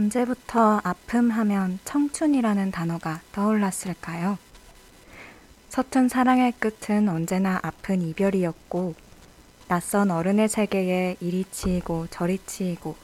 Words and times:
언제부터 0.00 0.80
아픔 0.82 1.30
하면 1.30 1.78
청춘이라는 1.84 2.70
단어가 2.70 3.20
떠올랐을까요? 3.32 4.38
서툰 5.68 6.08
사랑의 6.08 6.54
끝은 6.58 7.06
언제나 7.10 7.60
아픈 7.62 8.00
이별이었고, 8.00 8.94
낯선 9.68 10.10
어른의 10.10 10.48
세계에 10.48 11.16
이리 11.20 11.44
치이고 11.50 12.06
저리 12.08 12.38
치이고, 12.46 12.96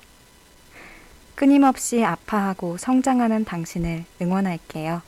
끊임없이 1.34 2.02
아파하고 2.02 2.78
성장하는 2.78 3.44
당신을 3.44 4.06
응원할게요. 4.22 5.02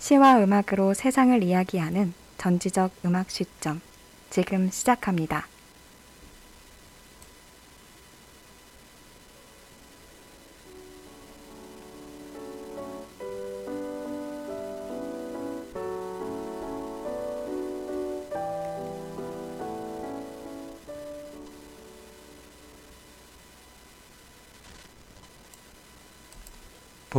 시와 0.00 0.42
음악으로 0.42 0.94
세상을 0.94 1.44
이야기하는 1.44 2.12
전지적 2.38 2.90
음악 3.04 3.30
시점, 3.30 3.80
지금 4.30 4.68
시작합니다. 4.68 5.46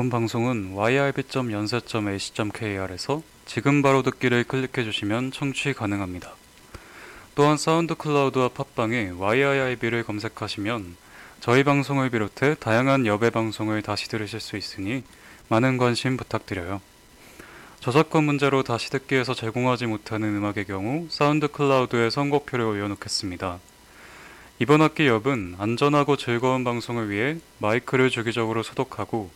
본 0.04 0.10
방송은 0.10 0.74
yirb.yonsei.ac.kr에서 0.76 3.24
지금 3.46 3.82
바로 3.82 4.04
듣기를 4.04 4.44
클릭해 4.44 4.84
주시면 4.84 5.32
청취 5.32 5.72
가능합니다. 5.72 6.34
또한 7.36 7.56
SoundCloud와 7.56 8.50
팟빵에 8.50 9.14
YIRB를 9.18 10.04
검색하시면 10.04 10.98
저희 11.40 11.64
방송을 11.64 12.10
비롯해 12.10 12.56
다양한 12.56 13.06
YIRB의 13.06 13.30
방송을 13.30 13.82
다시 13.82 14.10
들으실 14.10 14.42
수 14.42 14.58
있으니 14.58 15.06
많은 15.48 15.78
관심 15.78 16.18
부탁드려요. 16.18 16.82
저작권 17.80 18.26
문제로 18.26 18.62
다시 18.62 18.90
듣기에서 18.90 19.34
제공하지 19.34 19.86
못하는 19.86 20.36
음악의 20.36 20.66
경우 20.66 21.08
SoundCloud에 21.10 22.10
선곡표를 22.10 22.66
올려놓겠습니다. 22.66 23.60
이번 24.60 24.82
학기 24.82 25.08
YIRB은 25.08 25.56
안전하고 25.60 26.18
즐거운 26.18 26.66
방송을 26.66 27.10
위해 27.10 27.38
마이크를 27.60 28.10
주기적으로 28.10 28.64
소독하고 28.64 29.32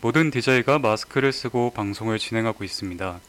모든 0.00 0.30
DJ가 0.30 0.78
마스크를 0.78 1.32
쓰고 1.32 1.72
방송을 1.74 2.18
진행하고 2.18 2.64
있습니다. 2.64 3.20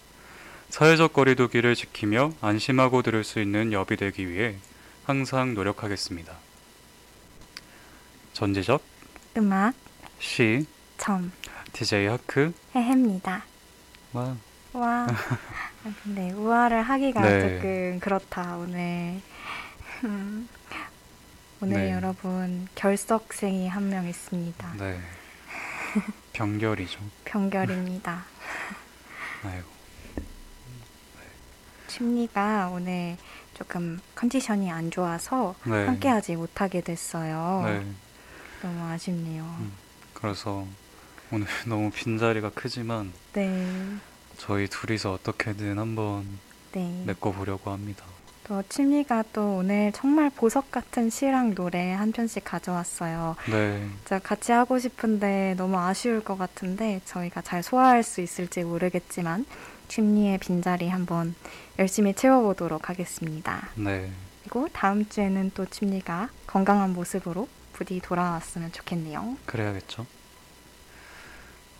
사회적 0.70 1.14
거리두기를 1.14 1.74
지키며 1.76 2.34
안심하고 2.42 3.02
들을 3.02 3.24
수 3.24 3.40
있는 3.42 3.74
엽이 3.74 3.96
되기 3.98 4.30
위해 4.30 4.56
항상 5.06 5.56
노력하겠습니다. 5.56 6.34
전지적 8.34 8.82
음악, 9.38 9.74
시 10.20 10.66
점, 10.98 11.32
DJ 11.74 12.06
하크 12.08 12.54
해해입니다. 12.76 13.44
와 14.14 14.36
와, 14.74 15.08
아, 15.84 15.94
근데 16.04 16.32
우아를 16.32 16.84
하기가 16.84 17.22
네. 17.22 17.42
조금 17.58 18.00
그렇다, 18.00 18.58
오늘. 18.58 19.20
음, 20.04 20.48
오늘 21.62 21.78
네. 21.88 21.92
여러분, 21.92 22.68
결석생이 22.76 23.68
한 23.68 23.90
명 23.90 24.08
있습니다. 24.08 24.74
네. 24.78 25.00
병결이죠. 26.34 27.00
병결입니다. 27.26 28.26
아이고. 29.44 29.68
침리가 31.88 32.70
오늘 32.70 33.18
조금 33.56 34.00
컨디션이 34.16 34.72
안 34.72 34.92
좋아서 34.92 35.56
네. 35.66 35.86
함께하지 35.86 36.36
못하게 36.36 36.82
됐어요. 36.82 37.64
네. 37.66 37.86
너무 38.62 38.84
아쉽네요. 38.86 39.44
음. 39.44 39.72
그래서 40.14 40.66
오늘 41.32 41.48
너무 41.66 41.92
빈자리가 41.92 42.52
크지만 42.52 43.12
네, 43.34 43.98
저희 44.38 44.68
둘이서 44.68 45.14
어떻게든 45.14 45.78
한번 45.78 46.40
네. 46.72 47.04
메꿔보려고 47.06 47.72
합니다. 47.72 48.06
또 48.50 48.64
침리가 48.68 49.24
또 49.32 49.58
오늘 49.58 49.92
정말 49.92 50.32
보석 50.32 50.72
같은 50.72 51.12
시랑 51.12 51.54
노래 51.54 51.92
한 51.92 52.12
편씩 52.12 52.44
가져왔어요. 52.44 53.36
네. 53.48 53.88
진짜 54.00 54.18
같이 54.18 54.52
하고 54.52 54.80
싶은데 54.80 55.54
너무 55.56 55.78
아쉬울 55.78 56.24
것 56.24 56.36
같은데 56.36 57.00
저희가 57.06 57.42
잘 57.44 57.62
소화할 57.62 58.02
수 58.02 58.22
있을지 58.22 58.64
모르겠지만 58.64 59.46
침리의 59.88 60.40
빈자리 60.40 60.90
한번 60.90 61.36
열심히 61.78 62.16
채워보도록 62.16 62.90
하겠습니다. 62.90 63.70
네. 63.76 64.12
그리고 64.42 64.68
다음 64.74 65.08
주에는 65.08 65.52
또 65.54 65.68
침리가 65.68 66.30
건강한 66.48 66.94
모습으로 66.94 67.48
부디 67.74 68.00
돌아왔으면 68.00 68.72
좋겠네요. 68.72 69.38
그래야겠죠. 69.46 70.08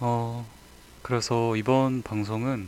어, 0.02 0.46
그래서 1.02 1.56
이번 1.56 2.04
방송은 2.04 2.68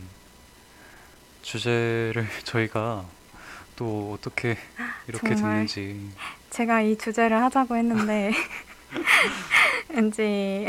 주제를 1.42 2.26
저희가 2.42 3.06
또 3.76 4.12
어떻게 4.14 4.56
이렇게. 5.08 5.28
됐는지 5.34 6.10
제가 6.50 6.82
이 6.82 6.96
주제를 6.98 7.42
하자고 7.42 7.76
했는데 7.76 8.32
왠지 9.88 10.68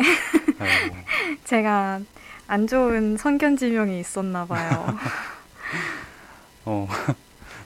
아이고, 0.59 0.96
제가 1.44 2.00
안 2.47 2.68
좋은 2.68 3.18
선견 3.18 3.58
지명이 3.58 4.00
있었나 4.00 4.46
봐요. 4.46 4.97
어, 6.66 6.88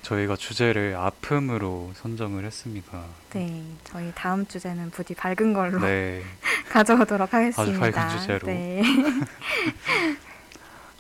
저희가 0.02 0.36
주제를 0.36 0.96
아픔으로 0.96 1.92
선정을 1.96 2.46
했습니다. 2.46 3.04
네, 3.32 3.64
저희 3.84 4.12
다음 4.16 4.46
주제는 4.48 4.90
부디 4.92 5.14
밝은 5.14 5.54
걸로 5.54 5.80
네. 5.80 6.24
가져오도록 6.70 7.34
하겠습니다. 7.34 7.92
밝은 7.92 8.18
주제로. 8.20 8.48
네. 8.48 8.82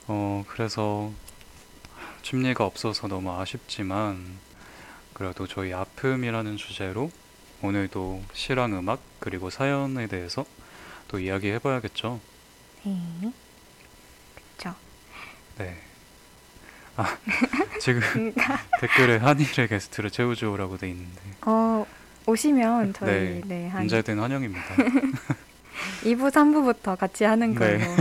어, 0.08 0.44
그래서 0.48 1.12
춤리가 2.28 2.66
없어서 2.66 3.08
너무 3.08 3.32
아쉽지만 3.32 4.18
그래도 5.14 5.48
저희 5.48 5.74
아픔이라는 5.74 6.58
주제로 6.58 7.10
오늘도 7.62 8.22
시랑 8.34 8.78
음악 8.78 9.00
그리고 9.22 9.50
사연에 9.50 10.08
대해서 10.08 10.46
또 11.08 11.20
이야기해 11.20 11.60
봐야겠죠. 11.60 12.20
네. 12.84 13.32
그쵸. 14.58 14.76
네. 15.58 15.78
아, 16.98 17.18
지금 17.80 18.02
댓글에 18.82 19.18
한일의 19.18 19.70
게스트를 19.70 20.12
채워주오라고 20.12 20.78
돼 20.78 20.90
있는데 20.90 21.22
어, 21.46 21.86
오시면 22.26 22.92
저희 22.92 23.10
네, 23.10 23.42
네, 23.46 23.68
한 23.70 23.84
언제든 23.84 24.20
환영입니다. 24.20 24.76
2부, 26.04 26.30
3부부터 26.30 26.98
같이 26.98 27.24
하는 27.24 27.56
걸로. 27.56 27.78
네. 27.78 27.96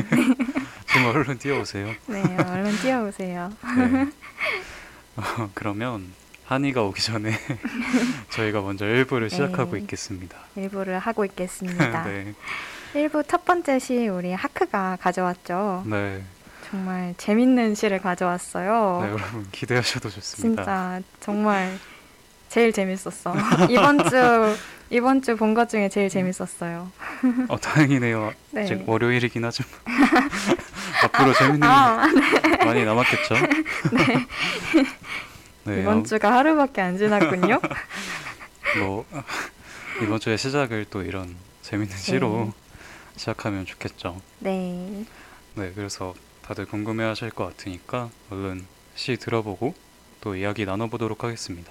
지금 0.97 1.11
얼른 1.15 1.39
뛰어오세요. 1.39 1.95
네, 2.07 2.23
얼른 2.23 2.75
뛰어오세요. 2.79 3.53
네. 3.77 4.11
어, 5.17 5.51
그러면 5.53 6.11
한이가 6.47 6.83
오기 6.85 7.03
전에 7.03 7.33
저희가 8.31 8.63
먼저 8.63 8.87
1부를 8.87 9.29
시작하고 9.29 9.73
네. 9.73 9.81
있겠습니다. 9.81 10.39
일부를 10.57 10.99
하고 10.99 11.27
있겠습니다. 11.27 12.05
네. 12.09 12.33
1부 12.95 13.29
첫 13.29 13.45
번째 13.45 13.79
시 13.79 14.09
우리 14.09 14.33
하크가 14.33 14.97
가져왔죠. 14.99 15.83
네. 15.85 16.23
정말 16.71 17.15
재밌는 17.19 17.75
시를 17.75 17.99
가져왔어요. 17.99 19.01
네, 19.03 19.11
여러분 19.11 19.47
기대하셔도 19.53 20.09
좋습니다. 20.09 20.63
진짜 20.63 21.03
정말 21.21 21.79
제일 22.57 22.73
재밌었어. 22.73 23.35
이번 23.69 24.03
주 24.09 24.57
이번 24.89 25.21
주 25.21 25.37
본 25.37 25.53
것 25.53 25.69
중에 25.69 25.91
제일 25.91 26.09
재밌었어요. 26.09 26.91
어, 27.49 27.59
다행이네요. 27.59 28.33
네. 28.53 28.63
아직 28.63 28.89
월요일이긴 28.89 29.45
하지만 29.45 29.69
앞으로 31.05 31.35
재밌는 31.35 31.69
아, 31.69 32.09
게 32.09 32.65
많이 32.65 32.83
남았겠죠? 32.83 33.35
네. 35.65 35.81
이번 35.83 35.99
어, 35.99 36.03
주가 36.05 36.33
하루밖에 36.33 36.81
안 36.81 36.97
지났군요. 36.97 37.61
뭐 38.79 39.05
이번 40.01 40.19
주의 40.19 40.39
시작을 40.39 40.87
또 40.89 41.03
이런 41.03 41.37
재밌는 41.61 41.95
시로 41.95 42.55
시작하면 43.17 43.67
좋겠죠. 43.67 44.19
네. 44.39 45.05
네, 45.57 45.73
그래서 45.75 46.15
다들 46.41 46.65
궁금해하실 46.65 47.33
것 47.33 47.45
같으니까 47.49 48.09
얼른 48.31 48.65
시 48.95 49.19
들어보고 49.19 49.75
또 50.23 50.35
이야기 50.37 50.65
나눠보도록 50.65 51.23
하겠습니다. 51.23 51.71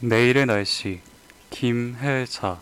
내일의 0.00 0.46
날씨 0.46 1.00
김해자 1.50 2.60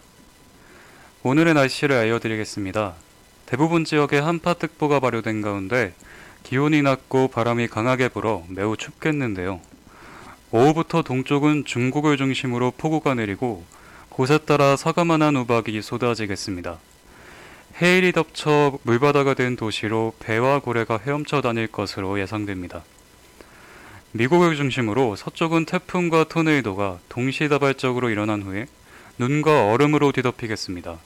오늘의 1.22 1.54
날씨를 1.54 1.94
알려드리겠습니다. 1.96 3.05
대부분 3.46 3.84
지역에 3.84 4.18
한파특보가 4.18 4.98
발효된 4.98 5.40
가운데 5.40 5.94
기온이 6.42 6.82
낮고 6.82 7.28
바람이 7.28 7.68
강하게 7.68 8.08
불어 8.08 8.44
매우 8.48 8.76
춥겠는데요. 8.76 9.60
오후부터 10.50 11.02
동쪽은 11.02 11.64
중국을 11.64 12.16
중심으로 12.16 12.72
폭우가 12.76 13.14
내리고 13.14 13.64
곳에 14.10 14.38
따라 14.38 14.76
사과만한 14.76 15.36
우박이 15.36 15.80
쏟아지겠습니다. 15.80 16.78
해일이 17.80 18.12
덮쳐 18.12 18.78
물바다가 18.82 19.34
된 19.34 19.54
도시로 19.54 20.14
배와 20.18 20.60
고래가 20.60 20.98
헤엄쳐 21.04 21.40
다닐 21.40 21.66
것으로 21.66 22.18
예상됩니다. 22.18 22.82
미국을 24.12 24.56
중심으로 24.56 25.14
서쪽은 25.14 25.66
태풍과 25.66 26.24
토네이도가 26.24 26.98
동시다발적으로 27.08 28.08
일어난 28.08 28.42
후에 28.42 28.66
눈과 29.18 29.70
얼음으로 29.70 30.12
뒤덮이겠습니다. 30.12 30.98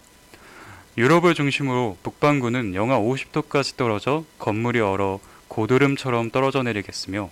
유럽을 0.99 1.35
중심으로 1.35 1.97
북반구는 2.03 2.75
영하 2.75 2.99
50도까지 2.99 3.77
떨어져 3.77 4.25
건물이 4.39 4.81
얼어 4.81 5.21
고드름처럼 5.49 6.31
떨어져 6.31 6.63
내리겠으며 6.63 7.31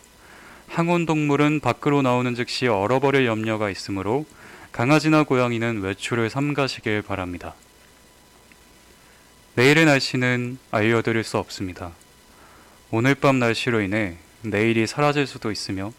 항온 0.69 1.06
동물은 1.06 1.60
밖으로 1.60 2.02
나오는 2.02 2.34
즉시 2.34 2.66
얼어버릴 2.69 3.26
염려가 3.26 3.70
있으므로 3.70 4.26
강아지나 4.70 5.25
고양이는 5.25 5.81
외출을 5.81 6.31
삼가시길 6.31 7.02
바랍니다. 7.02 7.55
내일의 9.55 9.87
날씨는 9.87 10.58
알려드릴 10.70 11.25
수 11.25 11.38
없습니다. 11.38 11.93
오늘 12.90 13.16
밤 13.16 13.38
날씨로 13.38 13.81
인해 13.81 14.19
내일이 14.43 14.87
사라질 14.87 15.26
수도 15.26 15.50
있으며 15.50 15.93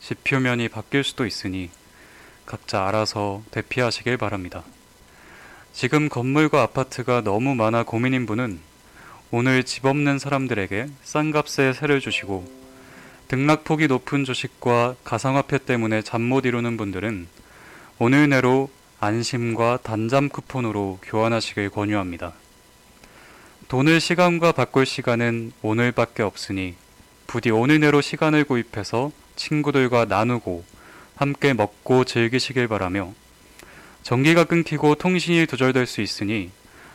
지표면이 0.00 0.68
바뀔 0.68 1.04
수도 1.04 1.26
있으니 1.26 1.70
각자 2.44 2.88
알아서 2.88 3.42
대피하시길 3.52 4.16
바랍니다. 4.16 4.64
지금 5.74 6.08
건물과 6.08 6.62
아파트가 6.62 7.22
너무 7.22 7.56
많아 7.56 7.82
고민인 7.82 8.26
분은 8.26 8.60
오늘 9.32 9.64
집 9.64 9.84
없는 9.84 10.20
사람들에게 10.20 10.86
싼 11.02 11.32
값에 11.32 11.72
세를 11.72 12.00
주시고 12.00 12.48
등락폭이 13.26 13.88
높은 13.88 14.24
주식과 14.24 14.94
가상화폐 15.02 15.58
때문에 15.58 16.02
잠 16.02 16.22
못 16.22 16.46
이루는 16.46 16.76
분들은 16.76 17.26
오늘 17.98 18.28
내로 18.28 18.70
안심과 19.00 19.80
단잠 19.82 20.28
쿠폰으로 20.28 21.00
교환하시길 21.02 21.70
권유합니다. 21.70 22.32
돈을 23.66 24.00
시간과 24.00 24.52
바꿀 24.52 24.86
시간은 24.86 25.50
오늘밖에 25.60 26.22
없으니 26.22 26.76
부디 27.26 27.50
오늘 27.50 27.80
내로 27.80 28.00
시간을 28.00 28.44
구입해서 28.44 29.10
친구들과 29.34 30.04
나누고 30.04 30.64
함께 31.16 31.52
먹고 31.52 32.04
즐기시길 32.04 32.68
바라며 32.68 33.12
전기가 34.04 34.44
끊기고 34.44 34.96
통신이 34.96 35.46
두절될 35.46 35.86
수 35.86 36.02
있으니 36.02 36.50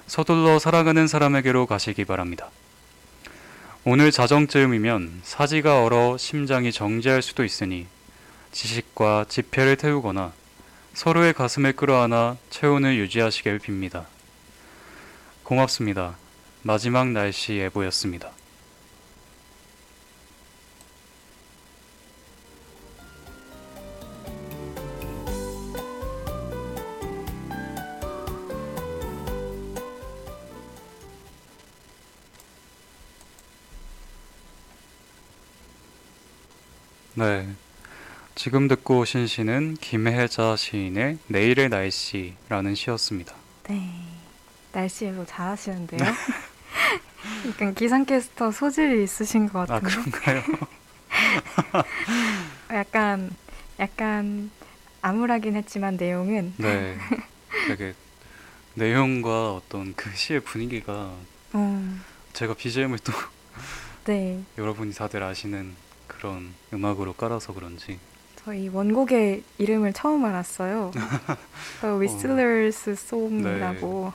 서둘러 0.06 0.60
사랑하는 0.60 1.08
사람에게로 1.08 1.66
가시기 1.66 2.06
바랍니다. 2.06 2.52
오늘 3.84 4.12
자정쯤이면 4.12 5.22
사지가 5.24 5.84
얼어 5.84 6.18
심장이 6.20 6.72
정지할 6.72 7.24
수도 7.24 7.44
있으니 7.44 7.88
지식과 8.52 9.26
지폐를 9.28 9.76
태우거나 9.76 10.34
서로의 10.94 11.34
가슴을 11.34 11.74
끌어안아 11.74 12.38
체온을 12.52 12.98
유지하시길 13.00 13.58
빕니다. 13.58 14.06
고맙습니다. 15.42 16.16
마지막 16.62 17.08
날씨 17.08 17.54
예보였습니다. 17.54 18.30
네. 37.20 37.50
지금 38.34 38.70
듣고 38.70 39.00
오신 39.00 39.28
시는 39.28 39.76
김혜자 39.82 40.56
시인의 40.56 41.18
내일의 41.28 41.68
날씨라는 41.68 42.76
시였습니다. 42.76 43.36
네. 43.68 43.92
날씨 44.72 45.04
예보 45.04 45.26
잘하시는데요. 45.26 46.00
약간 47.50 47.76
기상캐스터 47.76 48.52
소질이 48.52 49.04
있으신 49.04 49.50
것 49.50 49.70
아, 49.70 49.82
같은데. 49.82 50.10
그런가요? 50.12 50.44
약간 52.72 53.36
약간 53.82 54.50
암울하긴 55.02 55.58
했지만 55.58 55.98
내용은 55.98 56.54
네. 56.56 56.98
되게 57.68 57.94
내용과 58.76 59.56
어떤 59.56 59.94
그 59.94 60.10
시의 60.16 60.40
분위기가 60.40 61.12
음, 61.54 62.02
제가 62.32 62.54
BGM을 62.54 63.00
또 63.00 63.12
네. 64.06 64.42
여러분이 64.58 64.94
다들 64.94 65.22
아시는 65.22 65.89
그런 66.10 66.54
음악으로 66.74 67.14
깔아서 67.14 67.54
그런지 67.54 67.98
저희 68.44 68.68
원곡의 68.68 69.44
이름을 69.58 69.94
처음 69.94 70.26
알았어요. 70.26 70.92
The 71.82 71.96
Whistlers 71.96 72.90
Song이라고 72.90 74.12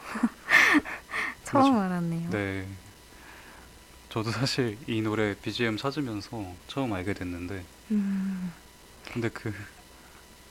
처음 1.45 1.79
알았네요. 1.79 2.31
네. 2.31 2.67
저도 4.11 4.31
사실 4.31 4.77
이 4.87 5.01
노래 5.03 5.35
BGM 5.35 5.77
찾으면서 5.77 6.45
처음 6.69 6.93
알게 6.93 7.15
됐는데 7.15 7.65
음, 7.91 8.53
근데 9.13 9.29
그 9.29 9.53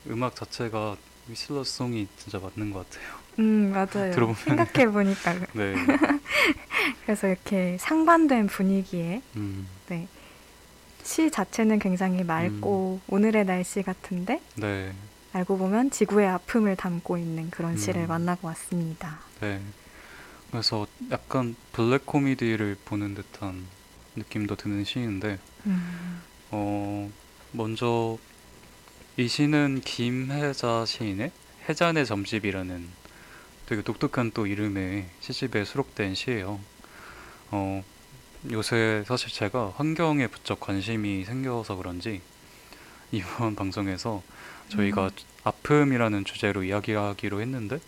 음악 0.08 0.34
자체가 0.36 0.96
위슬러 1.28 1.64
송이 1.64 2.06
진짜 2.18 2.38
맞는 2.38 2.72
것 2.72 2.88
같아요. 2.90 3.14
음, 3.38 3.72
맞아요. 3.72 4.12
들어보면- 4.14 4.34
생각해 4.36 4.90
보니까 4.90 5.34
네. 5.54 5.74
그래서 7.06 7.26
이렇게 7.26 7.76
상반된 7.80 8.46
분위기에 8.48 9.22
음, 9.36 9.66
시 11.04 11.30
자체는 11.30 11.78
굉장히 11.78 12.24
맑고 12.24 13.00
오늘의 13.08 13.44
날씨 13.44 13.82
같은데 13.82 14.40
네. 14.56 14.92
알고 15.34 15.58
보면 15.58 15.90
지구의 15.90 16.26
아픔을 16.28 16.76
담고 16.76 17.18
있는 17.18 17.50
그런 17.50 17.76
시를 17.76 18.02
음. 18.02 18.08
만나고 18.08 18.48
왔습니다. 18.48 19.20
네. 19.40 19.60
그래서 20.50 20.86
약간 21.10 21.54
블랙 21.72 22.06
코미디를 22.06 22.76
보는 22.84 23.14
듯한 23.14 23.66
느낌도 24.16 24.56
드는 24.56 24.84
시인데 24.84 25.38
음, 25.66 26.22
어, 26.50 27.10
먼저 27.52 28.16
이 29.16 29.28
시는 29.28 29.80
김혜자 29.84 30.84
시인의 30.86 31.32
해잔의 31.68 32.06
점집이라는 32.06 32.88
되게 33.66 33.82
독특한 33.82 34.30
또 34.32 34.46
이름의 34.46 35.06
시집에 35.20 35.64
수록된 35.64 36.14
시예요. 36.14 36.60
어, 37.50 37.82
요새 38.52 39.04
사실 39.06 39.30
제가 39.30 39.72
환경에 39.76 40.26
부쩍 40.26 40.60
관심이 40.60 41.24
생겨서 41.24 41.76
그런지 41.76 42.20
이번 43.10 43.56
방송에서 43.56 44.22
저희가 44.68 45.06
음. 45.06 45.10
아픔이라는 45.44 46.26
주제로 46.26 46.62
이야기하기로 46.62 47.40
했는데 47.40 47.78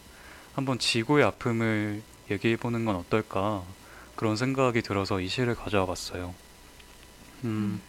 한번 0.54 0.78
지구의 0.78 1.24
아픔을 1.26 2.02
얘기해 2.30 2.56
보는 2.56 2.86
건 2.86 2.96
어떨까 2.96 3.64
그런 4.14 4.36
생각이 4.36 4.80
들어서 4.80 5.20
이 5.20 5.28
시를 5.28 5.54
가져와 5.54 5.84
봤어요. 5.84 6.34
음, 7.44 7.82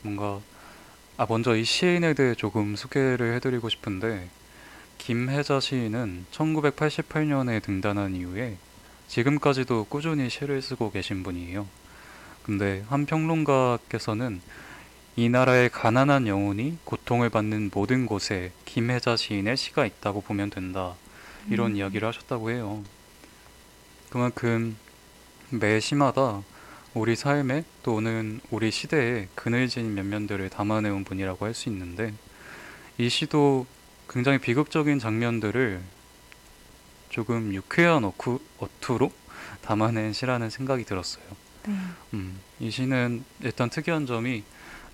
뭔가 0.00 0.40
아 1.18 1.26
먼저 1.28 1.54
이 1.54 1.62
시인에 1.62 2.14
대해 2.14 2.34
조금 2.34 2.74
소개를 2.74 3.34
해드리고 3.34 3.68
싶은데 3.68 4.30
김혜자 4.96 5.60
시인은 5.60 6.24
1988년에 6.32 7.62
등단한 7.62 8.16
이후에 8.16 8.56
지금까지도 9.08 9.84
꾸준히 9.90 10.30
시를 10.30 10.62
쓰고 10.62 10.90
계신 10.90 11.22
분이에요. 11.22 11.81
근데 12.44 12.84
한 12.88 13.06
평론가께서는 13.06 14.40
이 15.14 15.28
나라의 15.28 15.68
가난한 15.68 16.26
영혼이 16.26 16.78
고통을 16.84 17.28
받는 17.28 17.70
모든 17.72 18.06
곳에 18.06 18.50
김혜자 18.64 19.16
시인의 19.16 19.56
시가 19.56 19.86
있다고 19.86 20.22
보면 20.22 20.50
된다. 20.50 20.94
이런 21.50 21.72
음. 21.72 21.76
이야기를 21.76 22.06
하셨다고 22.08 22.50
해요. 22.50 22.82
그만큼 24.10 24.76
매 25.50 25.80
시마다 25.80 26.42
우리 26.94 27.16
삶에 27.16 27.64
또는 27.82 28.40
우리 28.50 28.70
시대의 28.70 29.28
그늘진 29.34 29.94
면면들을 29.94 30.48
담아내온 30.50 31.04
분이라고 31.04 31.46
할 31.46 31.54
수 31.54 31.68
있는데 31.68 32.12
이 32.98 33.08
시도 33.08 33.66
굉장히 34.08 34.38
비극적인 34.38 34.98
장면들을 34.98 35.80
조금 37.08 37.54
유쾌한 37.54 38.04
어투로 38.04 39.12
담아낸 39.62 40.12
시라는 40.12 40.50
생각이 40.50 40.84
들었어요. 40.84 41.24
네. 41.66 41.74
음, 42.14 42.38
이 42.60 42.70
시는 42.70 43.24
일단 43.42 43.70
특이한 43.70 44.06
점이 44.06 44.42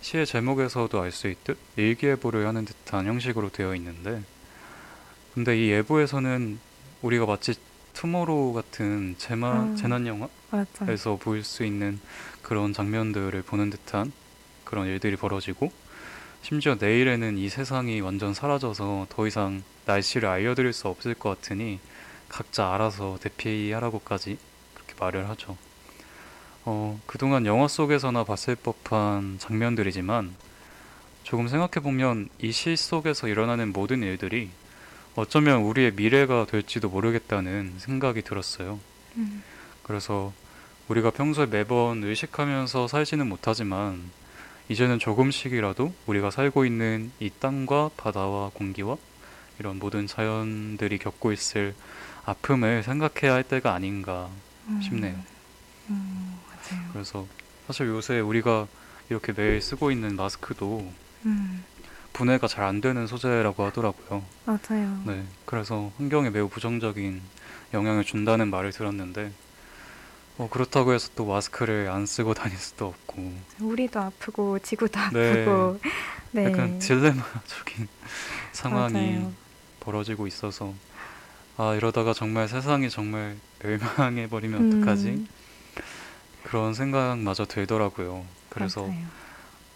시의 0.00 0.26
제목에서도 0.26 1.00
알 1.00 1.10
수 1.10 1.28
있듯 1.28 1.58
일기예보를 1.76 2.46
하는 2.46 2.64
듯한 2.64 3.06
형식으로 3.06 3.50
되어 3.50 3.74
있는데 3.74 4.22
근데 5.34 5.56
이 5.58 5.70
예보에서는 5.70 6.58
우리가 7.02 7.26
마치 7.26 7.54
투모로우 7.94 8.52
같은 8.52 9.14
재마, 9.18 9.64
음. 9.64 9.76
재난 9.76 10.06
영화 10.06 10.28
맞아. 10.50 10.90
에서 10.90 11.16
보일 11.20 11.42
수 11.42 11.64
있는 11.64 11.98
그런 12.42 12.72
장면들을 12.72 13.42
보는 13.42 13.70
듯한 13.70 14.12
그런 14.64 14.86
일들이 14.86 15.16
벌어지고 15.16 15.72
심지어 16.42 16.76
내일에는 16.78 17.36
이 17.38 17.48
세상이 17.48 18.00
완전 18.00 18.34
사라져서 18.34 19.06
더 19.10 19.26
이상 19.26 19.62
날씨를 19.86 20.28
알려드릴 20.28 20.72
수 20.72 20.86
없을 20.88 21.14
것 21.14 21.30
같으니 21.30 21.80
각자 22.28 22.72
알아서 22.72 23.18
대피하라고까지 23.20 24.38
그렇게 24.74 24.94
말을 25.00 25.28
하죠. 25.30 25.56
어, 26.64 27.00
그동안 27.06 27.46
영화 27.46 27.68
속에서나 27.68 28.24
봤을 28.24 28.54
법한 28.56 29.38
장면들이지만 29.38 30.34
조금 31.22 31.48
생각해보면 31.48 32.28
이 32.40 32.52
시 32.52 32.76
속에서 32.76 33.28
일어나는 33.28 33.72
모든 33.72 34.02
일들이 34.02 34.50
어쩌면 35.14 35.62
우리의 35.62 35.92
미래가 35.94 36.46
될지도 36.46 36.88
모르겠다는 36.88 37.74
생각이 37.78 38.22
들었어요. 38.22 38.78
음, 39.16 39.42
그래서 39.82 40.32
우리가 40.88 41.10
평소에 41.10 41.46
매번 41.46 42.02
의식하면서 42.04 42.88
살지는 42.88 43.28
못하지만 43.28 44.10
이제는 44.68 44.98
조금씩이라도 44.98 45.92
우리가 46.06 46.30
살고 46.30 46.64
있는 46.64 47.10
이 47.20 47.30
땅과 47.40 47.90
바다와 47.96 48.50
공기와 48.54 48.96
이런 49.58 49.78
모든 49.78 50.06
자연들이 50.06 50.98
겪고 50.98 51.32
있을 51.32 51.74
아픔을 52.24 52.82
생각해야 52.84 53.34
할 53.34 53.42
때가 53.42 53.74
아닌가 53.74 54.28
음, 54.68 54.80
싶네요. 54.82 55.16
음. 55.90 56.38
그래서 56.92 57.26
사실 57.66 57.86
요새 57.88 58.20
우리가 58.20 58.66
이렇게 59.10 59.32
매일 59.32 59.60
쓰고 59.60 59.90
있는 59.90 60.16
마스크도 60.16 60.92
음, 61.26 61.64
분해가 62.12 62.48
잘 62.48 62.64
안 62.64 62.80
되는 62.80 63.06
소재라고 63.06 63.64
하더라고요. 63.64 64.24
맞아요. 64.44 65.00
네, 65.04 65.24
그래서 65.44 65.92
환경에 65.96 66.30
매우 66.30 66.48
부정적인 66.48 67.20
영향을 67.74 68.04
준다는 68.04 68.48
말을 68.50 68.72
들었는데, 68.72 69.32
어, 70.38 70.48
그렇다고 70.48 70.92
해서 70.92 71.10
또 71.16 71.26
마스크를 71.26 71.90
안 71.90 72.06
쓰고 72.06 72.34
다닐 72.34 72.56
수도 72.58 72.86
없고, 72.86 73.32
우리도 73.60 74.00
아프고 74.00 74.58
지구도 74.60 74.98
네. 75.12 75.30
아프고 75.30 75.80
네. 76.32 76.44
약간 76.44 76.78
딜레마적인 76.78 77.88
상황이 78.52 79.14
맞아요. 79.16 79.32
벌어지고 79.80 80.26
있어서, 80.26 80.74
아, 81.56 81.74
이러다가 81.74 82.12
정말 82.14 82.48
세상이 82.48 82.90
정말 82.90 83.38
멸망해 83.60 84.28
버리면 84.28 84.62
어떡하지? 84.62 85.26
음, 86.48 86.50
그런 86.50 86.74
생각마저 86.74 87.44
들더라고요. 87.44 88.24
그래서, 88.48 88.82
맞아요. 88.82 89.04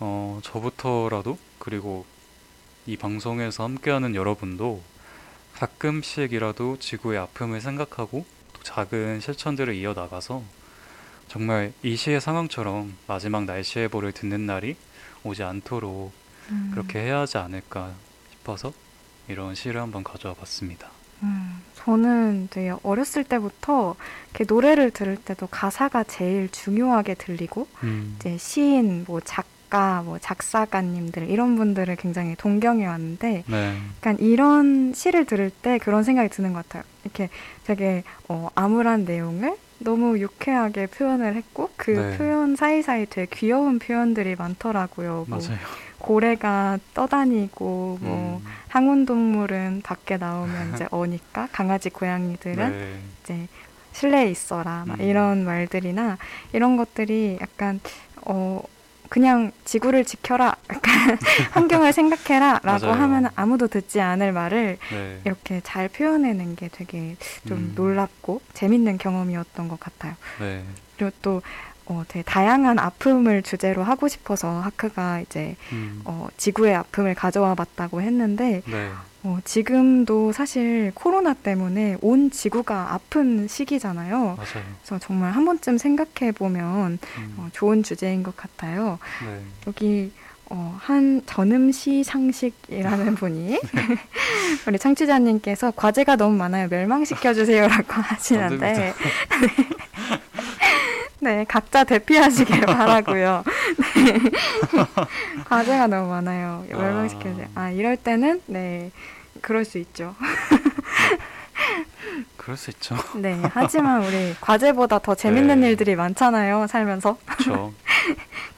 어, 0.00 0.40
저부터라도, 0.42 1.38
그리고 1.58 2.06
이 2.86 2.96
방송에서 2.96 3.64
함께하는 3.64 4.14
여러분도 4.14 4.82
가끔씩이라도 5.54 6.78
지구의 6.78 7.18
아픔을 7.18 7.60
생각하고 7.60 8.24
또 8.52 8.62
작은 8.62 9.20
실천들을 9.20 9.74
이어나가서 9.74 10.42
정말 11.28 11.72
이 11.82 11.94
시의 11.96 12.20
상황처럼 12.20 12.96
마지막 13.06 13.44
날씨의 13.44 13.88
보를 13.88 14.12
듣는 14.12 14.46
날이 14.46 14.76
오지 15.22 15.42
않도록 15.44 16.12
음, 16.50 16.70
그렇게 16.72 16.98
해야 16.98 17.20
하지 17.20 17.38
않을까 17.38 17.92
싶어서 18.32 18.72
이런 19.28 19.54
시를 19.54 19.80
한번 19.80 20.02
가져와 20.02 20.34
봤습니다. 20.34 20.90
음, 21.22 21.62
저는 21.74 22.48
되게 22.50 22.72
어렸을 22.82 23.24
때부터 23.24 23.96
이렇게 24.30 24.44
노래를 24.46 24.90
들을 24.90 25.16
때도 25.16 25.46
가사가 25.48 26.04
제일 26.04 26.48
중요하게 26.50 27.14
들리고 27.14 27.66
음, 27.82 28.16
이제 28.18 28.36
시인, 28.38 29.04
뭐 29.06 29.20
작가, 29.20 30.02
뭐 30.02 30.18
작사가님들 30.18 31.28
이런 31.28 31.56
분들을 31.56 31.94
굉장히 31.96 32.36
동경해 32.36 32.86
왔는데 32.86 33.44
네, 33.46 33.76
약간 33.96 34.18
이런 34.20 34.92
시를 34.94 35.24
들을 35.24 35.50
때 35.50 35.78
그런 35.78 36.04
생각이 36.04 36.28
드는 36.28 36.52
것 36.52 36.68
같아요. 36.68 36.84
이렇게 37.04 37.28
되게 37.64 38.04
어, 38.28 38.48
암울한 38.54 39.04
내용을 39.04 39.56
너무 39.78 40.18
유쾌하게 40.18 40.86
표현을 40.86 41.34
했고 41.34 41.70
그 41.76 41.90
네. 41.90 42.16
표현 42.16 42.56
사이사이 42.56 43.06
되게 43.06 43.26
귀여운 43.32 43.78
표현들이 43.78 44.36
많더라고요. 44.36 45.26
뭐 45.28 45.38
맞아요. 45.38 45.58
고래가 46.02 46.78
떠다니고 46.94 47.98
뭐 48.00 48.40
음, 48.44 48.50
항운 48.68 49.06
동물은 49.06 49.82
밖에 49.84 50.16
나오면 50.16 50.74
이제 50.74 50.86
어니까 50.90 51.48
강아지 51.52 51.90
고양이들은 51.90 52.70
네, 52.72 53.00
이제 53.22 53.48
실내에 53.92 54.28
있어라 54.30 54.84
막 54.86 54.98
음. 55.00 55.04
이런 55.04 55.44
말들이나 55.44 56.18
이런 56.52 56.76
것들이 56.76 57.38
약간 57.40 57.80
어 58.22 58.62
그냥 59.08 59.52
지구를 59.64 60.04
지켜라 60.04 60.56
약간 60.72 61.18
환경을 61.52 61.92
생각해라라고. 61.92 62.86
하면 62.90 63.28
아무도 63.36 63.68
듣지 63.68 64.00
않을 64.00 64.32
말을 64.32 64.78
네, 64.90 65.20
이렇게 65.24 65.60
잘 65.62 65.88
표현해낸 65.88 66.56
게 66.56 66.68
되게 66.72 67.16
좀 67.46 67.58
음. 67.58 67.72
놀랍고 67.76 68.40
재밌는 68.54 68.98
경험이었던 68.98 69.68
것 69.68 69.78
같아요. 69.78 70.14
네, 70.40 70.64
그리고 70.96 71.14
또 71.22 71.42
어, 71.92 72.04
되게 72.08 72.22
다양한 72.22 72.78
아픔을 72.78 73.42
주제로 73.42 73.82
하고 73.82 74.08
싶어서 74.08 74.48
하크가 74.60 75.20
이제 75.20 75.56
음, 75.72 76.00
어, 76.04 76.28
지구의 76.38 76.74
아픔을 76.74 77.14
가져와 77.14 77.54
봤다고 77.54 78.00
했는데 78.00 78.62
네, 78.66 78.90
어, 79.22 79.38
지금도 79.44 80.32
사실 80.32 80.90
코로나 80.94 81.34
때문에 81.34 81.98
온 82.00 82.30
지구가 82.30 82.94
아픈 82.94 83.46
시기잖아요. 83.46 84.16
맞아요. 84.16 84.36
그래서 84.80 84.98
정말 84.98 85.32
한 85.32 85.44
번쯤 85.44 85.76
생각해 85.78 86.32
보면 86.32 86.98
음, 87.18 87.34
어, 87.36 87.48
좋은 87.52 87.82
주제인 87.82 88.22
것 88.22 88.36
같아요. 88.36 88.98
네, 89.24 89.40
여기 89.66 90.12
어, 90.46 90.76
한 90.80 91.22
전음시 91.26 92.04
상식이라는 92.04 93.14
분이 93.16 93.60
우리 94.66 94.78
청취자님께서 94.78 95.72
과제가 95.72 96.16
너무 96.16 96.36
많아요. 96.36 96.68
멸망시켜 96.68 97.34
주세요라고 97.34 97.92
하시는데 98.00 98.94
네, 101.22 101.44
각자 101.48 101.84
대피하시길 101.84 102.62
바라고요. 102.66 103.44
네. 103.94 104.18
과제가 105.46 105.86
너무 105.86 106.08
많아요. 106.10 106.66
멸망시켜 106.68 107.22
주세요. 107.22 107.46
아, 107.54 107.70
이럴 107.70 107.96
때는 107.96 108.42
네. 108.46 108.90
그럴 109.40 109.64
수 109.64 109.78
있죠. 109.78 110.16
그럴 112.36 112.56
수 112.56 112.70
있죠. 112.70 112.96
네. 113.14 113.40
하지만 113.52 114.02
우리 114.02 114.34
과제보다 114.40 114.98
더 114.98 115.14
재밌는 115.14 115.60
네. 115.60 115.68
일들이 115.70 115.94
많잖아요. 115.94 116.66
살면서. 116.66 117.16
그렇죠. 117.24 117.72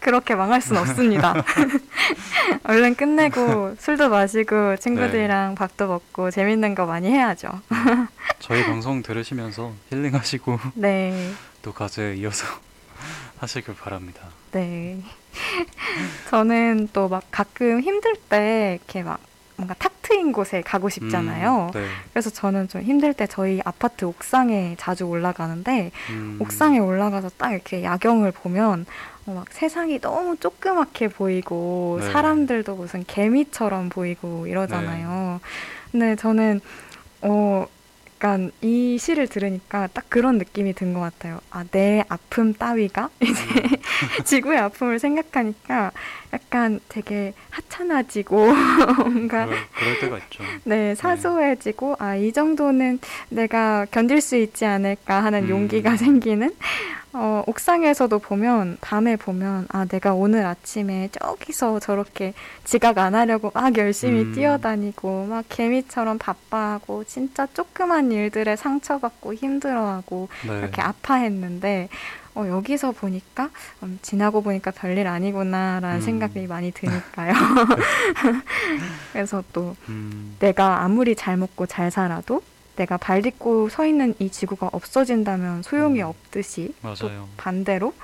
그렇게 0.00 0.35
망할 0.35 0.62
순 0.62 0.78
없습니다. 0.78 1.35
얼른 2.64 2.94
끝내고 2.94 3.75
술도 3.78 4.09
마시고 4.09 4.76
친구들이랑 4.76 5.50
네. 5.50 5.54
밥도 5.54 5.87
먹고 5.87 6.30
재밌는 6.30 6.75
거 6.75 6.87
많이 6.87 7.09
해야죠. 7.11 7.49
저희 8.38 8.64
방송 8.64 9.02
들으시면서 9.02 9.73
힐링하시고 9.90 10.59
네. 10.76 11.30
또 11.64 11.73
과제 11.73 12.14
이어서 12.16 12.47
하시길 13.40 13.75
바랍니다. 13.75 14.21
네. 14.52 15.00
저는 16.30 16.90
또 16.92 17.09
막 17.09 17.25
가끔 17.30 17.80
힘들 17.80 18.14
때 18.28 18.78
이렇게 18.80 19.02
막 19.02 19.18
뭔가 19.56 19.75
탁 19.78 19.92
트인 20.02 20.33
곳에 20.33 20.61
가고 20.61 20.90
싶잖아요. 20.90 21.71
음, 21.75 21.80
네. 21.80 21.87
그래서 22.12 22.28
저는 22.28 22.68
좀 22.68 22.83
힘들 22.83 23.14
때 23.14 23.26
저희 23.26 23.61
아파트 23.64 24.04
옥상에 24.04 24.75
자주 24.78 25.04
올라가는데 25.04 25.90
음, 26.11 26.37
옥상에 26.40 26.78
올라가서 26.78 27.30
딱 27.38 27.52
이렇게 27.52 27.83
야경을 27.83 28.33
보면 28.33 28.85
어, 29.26 29.33
막 29.33 29.47
세상이 29.50 30.00
너무 30.00 30.37
조그맣게 30.37 31.09
보이고 31.09 31.99
네. 32.02 32.12
사람들도 32.12 32.75
무슨 32.76 33.04
개미처럼 33.06 33.88
보이고 33.88 34.47
이러잖아요. 34.47 35.40
근데 35.92 36.16
저는 36.16 36.61
어 37.23 37.66
약간 38.25 38.50
이 38.62 38.97
시를 38.97 39.26
들으니까 39.28 39.87
딱 39.93 40.07
그런 40.09 40.38
느낌이 40.38 40.73
든 40.73 40.95
것 40.95 41.00
같아요. 41.00 41.40
아, 41.50 41.62
내 41.71 42.02
아픔 42.09 42.54
따위가 42.54 43.11
이제 43.21 43.43
지구의 44.25 44.59
아픔을 44.61 44.99
생각하니까 44.99 45.93
약간 46.33 46.81
되게 46.88 47.35
하찮아지고 47.50 48.47
뭔가 48.97 49.45
그럴, 49.45 49.59
그럴 49.75 49.99
때가 50.00 50.19
있죠. 50.19 50.43
네, 50.64 50.95
사소해지고, 50.95 51.97
아, 51.99 52.16
이 52.16 52.33
정도는 52.33 52.99
내가 53.28 53.85
견딜 53.90 54.23
수 54.23 54.37
있지 54.37 54.64
않을까 54.64 55.23
하는 55.23 55.45
음. 55.45 55.49
용기가 55.50 55.95
생기는, 55.99 56.50
어, 57.16 57.44
옥상에서도 57.47 58.18
보면, 58.18 58.76
밤에 58.80 59.14
보면, 59.14 59.68
아, 59.71 59.85
내가 59.85 60.14
오늘 60.14 60.44
아침에 60.47 61.09
저기서 61.12 61.78
저렇게 61.78 62.35
지각 62.64 62.99
안 62.99 63.14
하려고 63.14 63.52
막 63.54 63.76
열심히 63.78 64.23
음. 64.23 64.33
뛰어다니고, 64.33 65.26
막 65.26 65.44
개미처럼 65.49 66.18
바빠하고, 66.18 67.04
진짜 67.04 67.47
조그만 67.54 68.11
일들에 68.11 68.56
상처받고 68.56 69.33
힘들어하고, 69.35 70.28
네. 70.49 70.59
이렇게 70.59 70.83
아파했는데, 70.83 71.88
어, 72.35 72.47
여기서 72.49 72.90
보니까, 72.90 73.50
음, 73.85 74.00
지나고 74.02 74.42
보니까 74.42 74.73
별일 74.73 75.06
아니구나라는 75.06 75.99
음. 75.99 76.00
생각이 76.00 76.49
많이 76.49 76.73
드니까요. 76.75 77.33
그래서 79.12 79.44
또, 79.52 79.76
음, 79.88 80.35
내가 80.40 80.83
아무리 80.83 81.14
잘 81.14 81.37
먹고 81.37 81.66
잘 81.66 81.92
살아도 81.92 82.42
내가 82.76 82.97
발 82.97 83.23
딛고 83.23 83.69
서 83.69 83.87
있는 83.87 84.14
이 84.19 84.31
지구가 84.31 84.71
없어진다면 84.73 85.62
소용이 85.62 86.02
음. 86.02 86.07
없듯이 86.09 86.75
또 86.83 86.88
맞아요. 87.09 87.28
반대로 87.37 87.95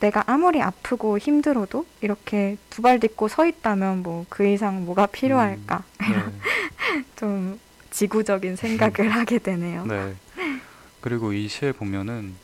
내가 0.00 0.24
아무리 0.26 0.60
아프고 0.62 1.18
힘들어도 1.18 1.86
이렇게 2.00 2.56
두 2.70 2.82
발 2.82 2.98
딛고 3.00 3.28
서 3.28 3.46
있다면 3.46 4.02
뭐 4.02 4.26
그 4.28 4.46
이상 4.46 4.84
뭐가 4.84 5.06
필요할까 5.06 5.82
음, 6.02 6.40
좀 7.16 7.60
지구적인 7.90 8.56
생각을 8.56 9.10
하게 9.14 9.38
되네요. 9.38 9.84
네. 9.86 10.14
네. 10.36 10.60
그리고 11.00 11.32
이 11.32 11.48
시에 11.48 11.72
보면은 11.72 12.34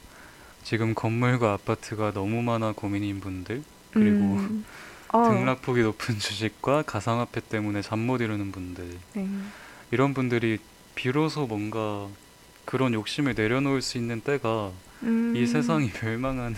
지금 0.63 0.95
건물과 0.95 1.53
아파트가 1.53 2.13
너무 2.13 2.43
많아 2.43 2.73
고민인 2.73 3.21
분들 3.21 3.63
그리고 3.93 4.17
음, 4.17 4.65
어, 5.13 5.23
등락폭이 5.31 5.81
높은 5.83 6.19
주식과 6.19 6.83
가상화폐 6.83 7.41
때문에 7.49 7.81
잠 7.83 8.01
못 8.01 8.21
이루는 8.21 8.53
분들 8.53 8.99
네. 9.15 9.29
이런 9.91 10.15
분들이 10.15 10.59
비로소 11.07 11.47
뭔가 11.47 12.09
그런 12.65 12.93
욕심을 12.95 13.35
내려놓을 13.35 13.83
수 13.83 13.99
있는 13.99 14.21
때가 14.23 14.73
음, 15.05 15.37
이 15.37 15.47
세상이 15.47 15.93
멸망하는 16.03 16.57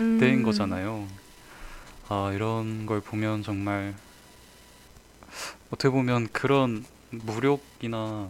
음. 0.00 0.18
때인 0.18 0.42
거잖아요. 0.42 1.06
아, 2.08 2.32
이런 2.34 2.86
걸 2.86 3.00
보면 3.00 3.44
정말 3.44 3.94
어떻게 5.70 5.90
보면 5.90 6.28
그런 6.32 6.84
무력이나 7.10 8.28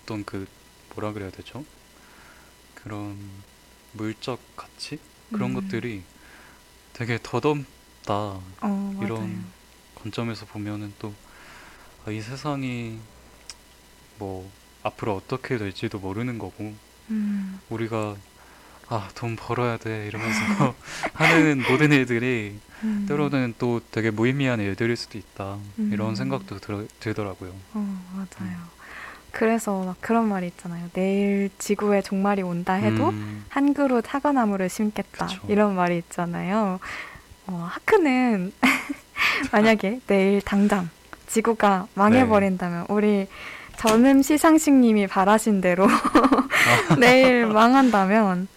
어떤 0.00 0.24
그 0.24 0.46
뭐라 0.94 1.12
그래야 1.12 1.30
되죠? 1.30 1.64
그런 2.74 3.18
물적 3.92 4.40
가치? 4.56 4.98
그런 5.32 5.50
음. 5.50 5.54
것들이 5.54 6.02
되게 6.94 7.18
더덥다. 7.22 8.14
어, 8.14 8.42
맞아요. 8.62 8.98
이런 9.02 9.44
관점에서 9.96 10.46
보면은 10.46 10.94
또 10.98 11.12
아, 12.06 12.10
이 12.10 12.20
세상이 12.20 12.98
뭐 14.18 14.50
앞으로 14.82 15.16
어떻게 15.16 15.58
될지도 15.58 15.98
모르는 15.98 16.38
거고 16.38 16.74
음. 17.10 17.60
우리가 17.68 18.16
아, 18.90 19.08
돈 19.14 19.36
벌어야 19.36 19.76
돼 19.76 20.06
이러면서 20.06 20.74
하는 21.12 21.62
모든 21.68 21.92
일들이 21.92 22.58
음. 22.82 23.04
때로는 23.08 23.54
또 23.58 23.80
되게 23.90 24.10
무의미한 24.10 24.60
일들일 24.60 24.96
수도 24.96 25.18
있다 25.18 25.58
음. 25.78 25.90
이런 25.92 26.16
생각도 26.16 26.58
들, 26.58 26.88
들더라고요. 27.00 27.52
어, 27.74 28.04
맞아요. 28.14 28.78
그래서 29.30 29.84
막 29.84 29.96
그런 30.00 30.28
말이 30.28 30.46
있잖아요. 30.46 30.88
내일 30.94 31.50
지구에 31.58 32.00
종말이 32.00 32.40
온다 32.42 32.72
해도 32.74 33.10
음, 33.10 33.44
한 33.50 33.74
그루 33.74 34.00
사과나무를 34.04 34.70
심겠다. 34.70 35.26
그쵸. 35.26 35.40
이런 35.48 35.76
말이 35.76 35.98
있잖아요. 35.98 36.80
어, 37.46 37.68
하크는 37.70 38.52
만약에 39.52 40.00
내일 40.06 40.40
당장 40.40 40.88
지구가 41.26 41.88
망해버린다면 41.94 42.86
우리 42.88 43.26
전음 43.78 44.22
시상식님이 44.22 45.06
바라신 45.06 45.60
대로 45.60 45.86
내일 46.98 47.46
망한다면 47.46 48.48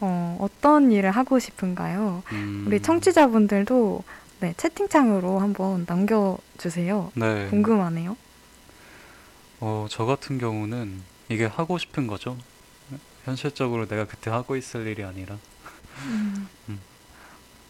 어, 0.00 0.38
어떤 0.40 0.92
일을 0.92 1.10
하고 1.10 1.40
싶은가요? 1.40 2.22
음, 2.30 2.64
우리 2.66 2.80
청취자분들도 2.80 4.04
네, 4.40 4.54
채팅창으로 4.56 5.40
한번 5.40 5.84
남겨주세요. 5.88 7.10
네, 7.14 7.48
궁금하네요. 7.50 8.16
어, 9.58 9.88
저 9.90 10.04
같은 10.04 10.38
경우는 10.38 11.02
이게 11.28 11.44
하고 11.44 11.76
싶은 11.76 12.06
거죠. 12.06 12.36
현실적으로 13.24 13.88
내가 13.88 14.06
그때 14.06 14.30
하고 14.30 14.56
있을 14.56 14.86
일이 14.86 15.02
아니라 15.02 15.36
음, 16.04 16.48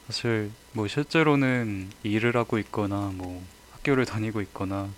사실 0.07 0.51
뭐 0.73 0.87
실제로는 0.87 1.89
일을 2.03 2.37
하고 2.37 2.59
있거나 2.59 3.11
뭐 3.15 3.43
학교를 3.73 4.05
다니고 4.05 4.43
있거나 4.43 4.91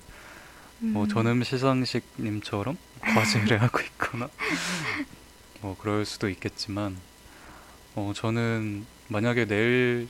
뭐 0.81 1.05
음, 1.05 1.09
전음 1.09 1.43
시상식님처럼 1.45 2.77
과제를 3.01 3.61
하고 3.63 3.81
있거나 3.81 4.29
뭐 5.61 5.77
그럴 5.79 6.05
수도 6.05 6.29
있겠지만 6.29 6.97
어 7.95 8.13
저는 8.15 8.87
만약에 9.09 9.45
내일 9.47 10.09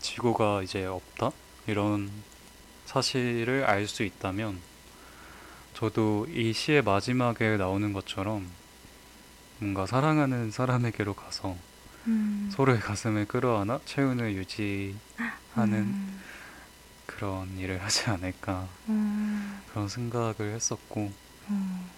지구가 0.00 0.62
이제 0.62 0.84
없다? 0.84 1.30
이런 1.66 2.10
사실을 2.86 3.64
알 3.64 3.86
수 3.86 4.02
있다면 4.02 4.58
저도 5.74 6.26
이 6.30 6.52
시의 6.52 6.82
마지막에 6.82 7.56
나오는 7.56 7.92
것처럼 7.92 8.46
뭔가 9.58 9.86
사랑하는 9.86 10.50
사람에게로 10.50 11.14
가서 11.14 11.56
음, 12.06 12.50
서로의 12.52 12.80
가슴을 12.80 13.26
끌어안아 13.26 13.80
체온을 13.84 14.34
유지하는 14.34 14.94
음, 15.56 16.20
그런 17.20 17.58
일을 17.58 17.82
하지 17.84 18.08
않을까 18.08 18.66
음, 18.88 19.60
그런 19.70 19.88
생각을 19.88 20.54
했었고 20.54 21.12
음, 21.50 21.90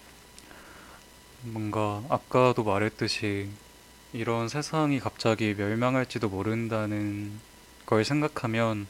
뭔가 1.43 2.03
아까도 2.09 2.65
말했듯이 2.65 3.47
이런 4.11 4.49
세상이 4.49 4.99
갑자기 4.99 5.53
멸망할지도 5.53 6.27
모른다는 6.27 7.39
걸 7.85 8.03
생각하면 8.03 8.85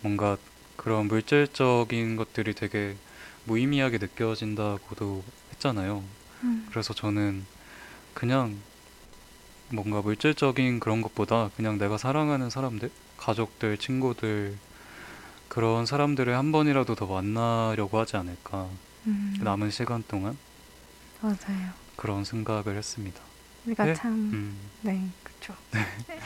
뭔가 0.00 0.38
그런 0.76 1.08
물질적인 1.08 2.16
것들이 2.16 2.54
되게 2.54 2.96
무의미하게 3.44 3.98
느껴진다고도 3.98 5.22
했잖아요. 5.52 6.02
음. 6.42 6.66
그래서 6.70 6.94
저는 6.94 7.44
그냥 8.14 8.56
뭔가 9.70 10.00
물질적인 10.00 10.80
그런 10.80 11.02
것보다 11.02 11.50
그냥 11.54 11.78
내가 11.78 11.98
사랑하는 11.98 12.50
사람들, 12.50 12.90
가족들, 13.18 13.78
친구들, 13.78 14.56
그런 15.54 15.86
사람들을 15.86 16.36
한 16.36 16.50
번이라도 16.50 16.96
더 16.96 17.06
만나려고 17.06 18.00
하지 18.00 18.16
않을까. 18.16 18.66
음, 19.06 19.36
남은 19.40 19.70
시간 19.70 20.02
동안 20.08 20.36
맞아요. 21.20 21.70
그런 21.94 22.24
생각을 22.24 22.76
했습니다. 22.76 23.20
우리가 23.64 23.84
네? 23.84 23.94
참, 23.94 24.10
음, 24.10 24.56
네, 24.82 25.00
그쵸. 25.22 25.54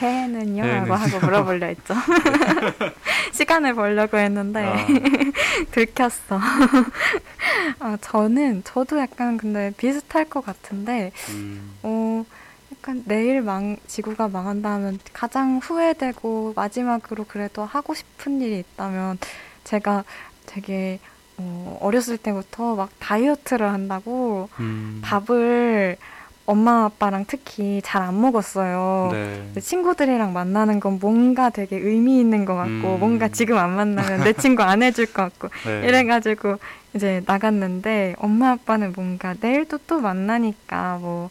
해는요? 0.01 0.63
해는. 0.65 0.89
라고 0.89 0.95
하고 0.95 1.21
물어보려 1.21 1.67
했죠. 1.67 1.95
시간을 3.35 3.75
벌려고 3.75 4.17
했는데, 4.17 4.65
아, 4.65 4.87
들켰어. 5.73 6.41
아, 7.81 7.99
저는, 8.01 8.63
저도 8.65 8.99
약간 8.99 9.37
근데 9.37 9.75
비슷할 9.77 10.25
것 10.25 10.43
같은데, 10.43 11.13
음, 11.29 11.75
어, 11.83 12.25
약간 12.79 13.03
내일 13.07 13.43
망, 13.43 13.77
지구가 13.87 14.29
망한다 14.29 14.73
하면 14.75 14.99
가장 15.13 15.59
후회되고 15.63 16.53
마지막으로 16.55 17.25
그래도 17.27 17.65
하고 17.65 17.93
싶은 17.93 18.41
일이 18.41 18.61
있다면 18.61 19.19
제가 19.65 20.05
되게 20.47 21.01
어, 21.37 21.79
어렸을 21.81 22.17
때부터 22.19 22.77
막 22.77 22.91
다이어트를 23.01 23.69
한다고 23.69 24.49
음, 24.61 25.01
밥을 25.05 25.97
엄마 26.47 26.85
아빠랑 26.85 27.27
특히 27.29 27.83
잘 27.85 28.03
안 28.03 28.21
먹었어요. 28.21 29.11
네, 29.13 29.61
친구들이랑 29.61 30.33
만나는 30.33 30.81
건 30.81 30.99
뭔가 31.01 31.51
되게 31.51 31.77
의미 31.77 32.21
있는 32.21 32.45
것 32.47 32.55
같고 32.55 32.95
음. 32.95 33.01
뭔가 33.01 33.29
지금 33.29 33.59
안 33.59 33.71
만나면 33.77 34.25
내 34.25 34.33
친구 34.33 34.63
안 34.63 34.83
해줄 34.83 35.07
것 35.07 35.39
같고 35.39 35.49
네, 35.67 35.87
이래가지고 35.87 36.57
이제 36.95 37.23
나갔는데 37.27 38.15
엄마 38.19 38.53
아빠는 38.53 38.95
뭔가 38.97 39.35
내일도 39.39 39.79
또 39.87 40.01
만나니까 40.01 40.99
뭐 41.03 41.31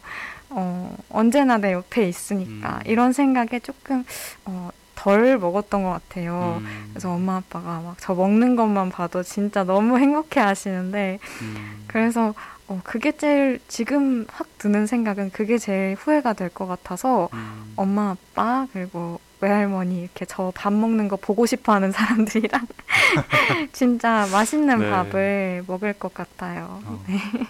어, 0.50 0.96
언제나 1.10 1.58
내 1.58 1.72
옆에 1.72 2.08
있으니까 2.08 2.76
음. 2.76 2.80
이런 2.86 3.12
생각에 3.12 3.58
조금 3.60 4.04
어, 4.44 4.70
덜 4.94 5.38
먹었던 5.38 5.82
것 5.84 5.90
같아요. 5.90 6.60
음, 6.60 6.86
그래서 6.90 7.12
엄마 7.12 7.36
아빠가 7.36 7.80
막 7.80 7.96
저 8.00 8.14
먹는 8.14 8.56
것만 8.56 8.88
봐도 8.90 9.22
진짜 9.22 9.62
너무 9.64 9.98
행복해 9.98 10.40
하시는데 10.40 11.18
음, 11.42 11.84
그래서 11.86 12.34
어, 12.66 12.80
그게 12.84 13.12
제일 13.12 13.60
지금 13.68 14.26
확 14.30 14.46
드는 14.58 14.86
생각은 14.86 15.30
그게 15.30 15.56
제일 15.58 15.94
후회가 15.98 16.32
될 16.32 16.50
것 16.50 16.66
같아서 16.66 17.28
음, 17.32 17.72
엄마 17.76 18.10
아빠 18.34 18.66
그리고 18.72 19.20
외할머니 19.40 20.00
이렇게 20.02 20.24
저 20.24 20.50
밥 20.52 20.72
먹는 20.72 21.06
거 21.06 21.14
보고 21.14 21.46
싶어 21.46 21.72
하는 21.72 21.92
사람들이랑 21.92 22.66
진짜 23.72 24.26
맛있는 24.32 24.80
네. 24.80 24.90
밥을 24.90 25.64
먹을 25.68 25.92
것 25.92 26.12
같아요. 26.12 26.80
어, 26.84 27.04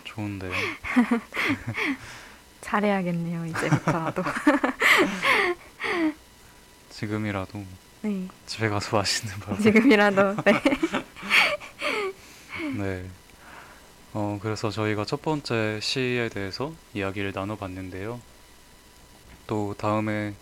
좋은데요. 0.05 0.53
잘해야겠네요, 2.69 3.47
이제부터라도. 3.47 4.23
지금이라도 6.91 7.65
네, 8.03 8.29
집에 8.45 8.69
가서 8.69 8.97
맛있는 8.97 9.41
밥. 9.41 9.59
지금이라도. 9.59 10.37
네. 10.43 10.53
네. 12.77 13.07
어, 14.13 14.39
그래서 14.43 14.69
저희가 14.71 15.07
첫 15.07 15.23
번째 15.23 15.81
시에 15.81 16.29
대해서 16.29 16.75
이야기를 16.93 17.33
나눠봤는데요. 17.35 18.21
또 19.47 19.75
다음에 19.79 20.35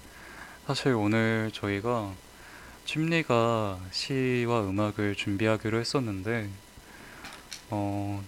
사실 0.67 0.95
오늘 0.95 1.53
저희가 1.55 2.13
춤리가 2.87 3.79
시와 3.93 4.63
음악을 4.63 5.15
준비하기로 5.15 5.79
했었는데, 5.79 6.49
어, 7.71 8.25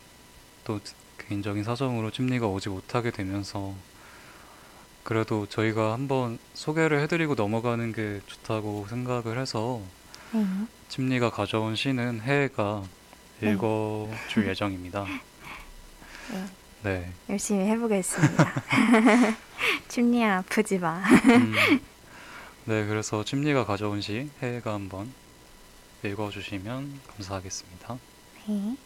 또 0.64 0.78
개인적인 1.18 1.64
사정으로 1.64 2.12
춤리가 2.12 2.46
오지 2.46 2.68
못하게 2.68 3.11
되면서 3.11 3.74
그래도 5.08 5.46
저희가 5.46 5.94
한번 5.94 6.38
소개를 6.52 7.00
해드리고 7.00 7.34
넘어가는 7.34 7.94
게 7.94 8.20
좋다고 8.26 8.88
생각을 8.90 9.38
해서 9.38 9.80
네. 10.32 10.44
침리가 10.90 11.30
가져온 11.30 11.76
시는 11.76 12.20
해가 12.20 12.84
네. 13.40 13.52
읽어줄 13.52 14.46
예정입니다. 14.52 15.06
네, 16.30 16.44
네. 16.82 17.12
열심히 17.30 17.64
해보겠습니다. 17.68 18.52
춤리야 19.88 20.36
아프지 20.40 20.78
마. 20.78 20.98
음, 20.98 21.54
네, 22.66 22.84
그래서 22.84 23.24
침리가 23.24 23.64
가져온 23.64 24.02
시 24.02 24.28
해가 24.42 24.74
한번 24.74 25.10
읽어주시면 26.04 27.00
감사하겠습니다. 27.16 27.98
네. 28.46 28.76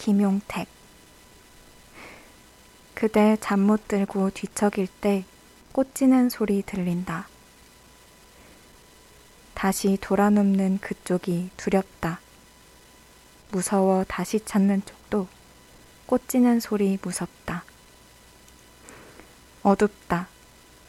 김용택 0.00 0.66
그대 2.94 3.36
잠 3.38 3.60
못 3.60 3.86
들고 3.86 4.30
뒤척일 4.30 4.86
때 4.86 5.24
꽃지는 5.72 6.30
소리 6.30 6.62
들린다. 6.62 7.28
다시 9.52 9.98
돌아눕는 10.00 10.78
그쪽이 10.78 11.50
두렵다. 11.58 12.18
무서워 13.50 14.04
다시 14.08 14.40
찾는 14.42 14.82
쪽도 14.86 15.28
꽃지는 16.06 16.60
소리 16.60 16.98
무섭다. 17.02 17.64
어둡다. 19.62 20.28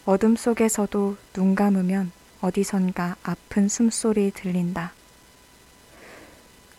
어둠 0.06 0.38
속에서도 0.38 1.18
눈 1.34 1.56
감으면 1.56 2.12
어디선가 2.40 3.18
아픈 3.24 3.68
숨소리 3.68 4.32
들린다. 4.32 4.94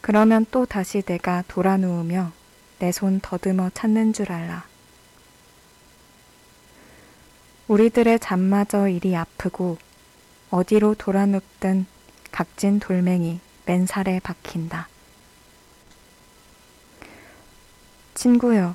그러면 0.02 0.44
또 0.50 0.66
다시 0.66 1.00
내가 1.02 1.42
돌아 1.48 1.76
누우며 1.76 2.32
내 2.80 2.88
손 2.90 3.20
더듬어 3.22 3.70
찾는 3.72 4.12
줄 4.12 4.32
알라. 4.32 4.64
우리들의 7.68 8.18
잠마저 8.18 8.88
이리 8.88 9.16
아프고 9.16 9.78
어디로 10.50 10.96
돌아 10.96 11.24
눕든 11.26 11.86
각진 12.32 12.80
돌멩이 12.80 13.38
맨살에 13.64 14.18
박힌다. 14.20 14.88
친구여, 18.14 18.74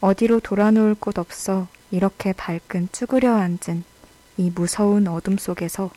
어디로 0.00 0.40
돌아 0.40 0.70
누울 0.70 0.94
곳 0.94 1.18
없어 1.18 1.66
이렇게 1.90 2.32
발끈 2.34 2.88
쭈그려 2.92 3.34
앉은 3.34 3.82
이 4.36 4.50
무서운 4.54 5.08
어둠 5.08 5.38
속에서 5.38 5.90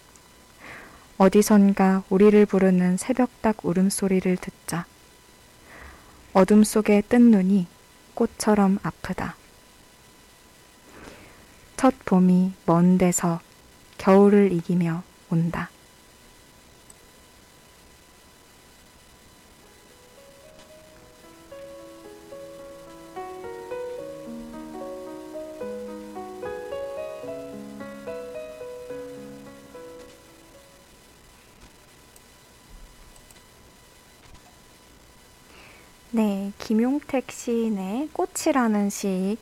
어디선가 1.17 2.03
우리를 2.09 2.45
부르는 2.47 2.97
새벽닭 2.97 3.65
울음소리를 3.65 4.35
듣자. 4.37 4.85
어둠 6.33 6.63
속에 6.63 7.01
뜬 7.07 7.29
눈이 7.29 7.67
꽃처럼 8.15 8.79
아프다. 8.81 9.35
첫 11.77 11.93
봄이 12.05 12.53
먼 12.65 12.97
데서 12.97 13.41
겨울을 13.99 14.51
이기며 14.53 15.03
온다. 15.29 15.69
김용택 36.57 37.31
시인의 37.31 38.09
꽃이라는 38.13 38.89
시, 38.89 39.37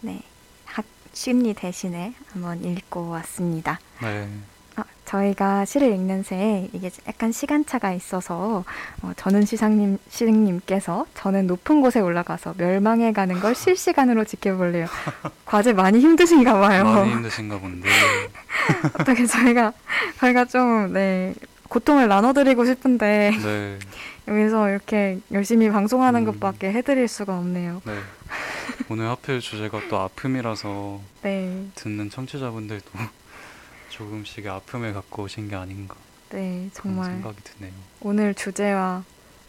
네, 0.00 0.22
학심리 0.64 1.54
대신에 1.54 2.14
한번 2.32 2.62
읽고 2.64 3.08
왔습니다. 3.08 3.80
네. 4.02 4.28
아, 4.76 4.84
저희가 5.06 5.64
시를 5.64 5.88
읽는 5.92 6.22
새에 6.22 6.68
이게 6.74 6.90
약간 7.08 7.32
시간차가 7.32 7.92
있어서 7.94 8.64
어, 9.02 9.12
저는 9.16 9.46
시상님, 9.46 9.98
시장님께서 10.10 11.06
저는 11.14 11.46
높은 11.46 11.80
곳에 11.80 12.00
올라가서 12.00 12.54
멸망해 12.58 13.12
가는 13.12 13.40
걸 13.40 13.54
실시간으로 13.54 14.24
지켜볼래요. 14.24 14.86
과제 15.46 15.72
많이 15.72 16.00
힘드신가 16.00 16.60
봐요. 16.60 16.84
많이 16.84 17.10
힘드신가 17.10 17.58
본데. 17.58 17.88
어떻게 19.00 19.24
저희가 19.24 19.72
저희가 20.20 20.44
좀 20.44 20.92
네, 20.92 21.34
고통을 21.68 22.08
나눠드리고 22.08 22.64
싶은데 22.64 23.32
네. 23.42 23.78
여기서 24.28 24.70
이렇게 24.70 25.20
열심히 25.32 25.70
방송하는 25.70 26.20
음. 26.22 26.26
것밖에 26.26 26.72
해드릴 26.72 27.08
수가 27.08 27.38
없네요. 27.38 27.82
네. 27.84 27.98
오늘 28.90 29.08
하필 29.08 29.40
주제가 29.40 29.80
또 29.88 29.98
아픔이라서 29.98 31.00
네, 31.22 31.66
듣는 31.74 32.10
청취자분들도 32.10 32.90
조금씩의 33.90 34.48
아픔을 34.48 34.92
갖고 34.94 35.24
오신 35.24 35.48
게 35.48 35.56
아닌가 35.56 35.94
네, 36.30 36.38
그런 36.38 36.70
정말 36.72 37.10
생각이 37.12 37.36
드네요. 37.42 37.72
오늘 38.00 38.34
주제와 38.34 39.04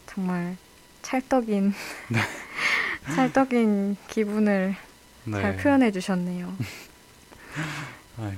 정말 0.06 0.58
찰떡인 1.02 1.74
찰떡인 3.16 3.98
기분을 4.08 4.76
네. 5.26 5.42
잘 5.42 5.58
표현해 5.58 5.92
주셨네요. 5.92 6.54
아유. 8.20 8.34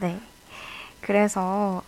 네. 0.00 0.20
그래서 1.00 1.82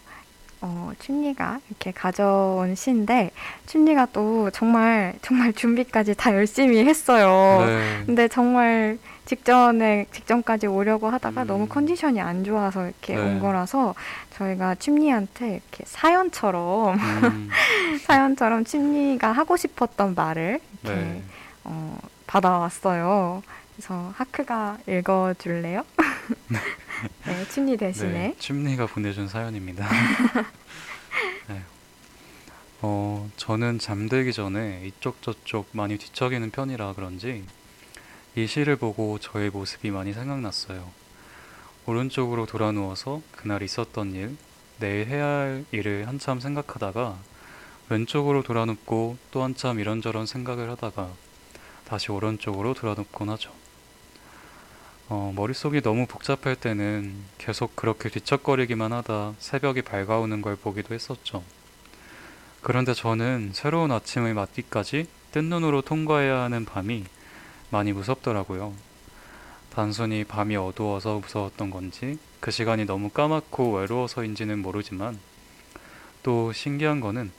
어, 0.62 0.92
춘리가 1.00 1.58
이렇게 1.68 1.90
가져온 1.90 2.76
시인데 2.76 3.32
춘리가 3.66 4.06
또 4.12 4.48
정말 4.50 5.14
정말 5.20 5.52
준비까지 5.52 6.14
다 6.14 6.32
열심히 6.32 6.84
했어요. 6.84 7.66
네. 7.66 8.02
근데 8.06 8.28
정말 8.28 8.98
직전에 9.24 10.06
직전까지 10.12 10.68
오려고 10.68 11.10
하다가 11.10 11.42
음. 11.42 11.46
너무 11.48 11.66
컨디션이 11.68 12.20
안 12.20 12.44
좋아서 12.44 12.84
이렇게 12.84 13.16
네. 13.16 13.20
온 13.20 13.40
거라서 13.40 13.94
저희가 14.34 14.76
춘리한테 14.76 15.50
이렇게 15.50 15.84
사연처럼 15.84 16.94
음, 16.96 17.50
사연처럼 18.06 18.64
춘리가 18.64 19.32
하고 19.32 19.56
싶었던 19.56 20.14
말을 20.14 20.60
이렇게 20.82 21.00
네. 21.00 21.22
어, 21.64 21.98
받아왔어요. 22.28 23.42
그래서 23.74 24.12
하크가 24.16 24.78
읽어줄래요? 24.86 25.82
네, 27.26 27.48
춘리 27.48 27.76
대신에. 27.76 28.12
네. 28.12 28.36
춤리가 28.38 28.86
보내준 28.86 29.28
사연입니다. 29.28 29.88
네. 31.48 31.62
어, 32.80 33.30
저는 33.36 33.78
잠들기 33.78 34.32
전에 34.32 34.82
이쪽 34.86 35.22
저쪽 35.22 35.68
많이 35.72 35.98
뒤척이는 35.98 36.50
편이라 36.50 36.94
그런지 36.94 37.44
이 38.34 38.46
시를 38.46 38.76
보고 38.76 39.18
저의 39.18 39.50
모습이 39.50 39.90
많이 39.90 40.12
생각났어요. 40.12 40.90
오른쪽으로 41.86 42.46
돌아 42.46 42.72
누워서 42.72 43.20
그날 43.32 43.62
있었던 43.62 44.12
일, 44.14 44.36
내일 44.78 45.06
해야 45.08 45.24
할 45.26 45.64
일을 45.72 46.08
한참 46.08 46.40
생각하다가 46.40 47.18
왼쪽으로 47.88 48.42
돌아 48.42 48.64
눕고 48.64 49.16
또 49.30 49.42
한참 49.42 49.78
이런저런 49.78 50.26
생각을 50.26 50.70
하다가 50.70 51.10
다시 51.84 52.10
오른쪽으로 52.10 52.74
돌아 52.74 52.94
눕곤 52.94 53.28
하죠. 53.30 53.52
어, 55.14 55.30
머릿속이 55.36 55.82
너무 55.82 56.06
복잡할 56.06 56.56
때는 56.56 57.12
계속 57.36 57.76
그렇게 57.76 58.08
뒤척거리기만 58.08 58.94
하다 58.94 59.34
새벽이 59.38 59.82
밝아오는 59.82 60.40
걸 60.40 60.56
보기도 60.56 60.94
했었죠. 60.94 61.44
그런데 62.62 62.94
저는 62.94 63.50
새로운 63.52 63.92
아침을 63.92 64.32
맞기까지 64.32 65.06
뜬 65.32 65.50
눈으로 65.50 65.82
통과해야 65.82 66.38
하는 66.40 66.64
밤이 66.64 67.04
많이 67.68 67.92
무섭더라고요. 67.92 68.72
단순히 69.68 70.24
밤이 70.24 70.56
어두워서 70.56 71.18
무서웠던 71.18 71.68
건지 71.68 72.18
그 72.40 72.50
시간이 72.50 72.86
너무 72.86 73.10
까맣고 73.10 73.80
외로워서인지는 73.80 74.62
모르지만 74.62 75.18
또 76.22 76.54
신기한 76.54 77.00
거는 77.00 77.30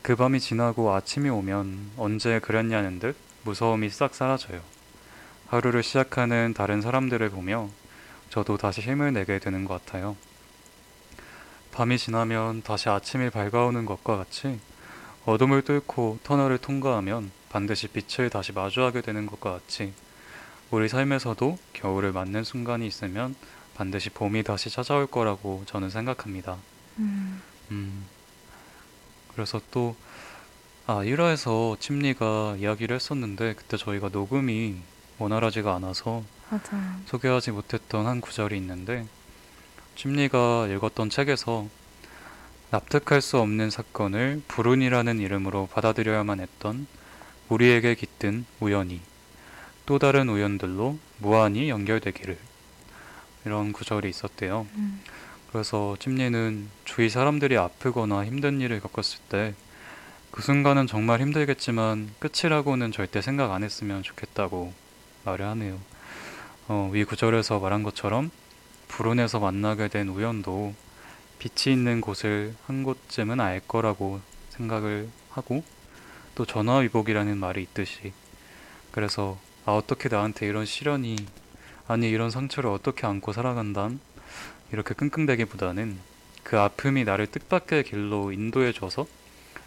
그 0.00 0.14
밤이 0.14 0.38
지나고 0.38 0.94
아침이 0.94 1.28
오면 1.28 1.90
언제 1.96 2.38
그랬냐는 2.38 3.00
듯 3.00 3.16
무서움이 3.42 3.90
싹 3.90 4.14
사라져요. 4.14 4.75
하루를 5.48 5.82
시작하는 5.82 6.54
다른 6.54 6.80
사람들을 6.80 7.30
보며 7.30 7.68
저도 8.30 8.56
다시 8.56 8.80
힘을 8.80 9.12
내게 9.12 9.38
되는 9.38 9.64
것 9.64 9.84
같아요. 9.84 10.16
밤이 11.72 11.98
지나면 11.98 12.62
다시 12.62 12.88
아침이 12.88 13.30
밝아오는 13.30 13.84
것과 13.84 14.16
같이 14.16 14.58
어둠을 15.24 15.62
뚫고 15.62 16.20
터널을 16.22 16.58
통과하면 16.58 17.30
반드시 17.50 17.88
빛을 17.88 18.30
다시 18.30 18.52
마주하게 18.52 19.02
되는 19.02 19.26
것과 19.26 19.52
같이 19.52 19.92
우리 20.70 20.88
삶에서도 20.88 21.58
겨울을 21.74 22.12
맞는 22.12 22.44
순간이 22.44 22.86
있으면 22.86 23.34
반드시 23.74 24.10
봄이 24.10 24.42
다시 24.42 24.70
찾아올 24.70 25.06
거라고 25.06 25.62
저는 25.66 25.90
생각합니다. 25.90 26.56
음, 26.98 27.42
음. 27.70 28.06
그래서 29.34 29.60
또, 29.70 29.94
아, 30.86 31.02
1화에서 31.04 31.78
침리가 31.78 32.56
이야기를 32.58 32.96
했었는데, 32.96 33.54
그때 33.54 33.76
저희가 33.76 34.08
녹음이 34.08 34.76
원활하지가 35.18 35.74
않아서 35.76 36.22
맞아요. 36.50 37.00
소개하지 37.06 37.50
못했던 37.50 38.06
한 38.06 38.20
구절이 38.20 38.56
있는데, 38.58 39.06
침리가 39.94 40.68
읽었던 40.68 41.10
책에서 41.10 41.68
납득할 42.70 43.20
수 43.20 43.38
없는 43.38 43.70
사건을 43.70 44.42
불운이라는 44.48 45.20
이름으로 45.20 45.68
받아들여야만 45.72 46.40
했던 46.40 46.86
우리에게 47.48 47.94
깃든 47.94 48.44
우연이 48.60 49.00
또 49.86 49.98
다른 49.98 50.28
우연들로 50.28 50.98
무한히 51.18 51.70
연결되기를 51.70 52.36
이런 53.44 53.72
구절이 53.72 54.08
있었대요. 54.08 54.66
음, 54.74 55.00
그래서 55.52 55.96
찜리는 56.00 56.68
주위 56.84 57.08
사람들이 57.08 57.56
아프거나 57.56 58.24
힘든 58.24 58.60
일을 58.60 58.80
겪었을 58.80 59.20
때 59.28 59.54
그 60.36 60.42
순간은 60.42 60.86
정말 60.86 61.22
힘들겠지만 61.22 62.10
끝이라고는 62.18 62.92
절대 62.92 63.22
생각 63.22 63.52
안 63.52 63.62
했으면 63.64 64.02
좋겠다고 64.02 64.74
말을 65.26 65.46
하네요. 65.46 65.78
어, 66.68 66.88
위 66.92 67.04
구절에서 67.04 67.58
말한 67.58 67.82
것처럼 67.82 68.30
불운에서 68.88 69.40
만나게 69.40 69.88
된 69.88 70.08
우연도 70.08 70.74
빛이 71.38 71.74
있는 71.74 72.00
곳을 72.00 72.54
한 72.66 72.82
곳쯤은 72.82 73.40
알 73.40 73.60
거라고 73.60 74.20
생각을 74.50 75.08
하고 75.30 75.62
또 76.34 76.46
전화위복이라는 76.46 77.36
말이 77.36 77.62
있듯이 77.62 78.12
그래서 78.92 79.38
아 79.64 79.72
어떻게 79.72 80.08
나한테 80.08 80.46
이런 80.46 80.64
시련이 80.64 81.16
아니 81.88 82.08
이런 82.08 82.30
상처를 82.30 82.70
어떻게 82.70 83.06
안고 83.06 83.32
살아간담 83.32 84.00
이렇게 84.72 84.94
끙끙대기보다는 84.94 85.98
그 86.42 86.58
아픔이 86.58 87.04
나를 87.04 87.26
뜻밖의 87.26 87.84
길로 87.84 88.32
인도해줘서 88.32 89.06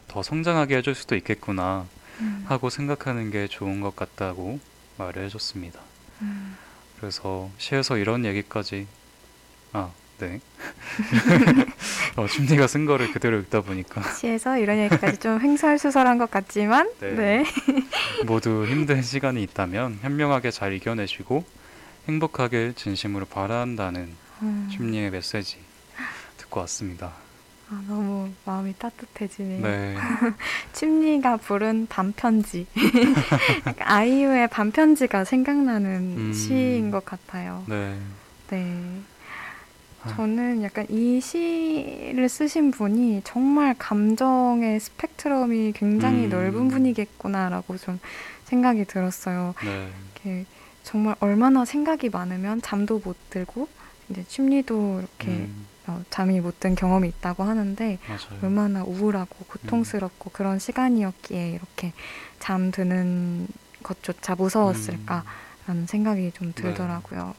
더 0.08 0.24
성장하게 0.24 0.78
해줄 0.78 0.96
수도 0.96 1.16
있겠구나 1.16 1.86
음. 2.20 2.46
하고 2.48 2.70
생각하는 2.70 3.32
게 3.32 3.48
좋은 3.48 3.82
것 3.82 3.96
같다고 3.96 4.60
말을 5.00 5.24
해줬습니다. 5.26 5.80
음. 6.22 6.56
그래서 7.00 7.50
시에서 7.58 7.98
이런 7.98 8.26
얘기까지 8.26 8.86
아 9.74 9.90
네. 10.20 10.42
어, 12.18 12.28
심리가 12.28 12.68
쓴 12.68 12.86
거를 12.86 13.12
그대로 13.14 13.40
읽다 13.40 13.62
보니까 13.62 14.02
시에서 14.14 14.58
이런 14.58 14.78
얘기까지 14.80 15.18
좀 15.18 15.40
횡설수설한 15.40 16.18
것 16.18 16.30
같지만 16.30 16.92
네. 17.00 17.12
네. 17.14 17.46
모두 18.26 18.66
힘든 18.68 19.02
시간이 19.02 19.42
있다면 19.44 20.00
현명하게 20.02 20.52
잘 20.52 20.74
이겨내시고 20.74 21.46
행복하게 22.10 22.74
진심으로 22.76 23.26
바란다는 23.26 24.10
음. 24.42 24.70
심리의 24.72 25.10
메시지 25.12 25.58
듣고 26.38 26.60
왔습니다. 26.62 27.14
아, 27.72 27.84
너무 27.88 28.30
마음이 28.46 28.74
따뜻해지네요. 28.80 29.62
네, 29.62 29.96
침리가 30.74 31.38
부른 31.38 31.86
반편지. 31.88 32.66
아이유의 33.80 34.48
반편지가 34.50 35.24
생각나는 35.24 36.16
음. 36.18 36.34
시인 36.34 36.90
것 36.90 37.06
같아요. 37.06 37.64
네, 37.68 37.96
네. 38.50 39.02
아. 40.04 40.16
저는 40.16 40.64
약간 40.64 40.88
이 40.90 41.22
시를 41.22 42.28
쓰신 42.28 42.72
분이 42.72 43.22
정말 43.24 43.76
감정의 43.78 44.80
스펙트럼이 44.80 45.74
굉장히 45.74 46.26
음. 46.26 46.30
넓은 46.30 46.70
분이겠구나라고 46.70 47.78
좀 47.78 48.00
생각이 48.46 48.86
들었어요. 48.86 49.54
네, 49.64 49.90
이렇게 50.16 50.46
정말 50.84 51.16
얼마나 51.20 51.66
생각이 51.66 52.10
많으면 52.10 52.64
잠도 52.64 53.00
못 53.04 53.16
들고 53.30 53.68
이제 54.10 54.26
심리도 54.28 55.02
이렇게 55.02 55.28
음, 55.28 55.68
어, 55.90 56.04
잠이 56.12 56.40
못 56.40 56.60
든 56.60 56.76
경험이 56.76 57.08
있다고 57.10 57.44
하는데 57.44 57.98
맞아요. 58.08 58.40
얼마나 58.44 58.84
우울하고 58.84 59.46
고통스럽고 59.46 60.30
그런 60.32 60.60
시간이었기에 60.60 61.52
이렇게 61.52 61.94
잠드는 62.40 63.48
것조차 63.82 64.36
무서웠을까라는 64.36 65.88
생각이 65.88 66.32
좀 66.34 66.54
들더라고요. 66.54 67.34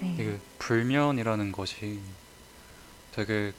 네. 0.00 0.14
이게 0.14 0.38
불면이라는 0.58 1.52
것이 1.52 2.00
되게 3.12 3.52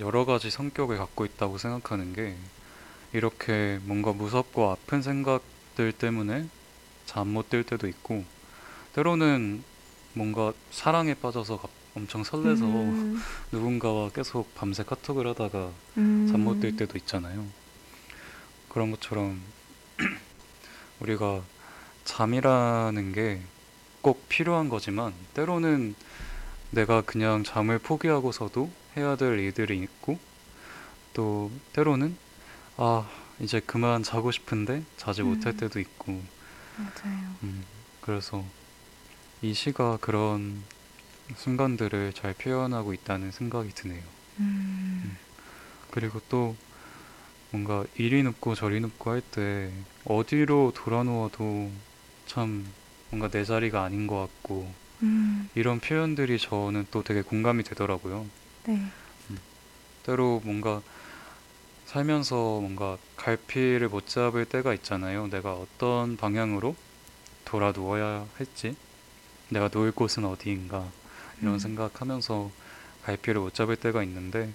여러 0.00 0.24
가지 0.24 0.50
성격을 0.50 0.96
갖고 0.98 1.24
있다고 1.24 1.58
생각하는 1.58 2.12
게 2.14 2.34
이렇게 3.12 3.78
뭔가 3.84 4.12
무섭고 4.12 4.70
아픈 4.70 5.02
생각들 5.02 5.92
때문에 5.92 6.48
잠 7.06 7.28
못 7.28 7.48
들 7.48 7.62
때도 7.64 7.86
있고 7.86 8.24
때로는 8.94 9.62
뭔가 10.14 10.52
사랑에 10.72 11.14
빠져서 11.14 11.58
갑- 11.58 11.70
엄청 11.94 12.24
설레서 12.24 12.64
음, 12.64 13.20
누군가와 13.52 14.10
계속 14.10 14.54
밤새 14.54 14.82
카톡을 14.82 15.26
하다가 15.28 15.70
음, 15.98 16.28
잠못 16.30 16.60
들 16.60 16.76
때도 16.76 16.98
있잖아요. 16.98 17.46
그런 18.68 18.90
것처럼 18.90 19.40
우리가 21.00 21.42
잠이라는 22.04 23.12
게 23.12 23.42
꼭 24.04 24.28
필요한 24.28 24.68
거지만 24.68 25.14
때로는 25.32 25.94
내가 26.72 27.00
그냥 27.00 27.42
잠을 27.42 27.78
포기하고서도 27.78 28.70
해야 28.98 29.16
될 29.16 29.38
일들이 29.38 29.78
있고 29.80 30.18
또 31.14 31.50
때로는 31.72 32.14
아 32.76 33.08
이제 33.40 33.60
그만 33.60 34.02
자고 34.02 34.30
싶은데 34.30 34.84
자지 34.98 35.22
못할 35.22 35.54
음. 35.54 35.56
때도 35.56 35.80
있고 35.80 36.20
맞아요. 36.76 37.34
음, 37.44 37.64
그래서 38.02 38.44
이 39.40 39.54
시가 39.54 39.96
그런 40.02 40.62
순간들을 41.36 42.12
잘 42.12 42.34
표현하고 42.34 42.92
있다는 42.92 43.30
생각이 43.30 43.70
드네요. 43.74 44.02
음, 44.40 45.16
그리고 45.90 46.20
또 46.28 46.56
뭔가 47.50 47.84
이리 47.96 48.22
눕고 48.22 48.54
저리 48.54 48.80
눕고 48.80 49.10
할 49.10 49.22
때 49.30 49.72
어디로 50.04 50.72
돌아 50.74 51.02
누워도 51.02 51.70
참 52.26 52.66
뭔가 53.10 53.28
내 53.28 53.44
자리가 53.44 53.82
아닌 53.84 54.06
것 54.06 54.18
같고 54.20 54.72
음, 55.02 55.48
이런 55.54 55.80
표현들이 55.80 56.38
저는 56.38 56.86
또 56.90 57.02
되게 57.02 57.22
공감이 57.22 57.62
되더라고요. 57.62 58.26
네. 58.66 58.80
때로 60.04 60.42
뭔가 60.44 60.82
살면서 61.86 62.34
뭔가 62.60 62.98
갈피를 63.16 63.88
못 63.88 64.06
잡을 64.06 64.44
때가 64.44 64.74
있잖아요. 64.74 65.28
내가 65.28 65.54
어떤 65.54 66.16
방향으로 66.16 66.74
돌아 67.44 67.72
누워야 67.72 68.26
할지, 68.36 68.76
내가 69.48 69.70
누울 69.72 69.92
곳은 69.92 70.24
어디인가 70.24 70.90
이런 71.44 71.54
음. 71.54 71.58
생각하면서 71.58 72.50
갈피를 73.04 73.40
못 73.42 73.54
잡을 73.54 73.76
때가 73.76 74.02
있는데 74.04 74.52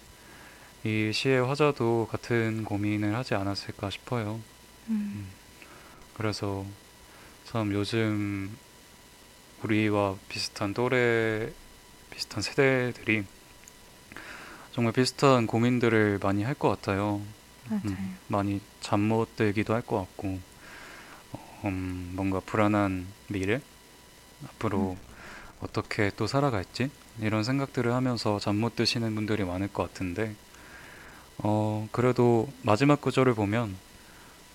이 0.83 1.11
시의 1.13 1.45
화자도 1.45 2.09
같은 2.11 2.63
고민을 2.65 3.15
하지 3.15 3.35
않았을까 3.35 3.89
싶어요. 3.91 4.41
음, 4.89 5.29
그래서 6.15 6.65
참 7.45 7.73
요즘 7.73 8.57
우리와 9.63 10.17
비슷한 10.29 10.73
또래, 10.73 11.51
비슷한 12.11 12.41
세대들이 12.41 13.25
정말 14.71 14.93
비슷한 14.93 15.47
고민들을 15.47 16.19
많이 16.21 16.43
할 16.43 16.53
것 16.55 16.69
같아요. 16.69 17.21
음, 17.71 18.17
많이 18.27 18.61
잠 18.81 19.01
못 19.01 19.35
들기도 19.35 19.73
할 19.73 19.81
것 19.81 19.97
같고, 19.99 20.39
어, 21.33 21.61
음, 21.65 22.11
뭔가 22.15 22.39
불안한 22.41 23.07
미래? 23.27 23.61
앞으로 24.47 24.97
어떻게 25.61 26.11
또 26.15 26.27
살아갈지? 26.27 26.89
이런 27.21 27.43
생각들을 27.43 27.93
하면서 27.93 28.39
잠 28.39 28.55
못 28.55 28.75
드시는 28.75 29.13
분들이 29.15 29.43
많을 29.43 29.67
것 29.67 29.83
같은데, 29.83 30.35
어, 31.37 31.87
그래도 31.91 32.49
마지막 32.63 33.01
구절을 33.01 33.33
보면, 33.33 33.75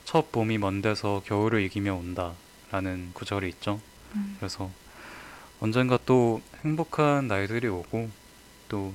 첫 0.05 0.33
봄이 0.33 0.59
먼 0.59 0.83
데서 0.83 1.23
겨울을 1.27 1.63
이기며 1.63 1.95
온다. 1.95 2.35
라는 2.71 3.11
구절이 3.15 3.49
있죠. 3.51 3.81
음, 4.17 4.37
그래서 4.39 4.71
언젠가 5.61 5.99
또 6.05 6.43
행복한 6.65 7.29
날들이 7.29 7.69
오고, 7.69 8.11
또 8.69 8.93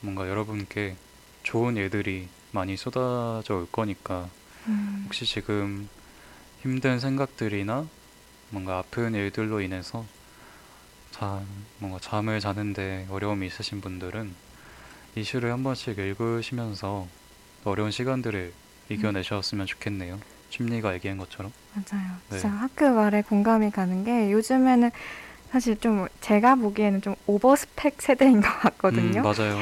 뭔가 0.00 0.28
여러분께 0.28 0.96
좋은 1.42 1.76
일들이 1.76 2.28
많이 2.52 2.76
쏟아져 2.76 3.54
올 3.56 3.66
거니까 3.70 4.28
음, 4.66 5.02
혹시 5.04 5.24
지금 5.26 5.88
힘든 6.62 7.00
생각들이나 7.00 7.86
뭔가 8.50 8.78
아픈 8.78 9.14
일들로 9.14 9.60
인해서 9.60 10.04
자, 11.12 11.40
뭔가 11.78 11.98
잠을 12.00 12.40
자는데 12.40 13.06
어려움이 13.10 13.46
있으신 13.46 13.80
분들은 13.80 14.34
이 15.14 15.22
시를 15.22 15.52
한 15.52 15.62
번씩 15.62 15.98
읽으시면서 15.98 17.06
어려운 17.64 17.90
시간들을 17.90 18.52
이겨내셨으면 18.88 19.66
좋겠네요. 19.66 20.18
심리가 20.50 20.94
얘기한 20.94 21.18
것처럼. 21.18 21.52
맞아요. 21.74 22.12
네. 22.30 22.38
진짜 22.38 22.48
학교 22.48 22.90
말에 22.90 23.22
공감이 23.22 23.70
가는 23.70 24.04
게 24.04 24.32
요즘에는 24.32 24.90
사실 25.52 25.78
좀 25.78 26.06
제가 26.22 26.54
보기에는 26.54 27.02
좀 27.02 27.14
오버스펙 27.26 28.00
세대인 28.00 28.40
것 28.40 28.48
같거든요. 28.60 29.20
음, 29.20 29.22
맞아요. 29.22 29.58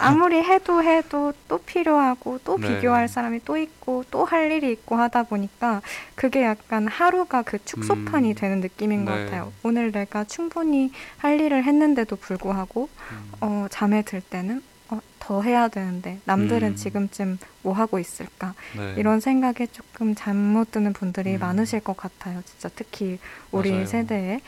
아무리 0.00 0.36
해도 0.42 0.82
해도 0.82 1.32
또 1.48 1.58
필요하고 1.58 2.38
또 2.44 2.56
네. 2.58 2.68
비교할 2.76 3.08
사람이 3.08 3.40
또 3.44 3.58
있고 3.58 4.04
또 4.10 4.24
할 4.24 4.50
일이 4.52 4.70
있고 4.72 4.96
하다 4.96 5.24
보니까 5.24 5.82
그게 6.14 6.44
약간 6.44 6.86
하루가 6.86 7.42
그 7.42 7.62
축소판이 7.64 8.30
음. 8.30 8.34
되는 8.34 8.60
느낌인 8.60 9.04
것 9.04 9.14
네. 9.16 9.24
같아요. 9.24 9.52
오늘 9.64 9.90
내가 9.90 10.24
충분히 10.24 10.92
할 11.18 11.40
일을 11.40 11.64
했는데도 11.64 12.16
불구하고 12.16 12.88
음, 13.10 13.32
어, 13.40 13.66
잠에 13.68 14.02
들 14.02 14.20
때는 14.22 14.62
어, 14.90 15.00
더 15.18 15.42
해야 15.42 15.68
되는데 15.68 16.20
남들은 16.24 16.68
음. 16.68 16.76
지금쯤 16.76 17.38
뭐 17.62 17.74
하고 17.74 17.98
있을까 17.98 18.54
네. 18.76 18.94
이런 18.96 19.18
생각에 19.20 19.66
조금 19.72 20.14
잠 20.14 20.36
못 20.36 20.70
드는 20.70 20.92
분들이 20.92 21.34
음. 21.34 21.40
많으실 21.40 21.80
것 21.80 21.96
같아요. 21.96 22.40
진짜 22.46 22.70
특히 22.74 23.18
우리 23.50 23.72
맞아요. 23.72 23.86
세대에. 23.86 24.40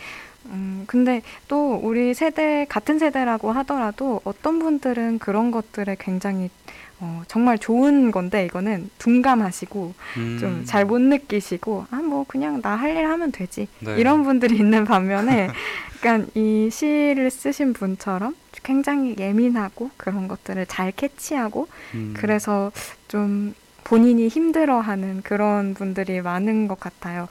음, 0.47 0.85
근데 0.87 1.23
또 1.49 1.75
우리 1.83 2.15
세대, 2.15 2.67
같은 2.69 2.99
세대라고 2.99 3.53
하더라도 3.53 4.21
어떤 4.25 4.59
분들은 4.59 5.19
그런 5.19 5.51
것들에 5.51 5.97
굉장히 5.99 6.51
어, 7.01 7.23
정말 7.29 7.59
좋은 7.59 8.11
건데 8.13 8.45
이거는 8.47 8.89
둔감하시고 8.99 9.95
음, 10.19 10.39
좀잘 10.41 10.85
못 10.85 11.01
느끼시고 11.01 11.87
아, 11.91 11.97
뭐 11.97 12.25
그냥 12.29 12.63
나 12.63 12.77
할 12.77 12.97
일 12.97 13.07
하면 13.07 13.33
되지. 13.33 13.67
네. 13.81 13.97
이런 13.99 14.23
분들이 14.23 14.57
있는 14.57 14.85
반면에 14.85 15.49
약간 15.97 16.29
이 16.35 16.69
시를 16.71 17.31
쓰신 17.31 17.73
분처럼 17.73 18.35
굉장히 18.63 19.17
예민하고 19.19 19.91
그런 19.97 20.29
것들을 20.29 20.67
잘 20.67 20.93
캐치하고 20.93 21.67
음, 21.95 22.15
그래서 22.17 22.71
좀 23.09 23.55
본인이 23.83 24.29
힘들어하는 24.29 25.23
그런 25.23 25.75
분들이 25.75 26.21
많은 26.23 26.69
것 26.69 26.79
같아요. 26.81 27.29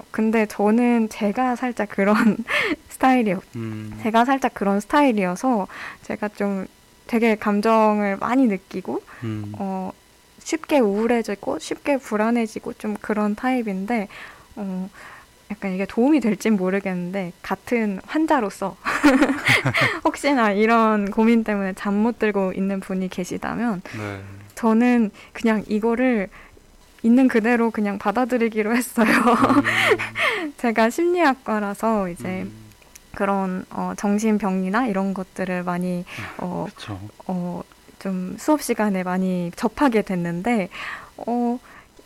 어, 0.00 0.04
근데 0.10 0.46
저는 0.46 1.08
제가 1.08 1.56
살짝 1.56 1.88
그런 1.90 2.36
스타일이요. 2.88 3.40
음, 3.56 3.98
제가 4.02 4.24
살짝 4.24 4.54
그런 4.54 4.80
스타일이어서 4.80 5.66
제가 6.02 6.28
좀 6.28 6.66
되게 7.06 7.34
감정을 7.34 8.16
많이 8.18 8.46
느끼고 8.46 9.02
음, 9.24 9.52
어 9.58 9.90
쉽게 10.38 10.78
우울해지고 10.78 11.58
쉽게 11.58 11.96
불안해지고 11.98 12.74
좀 12.74 12.96
그런 13.00 13.34
타입인데 13.34 14.08
어, 14.56 14.88
약간 15.50 15.72
이게 15.72 15.84
도움이 15.86 16.20
될진 16.20 16.56
모르겠는데 16.56 17.32
같은 17.42 18.00
환자로서 18.06 18.76
혹시나 20.04 20.52
이런 20.52 21.10
고민 21.10 21.44
때문에 21.44 21.72
잠 21.74 21.94
못 22.00 22.18
들고 22.18 22.52
있는 22.52 22.80
분이 22.80 23.08
계시다면 23.08 23.82
네. 23.98 24.20
저는 24.54 25.10
그냥 25.32 25.64
이거를 25.68 26.28
있는 27.02 27.28
그대로 27.28 27.70
그냥 27.70 27.98
받아들이기로 27.98 28.74
했어요. 28.76 29.06
음, 29.08 30.52
제가 30.58 30.90
심리학과라서 30.90 32.08
이제 32.10 32.42
음, 32.42 32.52
그런 33.14 33.64
어, 33.70 33.92
정신병이나 33.96 34.86
이런 34.86 35.14
것들을 35.14 35.62
많이 35.64 36.04
어, 36.38 36.66
그쵸. 36.68 37.00
어, 37.26 37.62
좀 37.98 38.36
수업 38.38 38.62
시간에 38.62 39.02
많이 39.02 39.50
접하게 39.56 40.02
됐는데, 40.02 40.68
어, 41.18 41.58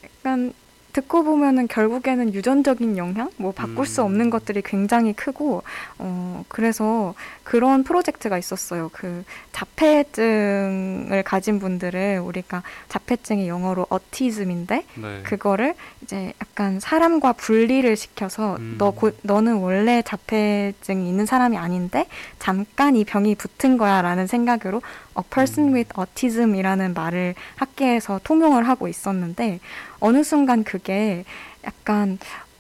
약간 0.05 0.53
듣고 0.95 1.25
보면은 1.25 1.67
결국에는 1.67 2.33
유전적인 2.33 2.97
영향, 2.97 3.29
뭐 3.37 3.53
바꿀 3.53 3.85
수 3.85 4.01
음. 4.03 4.07
없는 4.07 4.31
것들이 4.31 4.63
굉장히 4.63 5.13
크고, 5.13 5.65
어, 5.99 6.45
그래서 6.49 7.15
그런 7.43 7.83
프로젝트가 7.83 8.39
있었어요. 8.39 8.91
그 8.93 9.25
자폐증을 9.53 11.25
가진 11.25 11.59
분들을 11.59 12.21
우리가 12.21 12.63
자폐증이 12.89 13.49
영어로 13.49 13.87
어티즘인데, 13.91 14.85
네. 14.95 15.23
그거를 15.25 15.75
이제 16.03 16.33
약간 16.41 16.79
사람과 16.79 17.33
분리를 17.33 17.97
시켜서 17.97 18.57
음. 18.57 18.77
너 18.79 18.93
고, 18.93 19.11
너는 19.23 19.57
원래 19.57 20.01
자폐증이 20.03 21.09
있는 21.09 21.27
사람이 21.27 21.57
아닌데 21.57 22.07
잠깐 22.39 22.95
이 22.95 23.05
병이 23.05 23.35
붙은 23.35 23.79
거야라는 23.79 24.27
생각으로 24.27 24.83
a 25.17 25.25
person 25.29 25.71
음. 25.71 25.75
with 25.75 25.93
autism이라는 25.99 26.95
말을 26.95 27.35
학계에서 27.57 28.21
통용을 28.23 28.69
하고 28.69 28.87
있었는데 28.87 29.61
어느 30.05 30.23
순간 30.23 30.65
그게 30.65 31.25
약간 31.65 32.19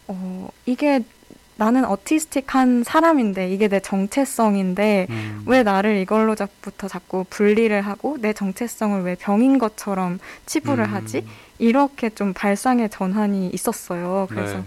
어 0.08 0.48
이게 0.64 1.00
나는 1.56 1.84
어티스틱한 1.84 2.84
사람인데 2.84 3.50
이게 3.52 3.68
내 3.68 3.80
정체성인데 3.80 5.06
음, 5.10 5.42
왜 5.46 5.62
나를 5.62 5.98
이걸로부터 5.98 6.88
자꾸 6.88 7.24
분리를 7.28 7.78
하고 7.82 8.16
내 8.18 8.32
정체성을 8.32 9.02
왜 9.02 9.14
병인 9.14 9.58
것처럼 9.58 10.20
치부를 10.46 10.86
음, 10.86 10.94
하지? 10.94 11.26
이렇게 11.58 12.08
좀 12.08 12.32
발상의 12.32 12.88
전환이 12.88 13.50
있었어요. 13.52 14.26
그래서 14.30 14.56
네. 14.56 14.64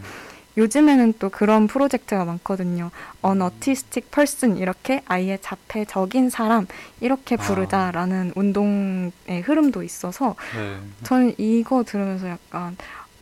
요즘에는 0.58 1.14
또 1.20 1.30
그런 1.30 1.68
프로젝트가 1.68 2.26
많거든요. 2.26 2.90
An 3.24 3.42
autistic 3.42 4.10
person 4.12 4.58
이렇게 4.58 5.02
아예 5.06 5.38
자폐적인 5.42 6.30
사람 6.30 6.68
이렇게 7.00 7.36
아. 7.36 7.38
부르자라는 7.38 8.34
운동의 8.36 9.42
흐름도 9.44 9.84
있어서 9.84 10.36
네. 10.56 10.78
저는 11.04 11.36
이거 11.38 11.84
들으면서 11.84 12.28
약간 12.30 12.76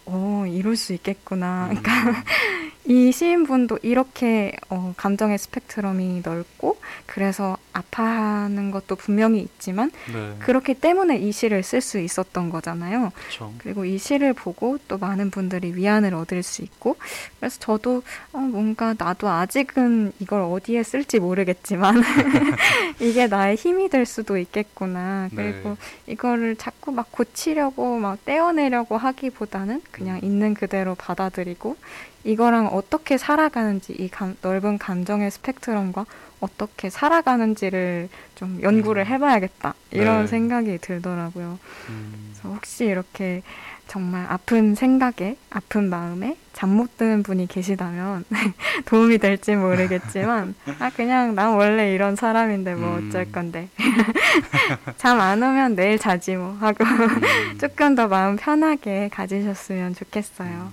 어 0.06 0.46
이럴 0.48 0.76
수 0.76 0.94
있겠구나. 0.94 1.70
음, 1.72 1.82
그러니까 1.82 2.24
이 2.88 3.12
시인분도 3.12 3.80
이렇게 3.82 4.56
어, 4.70 4.94
감정의 4.96 5.40
스펙트럼이 5.40 6.22
넓고 6.24 6.78
그래서 7.08 7.58
아파하는 7.74 8.70
것도 8.72 8.96
분명히 8.96 9.42
있지만 9.42 9.92
네. 10.14 10.36
그렇기 10.40 10.76
때문에 10.76 11.18
이 11.18 11.32
시를 11.32 11.64
쓸 11.64 11.82
수 11.82 12.00
있었던 12.00 12.50
거잖아요. 12.50 13.12
그쵸. 13.28 13.52
그리고 13.58 13.86
이 13.86 13.98
시를 13.98 14.34
보고 14.34 14.78
또 14.88 14.98
많은 14.98 15.32
분들이 15.32 15.74
위안을 15.76 16.14
얻을 16.14 16.44
수 16.44 16.62
있고 16.62 16.98
그래서 17.40 17.60
저도 17.60 18.04
어, 18.34 18.38
뭔가 18.38 18.94
나도 18.98 19.28
아직은 19.28 20.14
이걸 20.20 20.42
어디에 20.42 20.84
쓸지 20.84 21.20
모르겠지만 21.20 22.02
이게 23.02 23.26
나의 23.28 23.56
힘이 23.56 23.90
될 23.90 24.06
수도 24.06 24.38
있겠구나. 24.38 25.30
그리고 25.36 25.70
네. 26.06 26.14
이거를 26.14 26.56
자꾸 26.56 26.92
막 26.92 27.12
고치려고 27.12 27.98
막 27.98 28.24
떼어내려고 28.26 28.98
하기보다는 28.98 29.82
그냥 29.96 30.18
음. 30.18 30.26
있는 30.26 30.54
그대로 30.54 30.94
받아들이고 30.96 31.78
이거랑 32.26 32.68
어떻게 32.68 33.18
살아가는지 33.18 33.94
이 33.94 34.10
감- 34.10 34.36
넓은 34.42 34.78
감정의 34.78 35.32
스펙트럼과 35.32 36.06
어떻게 36.42 36.90
살아가는지를 36.90 38.10
좀 38.36 38.60
연구를 38.62 39.04
음. 39.04 39.08
해봐야겠다 39.08 39.74
이런 39.92 40.22
네. 40.22 40.28
생각이 40.28 40.78
들더라고요. 40.80 41.58
음, 41.90 42.34
그래서 42.34 42.54
혹시 42.54 42.84
이렇게 42.86 43.42
정말 43.88 44.26
아픈 44.30 44.76
생각에 44.76 45.38
아픈 45.50 45.90
마음에 45.90 46.38
잠 46.54 46.70
못 46.70 46.98
드는 46.98 47.22
분이 47.24 47.48
계시다면 47.48 48.26
도움이 48.86 49.18
될지 49.20 49.56
모르겠지만 49.56 50.56
아 50.80 50.90
그냥 50.90 51.36
난 51.36 51.54
원래 51.56 51.94
이런 51.94 52.16
사람인데 52.16 52.76
뭐 52.76 52.98
음. 52.98 53.08
어쩔 53.10 53.32
건데 53.32 53.70
잠 54.98 55.20
안 55.20 55.42
오면 55.44 55.76
내일 55.76 56.00
자지 56.00 56.36
뭐 56.36 56.58
하고 56.60 56.84
음, 56.84 57.58
조금 57.60 57.96
더 57.96 58.08
마음 58.08 58.36
편하게 58.36 59.10
가지셨으면 59.14 59.96
좋겠어요. 59.96 60.72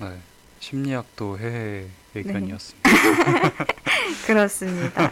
네. 0.00 0.18
심리학도 0.60 1.38
해해 1.38 1.86
의견이었습니다. 2.14 2.90
그렇습니다. 4.26 5.10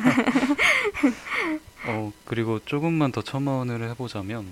어, 1.87 2.13
그리고 2.25 2.59
조금만 2.65 3.13
더 3.13 3.23
첨언을 3.23 3.89
해보자면, 3.91 4.47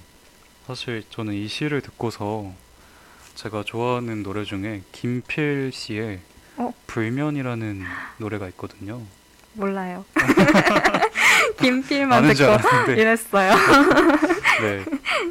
사실 0.71 1.03
저는 1.11 1.35
이 1.35 1.49
시를 1.49 1.81
듣고서 1.81 2.53
제가 3.35 3.65
좋아하는 3.65 4.23
노래 4.23 4.45
중에 4.45 4.83
김필 4.93 5.73
씨의 5.75 6.21
어? 6.59 6.73
불면이라는 6.87 7.83
노래가 8.19 8.47
있거든요. 8.51 9.03
몰라요. 9.55 10.05
김필만 11.59 12.33
듣고 12.33 12.93
이랬어요. 12.93 13.53
네. 14.63 14.85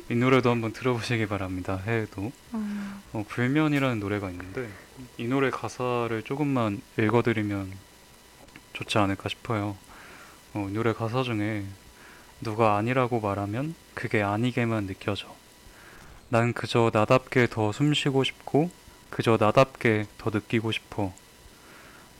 이 0.09 0.15
노래도 0.15 0.51
한번 0.51 0.73
들어보시기 0.73 1.27
바랍니다. 1.27 1.81
해도. 1.87 2.33
음, 2.53 3.01
어, 3.13 3.23
불면이라는 3.29 3.97
노래가 4.01 4.29
있는데, 4.31 4.67
이 5.17 5.23
노래 5.23 5.49
가사를 5.49 6.21
조금만 6.23 6.81
읽어드리면 6.99 7.71
좋지 8.73 8.97
않을까 8.97 9.29
싶어요. 9.29 9.77
어, 10.53 10.67
이 10.69 10.73
노래 10.73 10.91
가사 10.91 11.23
중에 11.23 11.63
누가 12.41 12.75
아니라고 12.75 13.21
말하면 13.21 13.73
그게 13.99 14.21
아니게만 14.21 14.87
느껴져. 14.87 15.27
난 16.29 16.53
그저 16.53 16.89
나답게 16.93 17.47
더 17.47 17.73
숨쉬고 17.73 18.23
싶고, 18.23 18.71
그저 19.09 19.35
나답게 19.37 20.05
더 20.17 20.29
느끼고 20.29 20.71
싶어. 20.71 21.11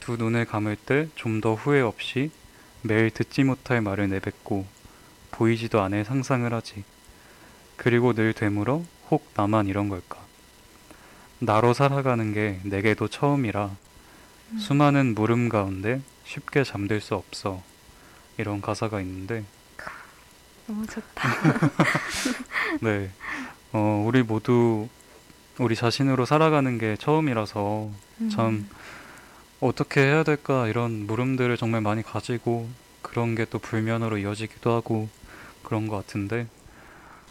두 0.02 0.18
눈을 0.18 0.44
감을 0.44 0.76
때 0.76 1.08
좀 1.15 1.39
더 1.39 1.54
후회 1.54 1.80
없이 1.80 2.32
매일 2.82 3.10
듣지 3.12 3.46
못할 3.46 3.80
말을 3.80 4.10
내뱉고, 4.10 4.65
보이지도 5.32 5.80
않을 5.80 6.04
상상을 6.04 6.54
하지. 6.54 6.84
그리고 7.78 8.12
늘 8.12 8.34
되물어 8.34 8.84
혹 9.10 9.32
나만 9.36 9.68
이런 9.68 9.88
걸까. 9.88 10.20
나로 11.39 11.74
살아가는 11.74 12.34
게 12.34 12.60
내게도 12.65 13.08
처음이라 13.08 13.72
수많은 14.60 15.15
물음 15.15 15.48
가운데 15.48 16.02
쉽게 16.26 16.65
잠들 16.65 17.00
수 17.00 17.15
없어. 17.15 17.63
이런 18.38 18.60
가사가 18.60 19.00
있는데, 19.00 19.46
너무 20.70 20.86
좋다. 20.86 21.30
네. 22.82 23.10
어, 23.74 24.04
우리 24.08 24.22
모두 24.22 24.88
우리 25.58 25.76
자신으로 25.76 26.26
살아가는 26.26 26.78
게 26.78 26.96
처음이라서 26.96 27.90
음, 28.22 28.30
참 28.30 28.70
어떻게 29.60 30.02
해야 30.02 30.22
될까 30.24 30.68
이런 30.68 31.08
물음들을 31.08 31.58
정말 31.58 31.82
많이 31.82 32.04
가지고 32.04 32.70
그런 33.02 33.34
게 33.34 33.46
또 33.46 33.58
불면으로 33.58 34.20
이어지기도 34.20 34.72
하고 34.72 35.10
그런 35.63 35.88
것 35.88 35.96
같은데 35.98 36.48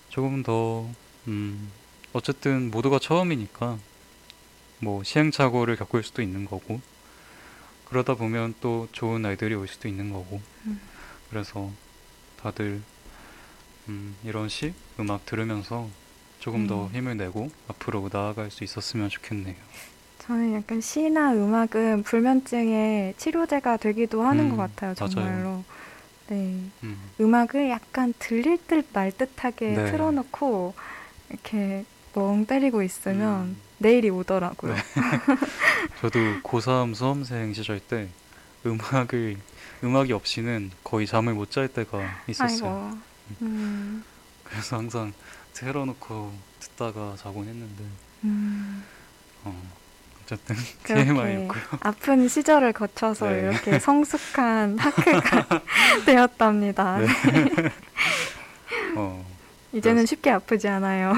조금 0.09 0.43
더, 0.43 0.89
음, 1.29 1.71
어쨌든 2.13 2.73
모두가 2.73 2.99
처음이니까 2.99 3.79
뭐 4.81 5.05
시행착오를 5.05 5.77
겪을 5.77 6.03
수도 6.03 6.23
있는 6.23 6.45
거고 6.45 6.81
그러다 7.85 8.15
보면 8.15 8.55
또 8.61 8.89
좋은 8.91 9.23
날들이 9.23 9.55
올 9.55 9.69
수도 9.69 9.87
있는 9.87 10.13
거고 10.13 10.41
음. 10.67 10.81
그래서 11.31 11.71
다들 12.43 12.83
음, 13.89 14.15
이런 14.25 14.49
시, 14.49 14.75
음악 15.01 15.25
들으면서 15.27 15.89
조금 16.41 16.67
더 16.67 16.87
음. 16.87 16.91
힘을 16.93 17.17
내고 17.17 17.51
앞으로 17.69 18.09
나아갈 18.13 18.51
수 18.51 18.65
있었으면 18.65 19.09
좋겠네요. 19.09 19.57
저는 20.21 20.55
약간 20.55 20.81
시나 20.81 21.33
음악은 21.33 22.03
불면증의 22.05 23.15
치료제가 23.17 23.79
되기도 23.79 24.23
하는 24.23 24.45
음, 24.45 24.51
것 24.51 24.57
같아요, 24.57 24.95
맞아요. 24.99 25.11
정말로. 25.11 25.65
네. 26.29 26.61
음, 26.83 26.99
음악을 27.21 27.71
약간 27.71 28.13
들릴 28.19 28.59
듯 28.67 28.87
말 28.93 29.11
듯하게 29.11 29.69
네. 29.75 29.91
틀어놓고 29.91 30.75
이렇게 31.31 31.85
멍 32.15 32.45
때리고 32.47 32.83
있으면 32.83 33.41
음. 33.43 33.57
내일이 33.79 34.11
오더라고요. 34.11 34.75
네. 34.75 34.81
저도 36.01 36.19
고3 36.43 36.95
수험생 36.95 37.55
시절 37.55 37.81
때 37.81 38.09
음악을 38.67 39.39
음악이 39.83 40.13
없이는 40.13 40.71
거의 40.85 41.07
잠을 41.07 41.33
못 41.35 41.51
잘 41.51 41.69
때가 41.69 42.23
있었어요. 42.27 42.69
아이고. 42.91 42.99
음, 43.43 44.05
그래서 44.45 44.77
항상 44.77 45.13
틀어놓고 45.53 46.33
듣다가 46.61 47.15
자곤 47.17 47.47
했는데 47.49 47.85
음, 48.25 48.85
어, 49.45 49.63
어쨌든 50.23 50.57
TMI였고요. 50.85 51.63
아픈 51.81 52.29
시절을 52.29 52.73
거쳐서 52.73 53.31
네. 53.31 53.41
이렇게 53.41 53.79
성숙한 53.79 54.79
하크가 54.81 55.63
되었답니다. 56.07 56.99
네. 56.99 57.07
어, 58.97 59.25
이제는 59.73 60.07
쉽게 60.07 60.31
아프지 60.31 60.69
않아요. 60.69 61.13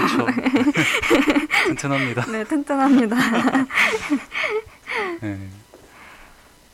튼튼합니다. 1.66 2.26
네, 2.26 2.44
튼튼합니다. 2.44 3.16
네. 5.20 5.48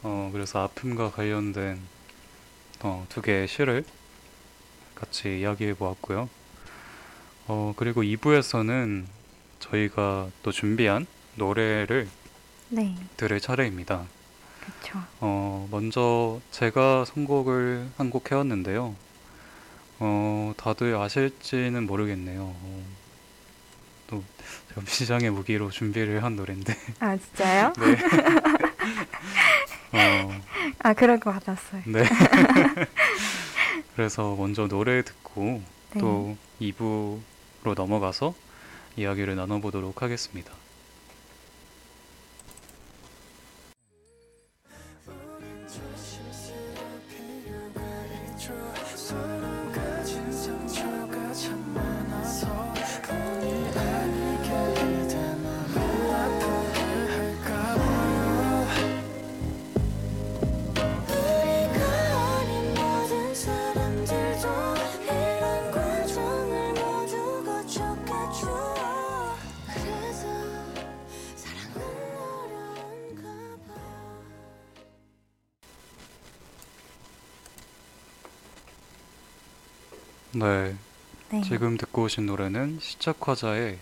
어, 0.03 0.31
그래서 0.33 0.63
아픔과 0.63 1.11
관련된 1.11 1.81
어, 2.81 3.07
두 3.09 3.21
개의 3.23 3.49
시를 3.49 3.85
같이 4.97 5.41
이야기해 5.41 5.75
보았고요. 5.75 6.29
어, 7.49 7.75
그리고 7.77 8.03
2부에서는 8.03 9.05
저희가 9.61 10.29
또 10.43 10.51
준비한 10.53 11.07
노래를 11.37 12.09
네, 12.71 12.97
들을 13.17 13.39
차례입니다. 13.41 14.05
그렇죠. 14.61 15.01
어, 15.21 15.69
먼저 15.71 16.41
제가 16.51 17.05
선곡을 17.05 17.89
한 17.97 18.11
곡 18.11 18.33
해왔는데요. 18.33 18.97
어, 19.99 20.53
다들 20.57 20.97
아실지는 20.97 21.87
모르겠네요. 21.87 22.43
어, 22.43 22.85
또 24.09 24.25
제가 24.69 24.83
시장의 24.87 25.31
무기로 25.31 25.71
준비를 25.71 26.25
한 26.25 26.35
노래인데. 26.37 26.77
아, 27.01 27.17
진짜요? 27.17 27.73
네. 27.79 27.97
어, 30.29 30.41
아, 30.81 30.93
그럴 30.95 31.21
것 31.21 31.33
같았어요. 31.33 31.83
네. 31.87 32.03
그래서 33.97 34.37
먼저 34.37 34.69
노래 34.69 35.01
듣고 35.03 35.63
네. 35.95 36.01
또 36.01 36.37
2부로 36.61 37.75
넘어가서 37.75 38.35
이야기를 38.99 39.37
나눠보도록 39.37 40.03
하겠습니다. 40.03 40.53
네. 80.39 80.75
네. 81.31 81.41
지금 81.43 81.77
듣고 81.77 82.03
오신 82.05 82.27
노래는 82.27 82.79
시착화자의 82.81 83.79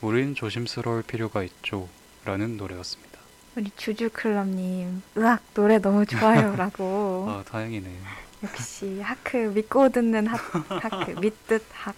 우린 0.00 0.34
조심스러울 0.34 1.02
필요가 1.02 1.42
있죠 1.42 1.88
라는 2.24 2.56
노래였습니다. 2.56 3.10
우리 3.56 3.70
주주클럽님, 3.76 5.02
으악, 5.18 5.42
노래 5.54 5.78
너무 5.78 6.06
좋아요 6.06 6.54
라고. 6.56 7.26
아, 7.28 7.44
다행이네요. 7.50 7.98
역시 8.42 9.00
하크 9.02 9.36
믿고 9.54 9.90
듣는 9.90 10.26
하, 10.26 10.36
하크 10.68 11.10
믿듯 11.20 11.62
하, 11.72 11.92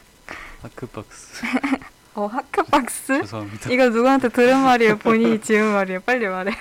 하크박스. 0.63 1.45
어 2.15 2.27
하크박스? 2.27 3.21
죄송합니다. 3.23 3.71
이거 3.71 3.89
누구한테 3.89 4.29
들은 4.29 4.59
말이에요? 4.61 4.99
본인이 4.99 5.41
지은 5.41 5.73
말이에요? 5.73 6.01
빨리 6.01 6.27
말해요. 6.27 6.57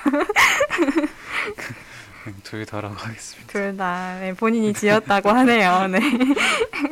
둘 2.44 2.66
다라고 2.66 2.94
하겠습니다. 2.96 3.52
둘 3.52 3.76
다 3.76 4.20
네, 4.20 4.34
본인이 4.34 4.74
지었다고 4.74 5.30
하네요. 5.30 5.88
네. 5.88 6.00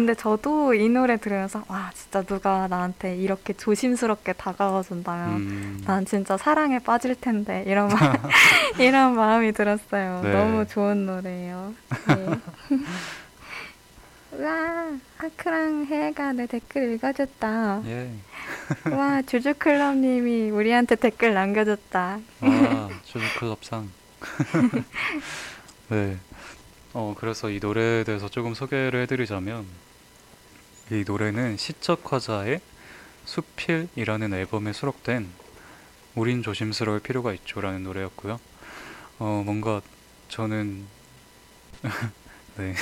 근데 0.00 0.14
저도 0.14 0.72
이 0.72 0.88
노래 0.88 1.18
들으면서 1.18 1.62
와 1.68 1.90
진짜 1.94 2.22
누가 2.22 2.66
나한테 2.68 3.16
이렇게 3.16 3.52
조심스럽게 3.52 4.32
다가와 4.32 4.82
준다면 4.82 5.36
음, 5.36 5.82
난 5.84 6.06
진짜 6.06 6.38
사랑에 6.38 6.78
빠질 6.78 7.14
텐데 7.14 7.64
이런 7.66 7.88
마, 7.88 8.14
이런 8.80 9.14
마음이 9.14 9.52
들었어요. 9.52 10.22
네. 10.22 10.32
너무 10.32 10.66
좋은 10.66 11.04
노래예요. 11.04 11.74
네. 12.08 12.26
와 14.42 14.88
하크랑 15.18 15.84
해가 15.84 16.32
내 16.32 16.46
댓글 16.46 16.94
읽어줬다. 16.94 17.82
예. 17.84 18.10
와 18.90 19.20
주주클럽님이 19.20 20.48
우리한테 20.48 20.94
댓글 20.94 21.34
남겨줬다. 21.34 22.20
아, 22.40 22.88
조주클럽상. 23.04 23.90
네. 25.88 26.16
어, 26.92 27.14
그래서 27.16 27.50
이 27.50 27.60
노래에 27.60 28.04
대해서 28.04 28.28
조금 28.28 28.54
소개를 28.54 29.02
해드리자면, 29.02 29.64
이 30.90 31.04
노래는 31.06 31.56
시척화자의 31.56 32.60
수필이라는 33.24 34.34
앨범에 34.34 34.72
수록된 34.72 35.28
우린 36.16 36.42
조심스러울 36.42 37.00
필요가 37.00 37.32
있죠라는 37.32 37.84
노래였고요. 37.84 38.40
어, 39.20 39.42
뭔가 39.44 39.80
저는, 40.28 40.84
네. 42.56 42.74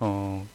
어, 0.00 0.46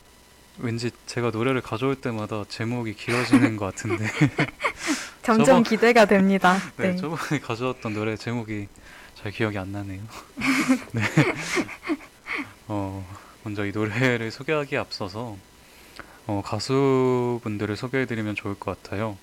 왠지 0.58 0.91
제가 1.06 1.30
노래를 1.30 1.62
가져올 1.62 1.95
때마다 1.95 2.43
제목이 2.49 2.95
길어지는 2.95 3.56
것 3.56 3.66
같은데, 3.66 4.06
점점 5.24 5.45
저번- 5.45 5.64
기대가 5.64 6.06
됩니다. 6.06 6.58
네, 6.78 6.91
네. 6.91 6.95
저번에 6.97 7.39
가져왔던 7.39 7.93
노래 7.93 8.18
제목이 8.18 8.68
잘 9.16 9.32
기억이 9.32 9.58
안 9.58 9.72
나네요. 9.72 10.02
네. 10.91 11.02
어, 12.68 13.06
먼저 13.43 13.66
이 13.66 13.72
노래를 13.72 14.32
소개하기에 14.32 14.78
앞서서 14.80 15.38
어, 16.28 16.41
가수분들을 16.45 17.76
소개해드리면 17.76 18.36
좋을 18.36 18.55
것 18.55 18.82
같아요. 18.82 19.17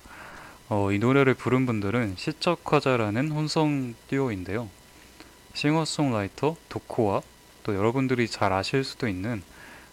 어, 0.69 0.91
이 0.91 0.99
노래를 0.99 1.33
부른 1.33 1.65
분들은 1.65 2.15
시적화자라는 2.17 3.31
혼성 3.31 3.95
듀오인데요. 4.07 4.69
싱어송라이터 5.53 6.55
도코와 6.69 7.21
또 7.63 7.75
여러분들이 7.75 8.27
잘 8.27 8.53
아실 8.53 8.83
수도 8.83 9.07
있는 9.07 9.41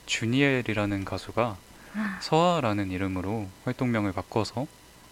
주니엘이라는 0.06 1.04
가수가 1.04 1.56
서아라는 2.20 2.90
이름으로 2.90 3.48
활동명을 3.64 4.12
바꿔서 4.12 4.66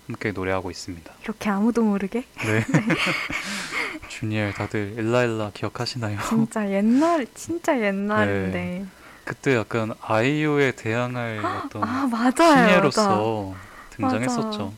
함께 0.06 0.32
노래하고 0.32 0.70
있습니다. 0.70 1.12
이렇게 1.22 1.48
아무도 1.48 1.82
모르게? 1.82 2.24
네. 2.44 2.64
주니엘 4.08 4.52
다들 4.52 4.94
일라일라 4.98 5.52
기억하시나요? 5.54 6.18
진짜 6.28 6.70
옛날, 6.70 7.26
진짜 7.34 7.80
옛날인데. 7.80 8.84
그때 9.24 9.56
약간 9.56 9.94
아이유에 10.00 10.72
대항할 10.72 11.40
어떤 11.44 11.82
아, 11.82 12.06
맞아요. 12.06 12.66
신예로서 12.66 13.54
등장했었죠. 13.90 14.72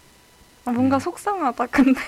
아, 0.64 0.70
뭔가 0.70 0.96
음. 0.96 1.00
속상하다. 1.00 1.66
근데 1.66 2.00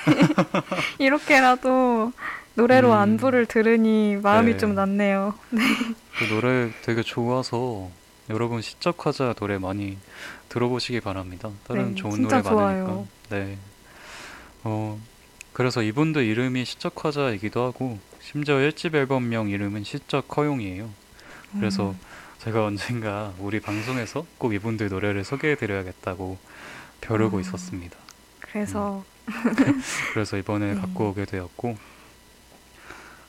이렇게라도 0.99 2.13
노래로 2.55 2.89
음. 2.91 2.97
안부를 2.97 3.47
들으니 3.47 4.17
마음이 4.17 4.53
네. 4.53 4.59
좀 4.59 4.75
낫네요. 4.75 5.35
그 5.51 6.25
노래 6.29 6.71
되게 6.83 7.03
좋아서 7.03 7.91
여러분 8.31 8.61
시적화자 8.63 9.35
노래 9.35 9.59
많이 9.59 9.97
들어보시기 10.49 11.01
바랍니다. 11.01 11.51
다른 11.67 11.91
네, 11.91 11.95
좋은 11.95 12.23
노래 12.23 12.35
많으니까. 12.43 12.51
좋아요. 12.51 13.07
네. 13.31 13.57
어, 14.65 14.99
그래서 15.53 15.83
이분도 15.83 16.23
이름이 16.23 16.65
시적화자이기도 16.65 17.65
하고 17.65 17.99
심지어 18.21 18.57
1집 18.57 18.95
앨범명 18.95 19.49
이름은 19.49 19.85
시적 19.85 20.37
허용이에요. 20.37 20.91
그래서 21.59 21.91
음. 21.91 21.99
제가 22.39 22.65
언젠가 22.65 23.33
우리 23.39 23.61
방송에서 23.61 24.25
꼭 24.39 24.55
이분들 24.55 24.89
노래를 24.89 25.25
소개해드려야겠다고 25.25 26.39
벼르고 27.01 27.39
음. 27.39 27.41
있었습니다. 27.41 27.97
그래서 28.41 29.05
그래서 30.15 30.39
이번에 30.39 30.75
네. 30.75 30.81
갖고 30.81 31.11
오게 31.11 31.27
되었고, 31.27 31.77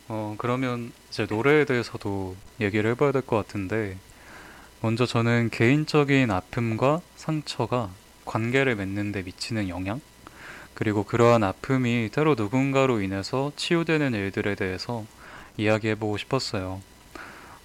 어, 0.08 0.36
그러면 0.38 0.92
이제 1.10 1.28
노래에 1.30 1.66
대해서도 1.66 2.36
얘기를 2.62 2.92
해봐야 2.92 3.12
될 3.12 3.22
것 3.22 3.36
같은데, 3.36 3.98
먼저 4.82 5.06
저는 5.06 5.50
개인적인 5.50 6.32
아픔과 6.32 7.02
상처가 7.18 7.90
관계를 8.24 8.76
맺는 8.78 9.12
데 9.12 9.24
미치는 9.24 9.68
영향, 9.68 10.00
그리고 10.74 11.04
그러한 11.04 11.44
아픔이 11.44 12.10
때로 12.14 12.36
누군가로 12.36 13.02
인해서 13.02 13.52
치유되는 13.58 14.14
일들에 14.14 14.56
대해서 14.56 15.04
이야기해보고 15.58 16.18
싶었어요. 16.18 16.82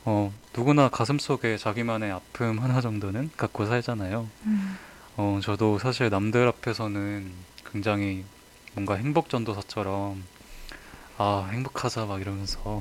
어, 0.05 0.33
누구나 0.55 0.89
가슴속에 0.89 1.57
자기만의 1.57 2.13
아픔 2.13 2.59
하나 2.59 2.81
정도는 2.81 3.31
갖고 3.37 3.67
살잖아요. 3.67 4.29
음, 4.47 4.79
어, 5.17 5.41
저도 5.43 5.79
사실 5.79 6.11
남들 6.11 6.47
앞에서는 6.49 7.31
굉장히 7.73 8.25
뭔가 8.75 8.97
행복 8.97 9.31
전도사처럼 9.31 10.23
아, 11.17 11.49
행복하자 11.53 12.07
막 12.07 12.21
이러면서 12.21 12.81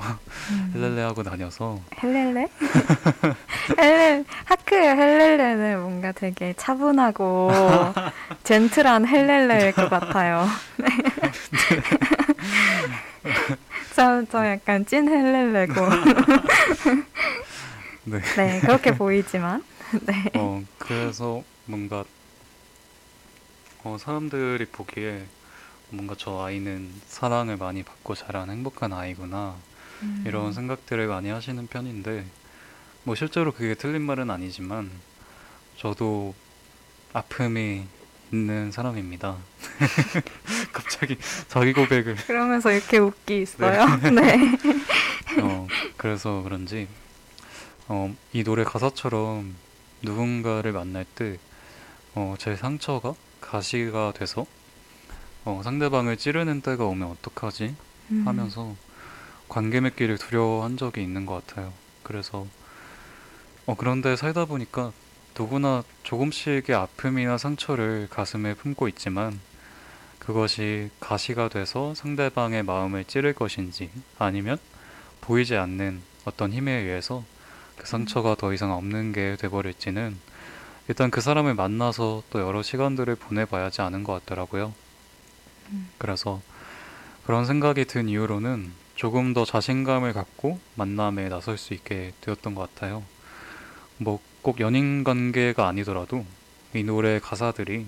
음. 0.50 0.74
헬렐레 0.76 1.04
하고 1.04 1.22
다녀서 1.22 1.80
헬렐레? 2.02 2.48
헬렐 3.78 4.24
하크의 4.46 4.98
헬렐레는 4.98 5.82
뭔가 5.82 6.12
되게 6.12 6.54
차분하고 6.58 7.52
젠틀한 8.44 9.08
헬렐레일 9.08 9.74
것 9.74 9.88
같아요. 9.88 10.48
네. 13.94 13.96
저, 13.96 14.26
저 14.30 14.46
약간 14.48 14.86
찐 14.86 15.08
헬렐레고. 15.08 15.74
네. 18.06 18.20
네, 18.36 18.60
그렇게 18.62 18.96
보이지만. 18.96 19.64
네. 20.02 20.32
어, 20.36 20.64
그래서 20.80 21.44
뭔가 21.66 22.04
어, 23.84 23.98
사람들이 24.00 24.66
보기에 24.66 25.26
뭔가 25.90 26.16
저 26.18 26.44
아이는 26.44 26.90
사랑을 27.06 27.58
많이 27.58 27.84
받고 27.84 28.16
자란 28.16 28.50
행복한 28.50 28.92
아이구나 28.94 29.56
음. 30.02 30.24
이런 30.26 30.54
생각들을 30.54 31.06
많이 31.08 31.30
하시는 31.30 31.68
편인데 31.68 32.26
뭐 33.04 33.14
실제로 33.14 33.52
그게 33.52 33.76
틀린 33.76 34.02
말은 34.02 34.32
아니지만 34.32 34.90
저도 35.78 36.34
아픔이 37.12 37.86
있는 38.34 38.72
사람입니다. 38.72 39.38
갑자기 40.74 41.18
자기 41.48 41.72
고백을 41.72 42.16
그러면서 42.16 42.72
이렇게 42.72 42.98
웃기 42.98 43.44
있어요. 43.44 43.86
네. 44.10 44.58
어, 45.42 45.68
그래서 45.98 46.42
그런지 46.42 46.88
어, 47.88 48.14
이 48.34 48.44
노래 48.44 48.64
가사처럼 48.64 49.56
누군가를 50.02 50.72
만날 50.72 51.06
때 51.06 51.38
어, 52.16 52.36
제 52.40 52.56
상처가 52.56 53.14
가시가 53.40 54.14
돼서 54.16 54.46
어, 55.46 55.62
상대방을 55.64 56.18
찌르는 56.18 56.62
때가 56.62 56.86
오면 56.86 57.10
어떡하지 57.10 57.76
음. 58.12 58.24
하면서 58.26 58.76
관계 59.48 59.80
맺기를 59.80 60.18
두려워한 60.18 60.78
적이 60.78 61.04
있는 61.04 61.26
것 61.26 61.46
같아요. 61.46 61.72
그래서 62.02 62.48
어, 63.68 63.76
그런데 63.78 64.16
살다 64.16 64.46
보니까 64.46 64.92
누구나 65.38 65.84
조금씩의 66.04 66.76
아픔이나 66.76 67.38
상처를 67.40 68.08
가슴에 68.10 68.54
품고 68.54 68.88
있지만 68.90 69.40
그것이 70.20 70.90
가시가 71.00 71.50
돼서 71.50 71.94
상대방의 71.96 72.64
마음을 72.64 73.04
찌를 73.04 73.34
것인지 73.34 73.90
아니면 74.20 74.58
보이지 75.22 75.56
않는 75.56 76.02
어떤 76.26 76.54
힘에 76.54 76.72
의해서 76.72 77.24
그 77.76 77.88
상처가 77.88 78.36
더 78.36 78.54
이상 78.54 78.72
없는 78.72 79.12
게 79.12 79.36
돼버릴지는 79.40 80.16
일단 80.88 81.10
그 81.10 81.20
사람을 81.20 81.56
만나서 81.56 82.24
또 82.30 82.40
여러 82.40 82.62
시간들을 82.62 83.16
보내봐야지 83.16 83.82
아는 83.82 84.04
것 84.04 84.14
같더라고요. 84.14 84.74
음. 85.72 85.90
그래서 85.98 86.42
그런 87.26 87.46
생각이 87.46 87.86
든 87.86 88.08
이후로는 88.08 88.72
조금 88.96 89.34
더 89.34 89.46
자신감을 89.46 90.14
갖고 90.14 90.60
만남에 90.76 91.30
나설 91.30 91.58
수 91.58 91.74
있게 91.74 92.14
되었던 92.22 92.54
것 92.54 92.74
같아요. 92.74 93.04
뭐 93.98 94.20
꼭 94.44 94.60
연인 94.60 95.04
관계가 95.04 95.68
아니더라도 95.68 96.26
이 96.76 96.84
노래 96.84 97.18
가사들이 97.20 97.86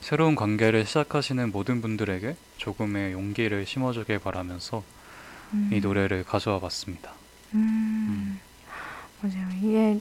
새로운 0.00 0.36
관계를 0.36 0.84
시작하시는 0.86 1.50
모든 1.50 1.80
분들에게 1.80 2.36
조금의 2.58 3.12
용기를 3.12 3.66
심어주길 3.66 4.18
바라면서 4.18 4.82
음. 5.54 5.70
이 5.72 5.80
노래를 5.80 6.22
가져와 6.22 6.60
봤습니다. 6.60 7.12
음. 7.54 8.38
맞아요. 9.22 9.48
이게 9.62 9.98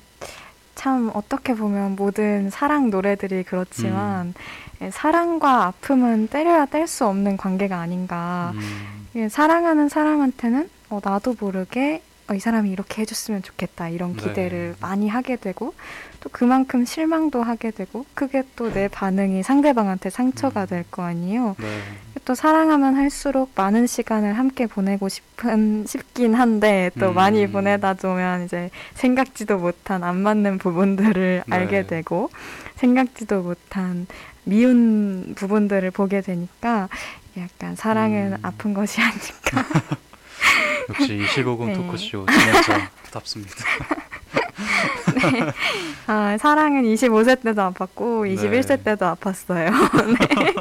참 0.75 1.09
어떻게 1.13 1.55
보면 1.55 1.95
모든 1.95 2.49
사랑 2.49 2.89
노래들이 2.89 3.43
그렇지만 3.43 4.33
예, 4.81 4.91
사랑과 4.91 5.67
아픔은 5.67 6.27
때려야 6.27 6.65
뗄 6.65 6.85
수 6.87 7.05
없는 7.07 7.37
관계가 7.37 7.79
아닌가. 7.79 8.51
음, 8.55 9.07
이게 9.11 9.29
사랑하는 9.29 9.87
사람한테는 9.87 10.69
어, 10.89 10.99
나도 11.01 11.37
모르게 11.39 12.03
어, 12.29 12.33
이 12.33 12.39
사람이 12.39 12.71
이렇게 12.71 13.01
해줬으면 13.01 13.43
좋겠다 13.43 13.89
이런 13.89 14.15
네. 14.15 14.23
기대를 14.23 14.75
많이 14.81 15.07
하게 15.07 15.35
되고 15.35 15.73
또 16.21 16.29
그만큼 16.31 16.85
실망도 16.85 17.43
하게 17.43 17.69
되고 17.71 18.05
그게 18.15 18.43
또 18.55 18.69
내 18.71 18.87
반응이 18.87 19.43
상대방한테 19.43 20.09
상처가 20.09 20.63
음. 20.63 20.67
될거 20.67 21.03
아니에요. 21.03 21.55
네, 21.59 21.81
또 22.25 22.33
사랑하면 22.33 22.95
할수록 22.95 23.51
많은 23.55 23.85
시간을 23.85 24.37
함께 24.37 24.65
보내고 24.65 25.07
싶은 25.07 25.85
싶긴 25.87 26.33
한데 26.33 26.89
또 26.99 27.09
음. 27.09 27.13
많이 27.13 27.47
보내다 27.47 27.93
보면 27.93 28.45
이제 28.45 28.71
생각지도 28.95 29.59
못한 29.59 30.03
안 30.03 30.17
맞는 30.17 30.57
부분들을 30.57 31.43
네. 31.45 31.55
알게 31.55 31.85
되고 31.85 32.31
생각지도 32.75 33.43
못한 33.43 34.07
미운 34.45 35.35
부분들을 35.35 35.91
보게 35.91 36.21
되니까 36.21 36.89
약간 37.37 37.75
사랑은 37.75 38.33
음. 38.33 38.37
아픈 38.41 38.73
것이 38.73 38.99
아닐까. 38.99 39.63
역시 40.89 41.17
25금 41.17 41.67
네. 41.67 41.73
토크쇼 41.73 42.25
진행자 42.25 42.89
답습니다. 43.11 43.53
아, 46.07 46.37
사랑은 46.39 46.83
25세 46.83 47.41
때도 47.41 47.61
아팠고 47.71 48.27
네. 48.27 48.35
21세 48.35 48.83
때도 48.83 49.05
아팠어요. 49.05 49.71
네. 50.17 50.53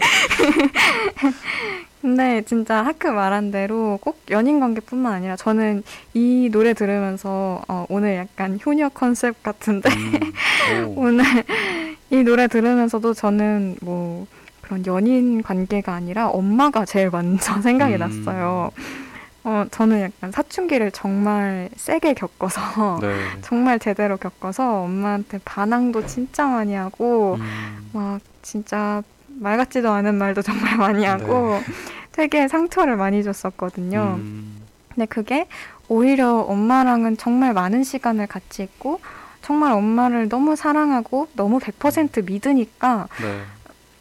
근데 2.00 2.42
진짜 2.42 2.84
하크 2.84 3.08
말한 3.08 3.50
대로 3.50 3.98
꼭 4.02 4.20
연인 4.30 4.60
관계뿐만 4.60 5.10
아니라 5.10 5.36
저는 5.36 5.82
이 6.12 6.50
노래 6.52 6.74
들으면서 6.74 7.62
어, 7.66 7.86
오늘 7.88 8.16
약간 8.16 8.58
효녀 8.64 8.90
컨셉 8.90 9.42
같은데 9.42 9.88
음, 9.90 10.88
오, 10.88 11.04
오늘 11.04 11.24
이 12.10 12.16
노래 12.16 12.46
들으면서도 12.46 13.14
저는 13.14 13.76
뭐 13.80 14.26
그런 14.60 14.84
연인 14.84 15.42
관계가 15.42 15.94
아니라 15.94 16.28
엄마가 16.28 16.84
제일 16.84 17.08
먼저 17.10 17.60
생각이 17.62 17.94
음. 17.94 17.98
났어요. 17.98 18.70
어, 19.44 19.66
저는 19.70 20.00
약간 20.00 20.32
사춘기를 20.32 20.90
정말 20.90 21.68
세게 21.76 22.14
겪어서 22.14 22.98
네, 23.02 23.14
정말 23.42 23.78
제대로 23.78 24.16
겪어서 24.16 24.80
엄마한테 24.82 25.38
반항도 25.44 26.06
진짜 26.06 26.46
많이 26.46 26.74
하고 26.74 27.36
음, 27.38 27.90
막 27.92 28.20
진짜 28.40 29.02
말 29.28 29.58
같지도 29.58 29.90
않은 29.90 30.14
말도 30.14 30.40
정말 30.42 30.76
많이 30.78 31.04
하고 31.04 31.60
되게 32.12 32.48
상처를 32.48 32.96
많이 32.96 33.22
줬었거든요. 33.22 34.20
음, 34.20 34.62
근데 34.88 35.06
그게 35.06 35.46
오히려 35.88 36.38
엄마랑은 36.38 37.18
정말 37.18 37.52
많은 37.52 37.84
시간을 37.84 38.26
같이 38.26 38.62
있고 38.62 39.00
정말 39.42 39.72
엄마를 39.72 40.30
너무 40.30 40.56
사랑하고 40.56 41.28
너무 41.34 41.58
100% 41.58 42.24
믿으니까 42.24 43.08
네, 43.20 43.42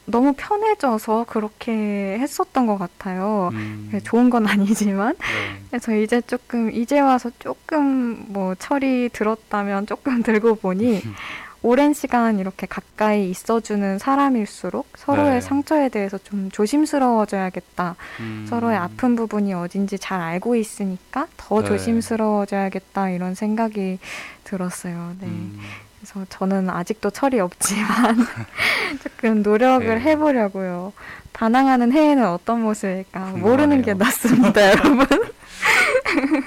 너무 0.05 0.33
편해져서 0.35 1.25
그렇게 1.27 1.71
했었던 2.19 2.67
것 2.67 2.77
같아요. 2.77 3.49
음, 3.53 3.91
좋은 4.03 4.29
건 4.29 4.47
아니지만 4.47 5.15
네, 5.17 5.61
그래서 5.69 5.95
이제 5.95 6.21
조금 6.21 6.71
이제 6.71 6.99
와서 6.99 7.31
조금 7.39 8.25
뭐 8.27 8.55
철이 8.55 9.09
들었다면 9.13 9.87
조금 9.87 10.21
들고 10.23 10.55
보니 10.55 11.01
오랜 11.65 11.93
시간 11.93 12.39
이렇게 12.39 12.67
가까이 12.67 13.29
있어주는 13.29 13.97
사람일수록 13.97 14.85
서로의 14.97 15.35
네. 15.35 15.41
상처에 15.41 15.87
대해서 15.87 16.17
좀 16.17 16.51
조심스러워져야겠다. 16.51 17.95
음, 18.19 18.45
서로의 18.49 18.75
아픈 18.75 19.15
부분이 19.15 19.53
어딘지 19.53 19.97
잘 19.97 20.19
알고 20.19 20.57
있으니까 20.57 21.27
더 21.37 21.61
네. 21.61 21.67
조심스러워져야겠다 21.69 23.11
이런 23.11 23.33
생각이 23.33 23.99
들었어요. 24.43 25.15
네. 25.21 25.27
음, 25.27 25.57
그래서 26.03 26.25
저는 26.27 26.69
아직도 26.69 27.11
철이 27.11 27.39
없지만 27.39 28.17
조금 29.01 29.41
노력을 29.41 29.87
네. 29.87 30.01
해보려고요. 30.01 30.91
반항하는 31.31 31.93
해에는 31.93 32.27
어떤 32.27 32.61
모습일까 32.61 33.19
모르는 33.37 33.81
게 33.81 33.93
궁금하네요. 33.93 33.95
낫습니다, 33.95 34.61
여러분. 34.69 35.07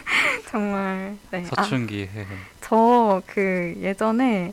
정말 0.51 1.17
네. 1.31 1.45
아, 1.57 1.63
사춘기 1.63 2.03
해. 2.03 2.27
저 2.61 3.23
그 3.27 3.75
예전에 3.81 4.53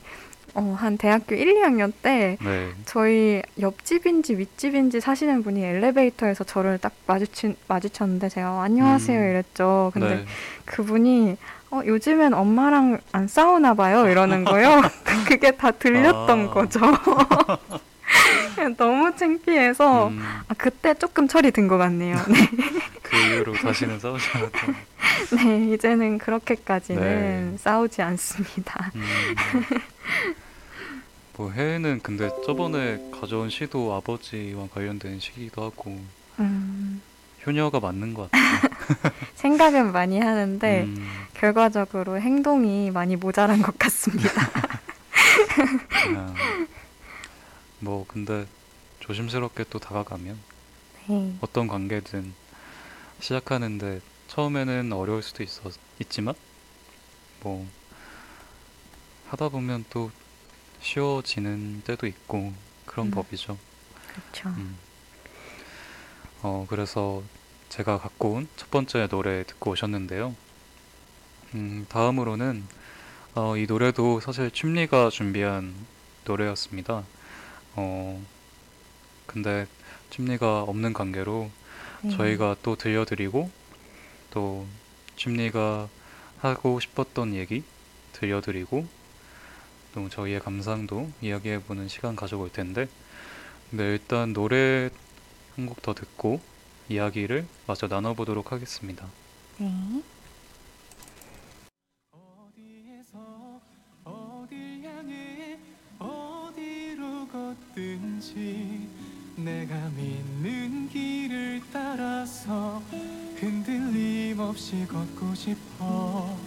어, 0.56 0.76
한 0.80 0.98
대학교 0.98 1.36
1, 1.36 1.56
2학년 1.56 1.92
때 2.02 2.38
네, 2.42 2.70
저희 2.86 3.42
옆집인지 3.60 4.38
윗집인지 4.38 5.02
사시는 5.02 5.44
분이 5.44 5.64
엘리베이터에서 5.64 6.44
저를 6.44 6.78
딱 6.78 6.94
마주친, 7.08 7.56
마주쳤는데 7.68 8.30
제가 8.30 8.62
안녕하세요 8.62 9.20
음. 9.20 9.30
이랬죠. 9.32 9.90
근데 9.94 10.16
네, 10.18 10.26
그분이 10.66 11.38
어, 11.74 11.82
요즘엔 11.84 12.36
엄마랑 12.36 13.00
안 13.14 13.28
싸우나 13.28 13.74
봐요 13.74 14.08
이러는 14.08 14.44
거예요. 14.44 14.80
그게 15.28 15.50
다 15.50 15.72
들렸던 15.72 16.50
아. 16.50 16.52
거죠. 16.52 16.80
너무 18.78 19.14
창피해서 19.16 20.08
음, 20.10 20.22
아, 20.48 20.54
그때 20.56 20.94
조금 20.94 21.28
철이 21.28 21.50
든 21.52 21.68
것 21.68 21.80
같네요. 21.80 22.16
네. 22.28 22.50
그 23.02 23.18
이후로 23.18 23.54
다시는 23.54 24.00
싸우지 24.00 24.26
않았던. 24.36 24.76
네, 25.38 25.74
이제는 25.74 26.20
그렇게까지는 26.20 27.02
네. 27.52 27.58
싸우지 27.58 28.04
않습니다. 28.04 28.92
음, 28.94 29.04
뭐 31.36 31.50
해외는 31.52 32.02
근데 32.04 32.30
저번에 32.46 33.00
가져온 33.20 33.50
시도 33.50 33.96
아버지와 33.96 34.68
관련된 34.72 35.20
시기도 35.20 35.64
하고 35.64 36.00
음, 36.40 37.02
효녀가 37.46 37.80
맞는 37.80 38.14
것 38.14 38.32
같아요. 38.32 39.14
생각은 39.36 39.92
많이 39.92 40.20
하는데 40.20 40.84
음, 40.84 41.28
결과적으로 41.34 42.20
행동이 42.20 42.92
많이 42.92 43.16
모자란 43.16 43.62
것 43.62 43.78
같습니다. 43.78 44.30
그냥 45.90 46.36
뭐 47.80 48.06
근데 48.08 48.48
조심스럽게 49.00 49.66
또 49.70 49.80
다가가면 49.80 50.38
네. 51.08 51.36
어떤 51.42 51.68
관계든 51.68 52.34
시작하는데 53.20 54.02
처음에는 54.28 54.94
어려울 54.94 55.22
수도 55.22 55.44
있어 55.44 55.70
있지만 56.00 56.34
뭐 57.42 57.68
하다 59.28 59.50
보면 59.50 59.86
또 59.90 60.12
쉬워지는 60.82 61.82
때도 61.86 62.08
있고 62.08 62.54
그런 62.86 63.08
음. 63.08 63.12
법이죠. 63.12 63.58
그렇죠. 64.08 64.50
음. 64.50 64.78
어 66.44 66.66
그래서 66.70 67.24
제가 67.70 67.98
갖고 67.98 68.34
온 68.34 68.48
첫 68.56 68.70
번째 68.70 69.08
노래 69.08 69.44
듣고 69.46 69.72
오셨는데요. 69.72 70.36
음, 71.56 71.86
다음으로는 71.90 72.64
어, 73.36 73.58
이 73.58 73.66
노래도 73.68 74.20
사실 74.20 74.52
춤리가 74.52 75.10
준비한 75.10 75.74
노래였습니다. 76.26 77.04
어, 77.76 78.24
근데 79.26 79.68
찜리가 80.12 80.64
없는 80.64 80.94
관계로 80.94 81.50
네. 82.04 82.12
저희가 82.12 82.58
또 82.64 82.76
들려드리고 82.76 83.50
또 84.32 84.68
찜리가 85.18 85.90
하고 86.40 86.80
싶었던 86.80 87.34
얘기 87.36 87.64
들려드리고 88.14 88.88
또 89.94 90.10
저희의 90.10 90.40
감상도 90.40 91.10
이야기해보는 91.22 91.88
시간 91.88 92.16
가져볼 92.16 92.52
텐데 92.52 92.88
근데 93.70 93.86
일단 93.86 94.34
노래 94.34 94.90
한 95.56 95.66
곡 95.68 95.82
더 95.82 95.94
듣고 95.94 96.40
이야기를 96.90 97.46
마저 97.68 97.88
나눠보도록 97.88 98.52
하겠습니다. 98.52 99.06
네. 99.58 99.72
어디에서 102.12 103.62
어딜 104.04 104.84
향해 104.84 105.58
어디로 106.00 107.28
걷든지 107.28 108.88
내가 109.38 109.76
믿는 109.90 110.90
길을 110.90 111.62
따라서 111.72 112.82
흔들림 113.36 114.40
없이 114.40 114.86
걷고 114.88 115.36
싶어 115.36 116.38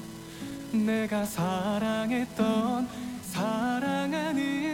내가 0.73 1.25
사랑했던 1.25 2.89
사랑하는 3.23 4.66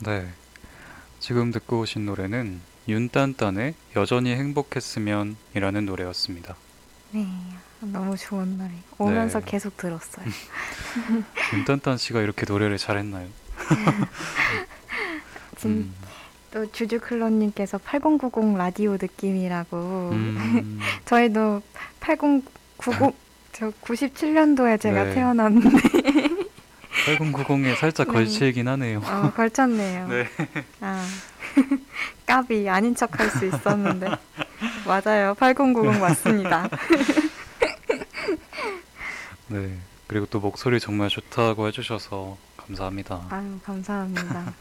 네. 0.00 0.28
지금 1.18 1.50
듣고 1.50 1.80
오신 1.80 2.06
노래는 2.06 2.60
윤딴딴의 2.88 3.74
여전히 3.96 4.34
행복했으면 4.34 5.36
이라는 5.54 5.86
노래였습니다. 5.86 6.56
네. 7.12 7.26
너무 7.80 8.16
좋은 8.16 8.58
노래. 8.58 8.70
오면서 8.98 9.40
네. 9.40 9.46
계속 9.50 9.76
들었어요. 9.76 10.26
윤딴딴 11.54 11.98
씨가 11.98 12.20
이렇게 12.20 12.46
노래를 12.46 12.78
잘했나요? 12.78 13.28
진, 15.56 15.70
음, 15.70 15.94
또 16.50 16.70
주주클로님께서 16.70 17.78
8090 17.78 18.56
라디오 18.56 18.92
느낌이라고. 18.92 20.10
음, 20.12 20.80
저희도 21.04 21.62
8090, 22.00 23.14
저 23.52 23.70
97년도에 23.70 24.80
제가 24.80 25.04
네. 25.04 25.14
태어났는데, 25.14 25.78
8090에 27.06 27.76
살짝 27.76 28.06
네. 28.08 28.12
걸치긴 28.12 28.68
하네요. 28.68 28.98
어, 29.04 29.32
걸쳤네요. 29.34 30.08
네. 30.10 30.28
아, 30.80 31.06
까비 32.26 32.68
아닌 32.68 32.94
척 32.94 33.18
할 33.18 33.30
수 33.30 33.46
있었는데. 33.46 34.08
맞아요. 34.86 35.34
8090 35.34 36.00
맞습니다. 36.00 36.68
네. 39.48 39.76
그리고 40.06 40.26
또 40.26 40.40
목소리 40.40 40.80
정말 40.80 41.08
좋다고 41.08 41.66
해주셔서 41.68 42.36
감사합니다. 42.56 43.26
아유, 43.30 43.58
감사합니다. 43.64 44.52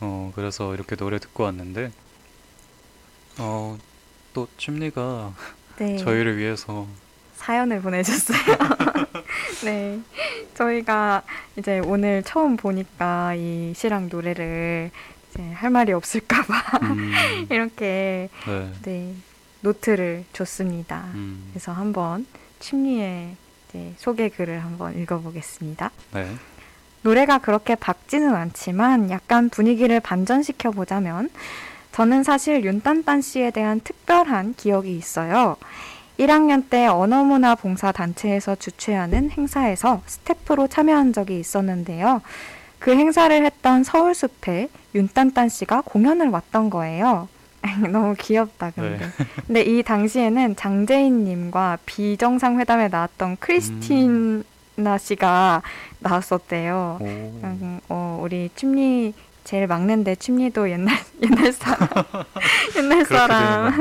어, 0.00 0.32
그래서 0.34 0.74
이렇게 0.74 0.94
노래 0.96 1.18
듣고 1.18 1.44
왔는데, 1.44 1.90
어, 3.38 3.76
또 4.32 4.46
찜리가 4.56 5.32
네. 5.78 5.96
저희를 5.98 6.36
위해서 6.38 6.86
사연을 7.36 7.80
보내줬어요. 7.82 8.38
네. 9.64 10.00
저희가 10.54 11.22
이제 11.56 11.80
오늘 11.80 12.22
처음 12.22 12.56
보니까 12.56 13.34
이 13.34 13.72
시랑 13.74 14.08
노래를 14.10 14.90
이제 15.30 15.42
할 15.52 15.70
말이 15.70 15.92
없을까봐 15.92 16.78
음, 16.82 17.12
이렇게 17.50 18.28
네. 18.46 18.72
네, 18.82 19.14
노트를 19.60 20.24
줬습니다. 20.32 21.04
음, 21.14 21.48
그래서 21.52 21.72
한번 21.72 22.26
침리의 22.60 23.36
소개 23.96 24.28
글을 24.28 24.64
한번 24.64 24.98
읽어보겠습니다. 24.98 25.90
네. 26.14 26.34
노래가 27.02 27.38
그렇게 27.38 27.74
밝지는 27.74 28.34
않지만 28.34 29.10
약간 29.10 29.50
분위기를 29.50 30.00
반전시켜 30.00 30.72
보자면 30.72 31.30
저는 31.92 32.22
사실 32.22 32.64
윤딴딴 32.64 33.22
씨에 33.22 33.50
대한 33.50 33.80
특별한 33.80 34.54
기억이 34.54 34.96
있어요. 34.96 35.56
1학년 36.18 36.68
때 36.68 36.86
언어문화 36.86 37.54
봉사 37.54 37.92
단체에서 37.92 38.56
주최하는 38.56 39.30
행사에서 39.30 40.02
스태프로 40.06 40.68
참여한 40.68 41.12
적이 41.12 41.38
있었는데요. 41.38 42.22
그 42.78 42.92
행사를 42.92 43.44
했던 43.44 43.84
서울숲에 43.84 44.68
윤딴딴 44.94 45.48
씨가 45.48 45.82
공연을 45.84 46.28
왔던 46.28 46.70
거예요. 46.70 47.28
너무 47.90 48.14
귀엽다, 48.18 48.70
근데. 48.70 48.98
네. 48.98 49.06
근데 49.46 49.62
이 49.62 49.82
당시에는 49.82 50.56
장재인 50.56 51.24
님과 51.24 51.78
비정상 51.86 52.58
회담에 52.60 52.88
나왔던 52.88 53.36
크리스티나 53.40 54.98
씨가 54.98 55.62
나왔었대요. 56.00 56.98
오, 57.00 57.04
음, 57.04 57.80
어, 57.88 58.20
우리 58.22 58.50
춤리 58.54 59.12
제일 59.48 59.66
막는데 59.66 60.14
춤리도 60.14 60.68
옛날 60.70 60.94
옛날 61.24 61.52
사람 61.54 61.88
옛날 62.76 63.04
사람? 63.06 63.72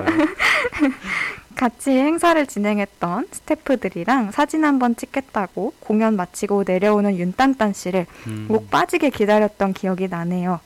같이 1.57 1.89
행사를 1.91 2.45
진행했던 2.45 3.27
스태프들이랑 3.31 4.31
사진 4.31 4.63
한 4.63 4.77
번 4.77 4.95
찍겠다고 4.95 5.73
공연 5.79 6.15
마치고 6.15 6.63
내려오는 6.67 7.17
윤딴딴 7.17 7.73
씨를 7.73 8.05
음, 8.27 8.45
목 8.47 8.69
빠지게 8.69 9.09
기다렸던 9.09 9.73
기억이 9.73 10.07
나네요. 10.07 10.59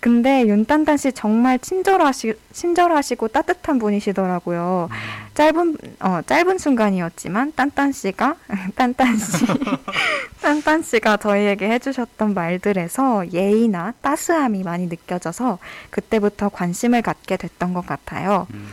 근데 0.00 0.46
윤딴딴 0.46 0.96
씨 0.96 1.12
정말 1.12 1.58
친절하시, 1.60 2.34
친절하시고 2.52 3.28
따뜻한 3.28 3.78
분이시더라고요. 3.78 4.88
음, 4.90 4.96
짧은 5.34 5.76
어 6.00 6.20
짧은 6.26 6.58
순간이었지만 6.58 7.52
딴딴 7.54 7.92
씨가 7.92 8.34
딴딴 8.74 9.16
씨 9.18 9.46
딴딴 10.42 10.82
씨가 10.82 11.16
저희에게 11.18 11.68
해주셨던 11.70 12.34
말들에서 12.34 13.30
예의나 13.32 13.94
따스함이 14.00 14.64
많이 14.64 14.86
느껴져서 14.88 15.58
그때부터 15.90 16.48
관심을 16.48 17.02
갖게 17.02 17.36
됐던 17.36 17.72
것 17.74 17.86
같아요. 17.86 18.46
음, 18.54 18.68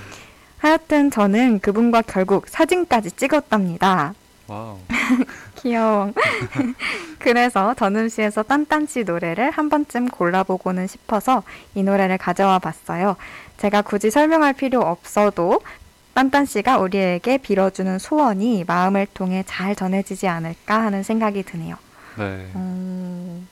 하여튼 0.65 1.11
저는 1.11 1.59
그분과 1.59 2.01
결국 2.01 2.47
사진까지 2.47 3.11
찍었답니다. 3.11 4.15
Wow. 4.47 4.79
귀여워. 5.61 6.11
그래서 7.19 7.75
전음시에서 7.75 8.41
딴딴씨 8.41 9.03
노래를 9.03 9.51
한 9.51 9.69
번쯤 9.69 10.09
골라보고는 10.09 10.87
싶어서 10.87 11.43
이 11.75 11.83
노래를 11.83 12.17
가져와 12.17 12.57
봤어요. 12.57 13.15
제가 13.57 13.83
굳이 13.83 14.09
설명할 14.09 14.53
필요 14.53 14.81
없어도 14.81 15.61
딴딴씨가 16.15 16.79
우리에게 16.79 17.37
빌어주는 17.37 17.99
소원이 17.99 18.63
마음을 18.65 19.05
통해 19.13 19.43
잘 19.45 19.75
전해지지 19.75 20.27
않을까 20.27 20.81
하는 20.81 21.03
생각이 21.03 21.43
드네요. 21.43 21.75
네. 22.17 22.23
음, 22.55 23.47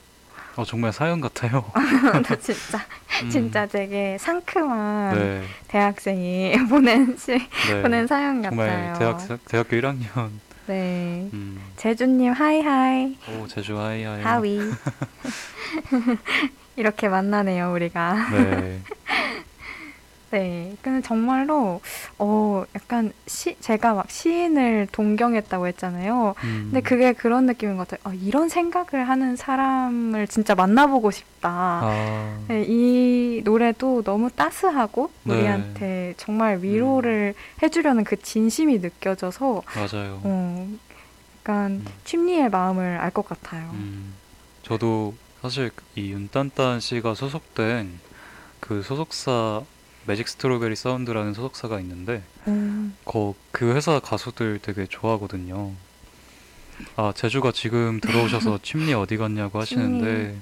어, 0.56 0.64
정말 0.64 0.92
사연 0.92 1.20
같아요. 1.20 1.64
나 1.74 2.34
진짜, 2.38 2.78
음, 3.22 3.30
진짜 3.30 3.66
되게 3.66 4.16
상큼한 4.18 5.18
네. 5.18 5.42
대학생이 5.68 6.52
보낸, 6.70 7.16
시, 7.16 7.32
네. 7.32 7.82
보낸 7.82 8.06
사연 8.06 8.42
정말 8.42 8.92
같아요. 8.92 9.16
대학, 9.26 9.44
대학교 9.46 9.76
1학년. 9.76 10.30
네. 10.66 11.28
음, 11.32 11.60
제주님, 11.76 12.32
hi 12.32 12.66
hi. 12.66 13.18
오, 13.28 13.46
제주 13.48 13.78
hi 13.78 13.96
hi. 13.96 14.22
하위. 14.22 14.60
이렇게 16.76 17.08
만나네요, 17.08 17.72
우리가. 17.72 18.30
네. 18.30 18.80
네. 20.38 20.74
근데 20.82 21.00
정말로, 21.06 21.80
어, 22.18 22.64
약간 22.74 23.12
시, 23.28 23.56
제가 23.60 23.94
막 23.94 24.10
시인을 24.10 24.88
동경했다고 24.90 25.68
했잖아요. 25.68 26.34
음, 26.42 26.68
근데 26.72 26.80
그게 26.80 27.12
그런 27.12 27.46
느낌인 27.46 27.76
것 27.76 27.86
같아요. 27.86 28.12
어, 28.12 28.18
이런 28.20 28.48
생각을 28.48 29.08
하는 29.08 29.36
사람을 29.36 30.26
진짜 30.26 30.56
만나보고 30.56 31.12
싶다. 31.12 31.50
아, 31.84 32.38
네, 32.48 32.64
이 32.66 33.42
노래도 33.44 34.02
너무 34.02 34.28
따스하고 34.28 35.10
네. 35.22 35.34
우리한테 35.36 36.14
정말 36.16 36.58
위로를 36.62 37.34
해주려는 37.62 38.02
그 38.02 38.20
진심이 38.20 38.80
느껴져서 38.80 39.62
맞아요. 39.76 40.20
어, 40.24 40.68
약간 41.42 41.70
음. 41.72 41.84
침리의 42.04 42.48
마음을 42.50 42.98
알 42.98 43.12
것 43.12 43.28
같아요. 43.28 43.70
음, 43.74 44.14
저도 44.64 45.14
사실 45.42 45.70
이 45.94 46.10
윤딴딴 46.10 46.80
씨가 46.80 47.14
소속된 47.14 48.00
그 48.58 48.82
소속사 48.82 49.62
매직 50.06 50.28
스트로베리 50.28 50.76
사운드라는 50.76 51.34
소속사가 51.34 51.80
있는데 51.80 52.22
음, 52.46 52.96
거, 53.04 53.34
그 53.52 53.74
회사 53.74 53.98
가수들 54.00 54.60
되게 54.60 54.86
좋아하거든요. 54.86 55.72
아, 56.96 57.12
제주가 57.14 57.52
지금 57.52 58.00
들어오셔서 58.00 58.58
침리 58.62 58.92
어디 58.94 59.16
갔냐고 59.16 59.60
하시는데 59.60 60.36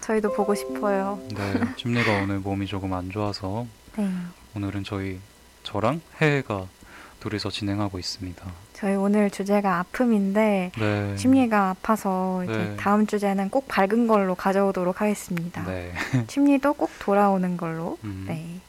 저희도 0.00 0.32
보고 0.34 0.54
싶어요. 0.54 1.20
네, 1.34 1.60
침리가 1.76 2.22
오늘 2.22 2.38
몸이 2.40 2.66
조금 2.66 2.92
안 2.92 3.10
좋아서 3.10 3.66
네. 3.96 4.10
오늘은 4.54 4.84
저희 4.84 5.18
저랑 5.62 6.00
혜혜가 6.20 6.66
둘이서 7.20 7.50
진행하고 7.50 7.98
있습니다. 7.98 8.44
저희 8.72 8.94
오늘 8.94 9.30
주제가 9.30 9.78
아픔인데 9.78 10.72
네. 10.74 11.16
침리가 11.16 11.70
아파서 11.70 12.42
네. 12.46 12.76
다음 12.76 13.06
주제는 13.06 13.50
꼭 13.50 13.68
밝은 13.68 14.06
걸로 14.06 14.34
가져오도록 14.34 15.02
하겠습니다. 15.02 15.64
네. 15.64 15.92
침리도 16.26 16.72
꼭 16.74 16.90
돌아오는 16.98 17.56
걸로. 17.58 17.98
음, 18.04 18.24
네. 18.26 18.60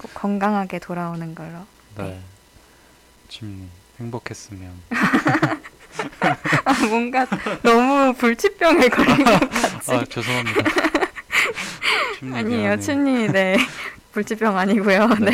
꼭 0.00 0.14
건강하게 0.14 0.78
돌아오는 0.78 1.34
걸로. 1.34 1.66
네. 1.96 2.18
침리 3.28 3.68
행복했으면. 4.00 4.72
아, 6.64 6.86
뭔가 6.88 7.26
너무 7.62 8.14
불치병에 8.14 8.88
걸린 8.88 9.24
것 9.24 9.40
같지? 9.50 9.92
아 9.92 10.04
죄송합니다. 10.04 10.62
아니에요, 12.22 12.44
미안해요. 12.44 12.80
침리. 12.80 13.28
네. 13.30 13.56
불치병 14.12 14.56
아니고요. 14.56 15.06
네. 15.20 15.32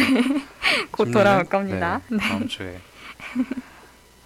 곧 0.91 1.05
침리는, 1.05 1.13
돌아올 1.13 1.45
겁니다. 1.45 2.01
네, 2.09 2.19
다음 2.19 2.49
주에. 2.49 2.81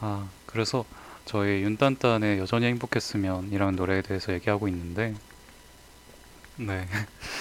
아 0.00 0.26
그래서 0.46 0.86
저희 1.26 1.62
윤딴딴의 1.62 2.38
여전히 2.38 2.66
행복했으면이라는 2.66 3.76
노래에 3.76 4.00
대해서 4.02 4.32
얘기하고 4.32 4.68
있는데, 4.68 5.14
네. 6.56 6.86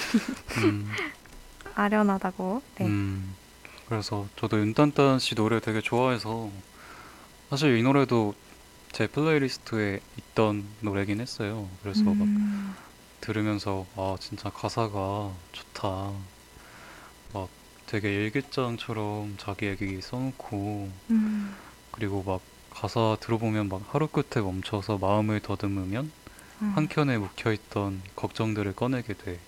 음, 0.63 0.91
아련하다고. 1.79 2.61
네. 2.75 2.85
음, 2.85 3.35
그래서 3.87 4.27
저도 4.35 4.59
윤딴딴 4.59 5.19
씨 5.19 5.35
노래 5.35 5.59
되게 5.59 5.81
좋아해서 5.81 6.49
사실 7.49 7.77
이 7.77 7.83
노래도 7.83 8.35
제 8.91 9.07
playlist에 9.07 9.99
있던 10.17 10.65
노래긴 10.81 11.19
했어요. 11.21 11.67
그래서 11.81 12.03
막 12.03 12.21
음, 12.21 12.75
들으면서 13.21 13.85
아 13.95 14.15
진짜 14.19 14.49
가사가 14.49 15.31
좋다. 15.51 16.11
막 17.33 17.49
되게 17.85 18.13
일기장처럼 18.13 19.35
자기 19.37 19.65
얘기 19.67 20.01
써놓고 20.01 20.89
음, 21.11 21.55
그리고 21.91 22.23
막 22.23 22.41
가사 22.71 23.17
들어보면 23.19 23.69
막 23.69 23.83
하루 23.89 24.07
끝에 24.07 24.43
멈춰서 24.43 24.97
마음을 24.99 25.39
더듬으면 25.39 26.11
음. 26.61 26.71
한 26.75 26.87
켠에 26.87 27.17
묵혀있던 27.17 28.01
걱정들을 28.15 28.75
꺼내게 28.75 29.13
돼. 29.13 29.39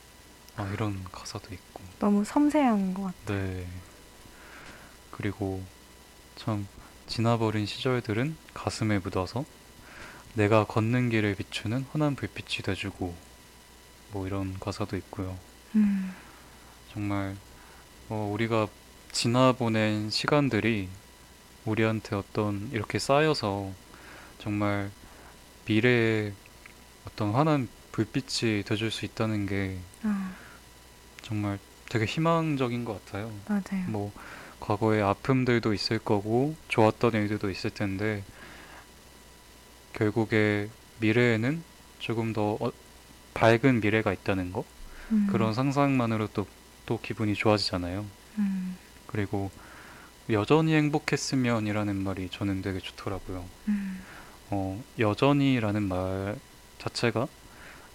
아 0.57 0.67
이런 0.73 1.03
가사도 1.11 1.53
있고. 1.53 1.70
너무 2.01 2.25
섬세한 2.25 2.95
것 2.95 3.03
같아. 3.03 3.33
네. 3.35 3.67
그리고 5.11 5.63
참 6.35 6.67
지나버린 7.05 7.67
시절들은 7.67 8.35
가슴에 8.55 8.97
묻어서 8.97 9.45
내가 10.33 10.65
걷는 10.65 11.11
길을 11.11 11.35
비추는 11.35 11.85
환한 11.91 12.15
불빛이 12.15 12.63
돼주고 12.63 13.13
뭐 14.13 14.25
이런 14.25 14.59
가사도 14.59 14.97
있고요. 14.97 15.37
음, 15.75 16.15
정말 16.91 17.35
어, 18.09 18.31
우리가 18.33 18.67
지나보낸 19.11 20.09
시간들이 20.09 20.89
우리한테 21.65 22.15
어떤 22.15 22.67
이렇게 22.71 22.97
쌓여서 22.97 23.71
정말 24.39 24.89
미래에 25.67 26.33
어떤 27.05 27.33
환한 27.33 27.69
불빛이 27.91 28.63
돼줄 28.63 28.89
수 28.89 29.05
있다는 29.05 29.45
게 29.45 29.77
아, 30.01 30.33
정말 31.21 31.59
되게 31.91 32.05
희망적인 32.05 32.85
것 32.85 33.03
같아요. 33.05 33.29
맞아요. 33.49 33.83
뭐 33.87 34.13
과거에 34.61 35.01
아픔들도 35.01 35.73
있을 35.73 35.99
거고 35.99 36.55
좋았던 36.69 37.13
일들도 37.15 37.49
있을 37.49 37.69
텐데 37.69 38.23
결국에 39.91 40.69
미래에는 41.01 41.61
조금 41.99 42.31
더 42.31 42.57
어- 42.61 42.71
밝은 43.33 43.81
미래가 43.81 44.13
있다는 44.13 44.53
거 44.53 44.63
음, 45.11 45.27
그런 45.29 45.53
상상만으로 45.53 46.29
또, 46.33 46.47
또 46.85 46.97
기분이 47.01 47.33
좋아지잖아요. 47.35 48.05
음, 48.37 48.77
그리고 49.07 49.51
여전히 50.29 50.73
행복했으면이라는 50.75 51.93
말이 51.97 52.29
저는 52.29 52.61
되게 52.61 52.79
좋더라고요. 52.79 53.43
음, 53.67 54.01
어, 54.49 54.81
여전히라는 54.97 55.83
말 55.83 56.37
자체가 56.79 57.27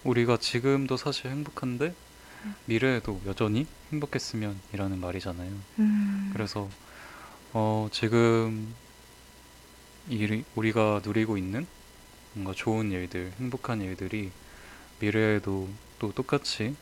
우리가 0.04 0.36
지금도 0.36 0.98
사실 0.98 1.30
행복한데 1.30 1.94
미래에도 2.66 3.20
여전히 3.26 3.66
행복했으면이라는 3.92 4.98
말이잖아요. 4.98 5.52
음, 5.78 6.30
그래서 6.32 6.68
어, 7.52 7.88
지금 7.92 8.74
이, 10.08 10.44
우리가 10.54 11.00
누리고 11.04 11.36
있는 11.36 11.66
뭔가 12.34 12.52
좋은 12.54 12.90
일들, 12.92 13.32
행복한 13.40 13.80
일들이 13.80 14.30
미래에도 15.00 15.68
또 15.98 16.12
똑같이 16.12 16.76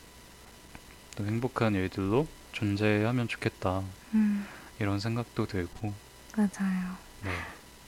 또 1.15 1.25
행복한 1.25 1.73
일들로 1.75 2.27
존재하면 2.51 3.27
좋겠다 3.27 3.83
음, 4.13 4.45
이런 4.79 4.99
생각도 4.99 5.47
들고 5.47 5.93
맞아요. 6.35 6.97
네, 7.23 7.31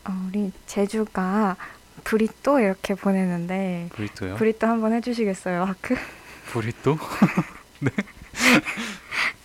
어, 0.05 0.27
우리 0.27 0.51
제주가 0.65 1.57
브리또 2.03 2.59
이렇게 2.59 2.95
보내는데 2.95 3.89
브리또요? 3.93 4.35
브리또 4.35 4.67
한번 4.67 4.93
해주시겠어요, 4.93 5.63
하크? 5.63 5.95
브리또? 6.51 6.97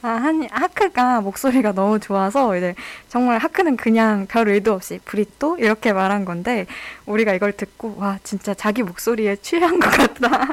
아, 0.02 0.08
한, 0.08 0.48
하크가 0.50 1.20
목소리가 1.20 1.72
너무 1.72 2.00
좋아서 2.00 2.56
이제 2.56 2.74
정말 3.08 3.38
하크는 3.38 3.76
그냥 3.76 4.26
별 4.26 4.48
의도 4.48 4.72
없이 4.74 4.98
브리또 5.04 5.58
이렇게 5.58 5.92
말한 5.92 6.24
건데 6.24 6.66
우리가 7.06 7.34
이걸 7.34 7.52
듣고 7.52 7.94
와 7.98 8.18
진짜 8.24 8.52
자기 8.54 8.82
목소리에 8.82 9.36
취한 9.36 9.78
것 9.78 9.88
같다 9.90 10.28
아, 10.28 10.48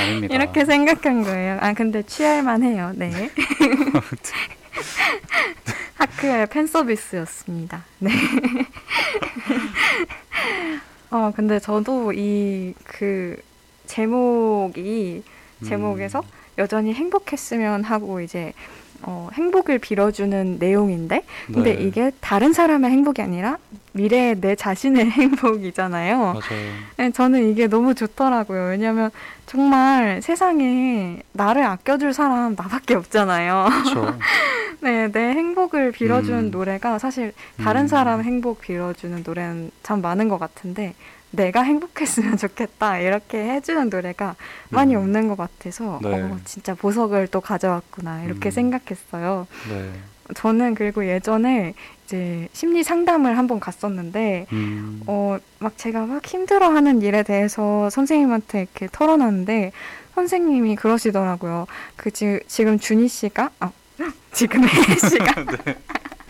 아닙니다. 0.00 0.34
이렇게 0.34 0.64
생각한 0.64 1.22
거예요. 1.22 1.58
아 1.60 1.74
근데 1.74 2.02
취할만 2.02 2.62
해요. 2.62 2.92
네. 2.94 3.12
하크의 5.96 6.46
팬 6.46 6.66
서비스였습니다. 6.66 7.84
네. 7.98 8.10
어 11.10 11.30
근데 11.36 11.58
저도 11.58 12.12
이 12.14 12.72
그 12.84 13.36
제목이 13.86 15.22
제목에서 15.64 16.20
음, 16.20 16.24
여전히 16.58 16.92
행복했으면 16.92 17.84
하고 17.84 18.20
이제 18.20 18.52
어, 19.04 19.28
행복을 19.32 19.78
빌어주는 19.78 20.58
내용인데 20.60 21.24
근데 21.46 21.74
네, 21.74 21.82
이게 21.82 22.12
다른 22.20 22.52
사람의 22.52 22.90
행복이 22.90 23.20
아니라 23.20 23.58
미래의 23.92 24.40
내 24.40 24.54
자신의 24.54 25.10
행복이잖아요. 25.10 26.18
맞아요. 26.18 26.40
네, 26.96 27.10
저는 27.10 27.50
이게 27.50 27.66
너무 27.66 27.94
좋더라고요. 27.94 28.68
왜냐면 28.68 29.10
정말 29.46 30.22
세상에 30.22 31.20
나를 31.32 31.64
아껴줄 31.64 32.14
사람 32.14 32.54
나밖에 32.56 32.94
없잖아요. 32.94 33.68
그렇죠. 33.70 34.18
네, 34.80 35.10
내 35.10 35.20
행복을 35.32 35.92
빌어주는 35.92 36.38
음. 36.38 36.50
노래가 36.50 36.98
사실 36.98 37.32
다른 37.58 37.82
음. 37.82 37.86
사람 37.88 38.22
행복 38.22 38.60
빌어주는 38.60 39.22
노래는 39.24 39.70
참 39.82 40.00
많은 40.00 40.28
것 40.28 40.38
같은데 40.38 40.94
내가 41.32 41.62
행복했으면 41.62 42.36
좋겠다 42.36 42.98
이렇게 42.98 43.38
해주는 43.38 43.88
노래가 43.90 44.36
많이 44.68 44.94
음. 44.94 45.00
없는 45.00 45.28
것 45.28 45.36
같아서 45.36 45.98
네. 46.02 46.20
어, 46.20 46.38
진짜 46.44 46.74
보석을 46.74 47.28
또 47.28 47.40
가져왔구나 47.40 48.24
이렇게 48.24 48.48
음. 48.48 48.50
생각했어요. 48.50 49.46
네. 49.68 49.90
저는 50.34 50.74
그리고 50.74 51.06
예전에 51.06 51.74
이제 52.04 52.48
심리 52.52 52.84
상담을 52.84 53.36
한번 53.36 53.60
갔었는데 53.60 54.46
음, 54.52 55.02
어, 55.06 55.38
막 55.58 55.76
제가 55.76 56.06
막 56.06 56.24
힘들어하는 56.24 57.02
일에 57.02 57.22
대해서 57.22 57.90
선생님한테 57.90 58.60
이렇게 58.60 58.88
털어놨는데 58.90 59.72
선생님이 60.14 60.76
그러시더라고요. 60.76 61.66
그 61.96 62.10
지, 62.10 62.40
지금 62.46 62.78
준희 62.78 63.08
씨가 63.08 63.50
아, 63.60 63.72
지금 64.32 64.62
혜혜 64.64 64.96
씨가 64.96 65.44
네. 65.64 65.76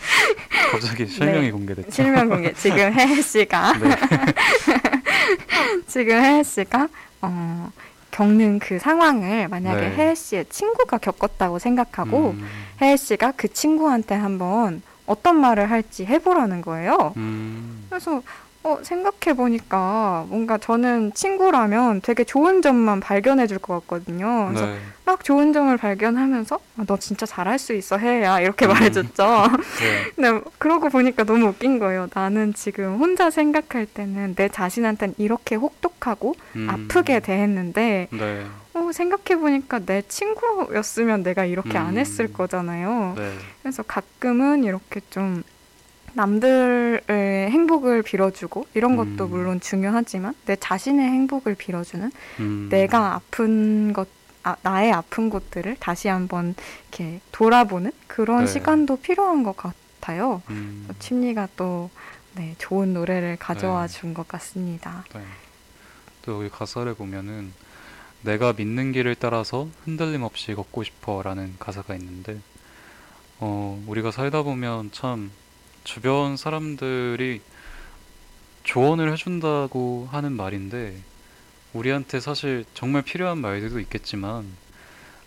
갑자기 0.72 1.06
실명이 1.06 1.46
네. 1.46 1.50
공개됐죠. 1.50 1.90
실명 1.90 2.28
공개 2.28 2.52
지금 2.54 2.92
혜혜 2.92 3.20
씨가 3.20 3.72
네. 3.78 3.96
지금 5.86 6.22
혜혜 6.22 6.42
씨가 6.42 6.88
어, 7.22 7.70
겪는 8.10 8.58
그 8.58 8.78
상황을 8.78 9.48
만약에 9.48 9.80
네. 9.80 9.94
혜혜 9.96 10.14
씨의 10.14 10.46
친구가 10.50 10.98
겪었다고 10.98 11.58
생각하고 11.58 12.30
음, 12.30 12.48
혜혜 12.80 12.96
씨가 12.96 13.32
그 13.36 13.52
친구한테 13.52 14.14
한번 14.14 14.82
어떤 15.06 15.40
말을 15.40 15.70
할지 15.70 16.04
해보라는 16.04 16.62
거예요. 16.62 17.12
음, 17.16 17.86
그래서 17.88 18.22
어, 18.64 18.78
생각해 18.82 19.34
보니까 19.36 20.24
뭔가 20.28 20.56
저는 20.56 21.12
친구라면 21.14 22.00
되게 22.00 22.22
좋은 22.22 22.62
점만 22.62 23.00
발견해 23.00 23.46
줄 23.48 23.58
것 23.58 23.80
같거든요. 23.80 24.48
그래서 24.50 24.66
네. 24.66 24.78
막 25.04 25.24
좋은 25.24 25.52
점을 25.52 25.76
발견하면서 25.76 26.60
아, 26.78 26.84
너 26.86 26.96
진짜 26.96 27.26
잘할 27.26 27.58
수 27.58 27.74
있어 27.74 27.98
해야 27.98 28.38
이렇게 28.40 28.66
음. 28.66 28.70
말해줬죠. 28.70 29.24
네. 29.80 30.12
근데 30.14 30.40
그러고 30.58 30.88
보니까 30.90 31.24
너무 31.24 31.46
웃긴 31.48 31.78
거예요. 31.80 32.08
나는 32.14 32.54
지금 32.54 32.96
혼자 32.98 33.30
생각할 33.30 33.86
때는 33.86 34.34
내 34.36 34.48
자신한테는 34.48 35.14
이렇게 35.18 35.56
혹독하고 35.56 36.34
음, 36.56 36.68
아프게 36.70 37.18
대했는데 37.20 38.08
네. 38.12 38.46
어, 38.74 38.90
생각해 38.92 39.40
보니까 39.40 39.80
내 39.80 40.02
친구였으면 40.02 41.22
내가 41.24 41.44
이렇게 41.44 41.78
안 41.78 41.94
음. 41.94 41.98
했을 41.98 42.32
거잖아요. 42.32 43.14
네. 43.16 43.32
그래서 43.62 43.82
가끔은 43.82 44.64
이렇게 44.64 45.00
좀 45.10 45.42
남들의 46.14 47.02
행복을 47.08 48.02
빌어주고 48.02 48.66
이런 48.74 48.96
것도 48.96 49.26
음. 49.26 49.30
물론 49.30 49.60
중요하지만 49.60 50.34
내 50.46 50.56
자신의 50.56 51.06
행복을 51.06 51.54
빌어주는 51.54 52.10
음, 52.40 52.68
내가 52.70 53.14
아픈 53.14 53.92
것, 53.92 54.08
아, 54.42 54.56
나의 54.62 54.92
아픈 54.92 55.30
곳들을 55.30 55.76
다시 55.80 56.08
한번 56.08 56.54
이렇게 56.88 57.20
돌아보는 57.32 57.92
그런 58.06 58.44
네. 58.44 58.50
시간도 58.50 58.96
필요한 58.96 59.42
것 59.42 59.56
같, 59.56 59.74
같아요. 60.02 60.42
음, 60.50 60.88
침리가 60.98 61.48
또 61.56 61.88
네, 62.34 62.54
좋은 62.58 62.92
노래를 62.92 63.36
가져와 63.36 63.86
네. 63.86 63.92
준것 63.98 64.26
같습니다. 64.26 65.04
네. 65.14 65.24
또 66.22 66.40
여기 66.40 66.50
가사를 66.50 66.92
보면은 66.94 67.52
내가 68.22 68.52
믿는 68.52 68.92
길을 68.92 69.14
따라서 69.14 69.68
흔들림 69.84 70.22
없이 70.22 70.54
걷고 70.54 70.82
싶어라는 70.82 71.56
가사가 71.58 71.94
있는데 71.94 72.38
어, 73.38 73.82
우리가 73.86 74.10
살다 74.10 74.42
보면 74.42 74.90
참 74.92 75.30
주변 75.84 76.36
사람들이 76.36 77.40
조언을 78.64 79.12
해준다고 79.12 80.08
하는 80.10 80.32
말인데 80.32 80.96
우리한테 81.72 82.20
사실 82.20 82.64
정말 82.74 83.02
필요한 83.02 83.38
말들도 83.38 83.80
있겠지만 83.80 84.46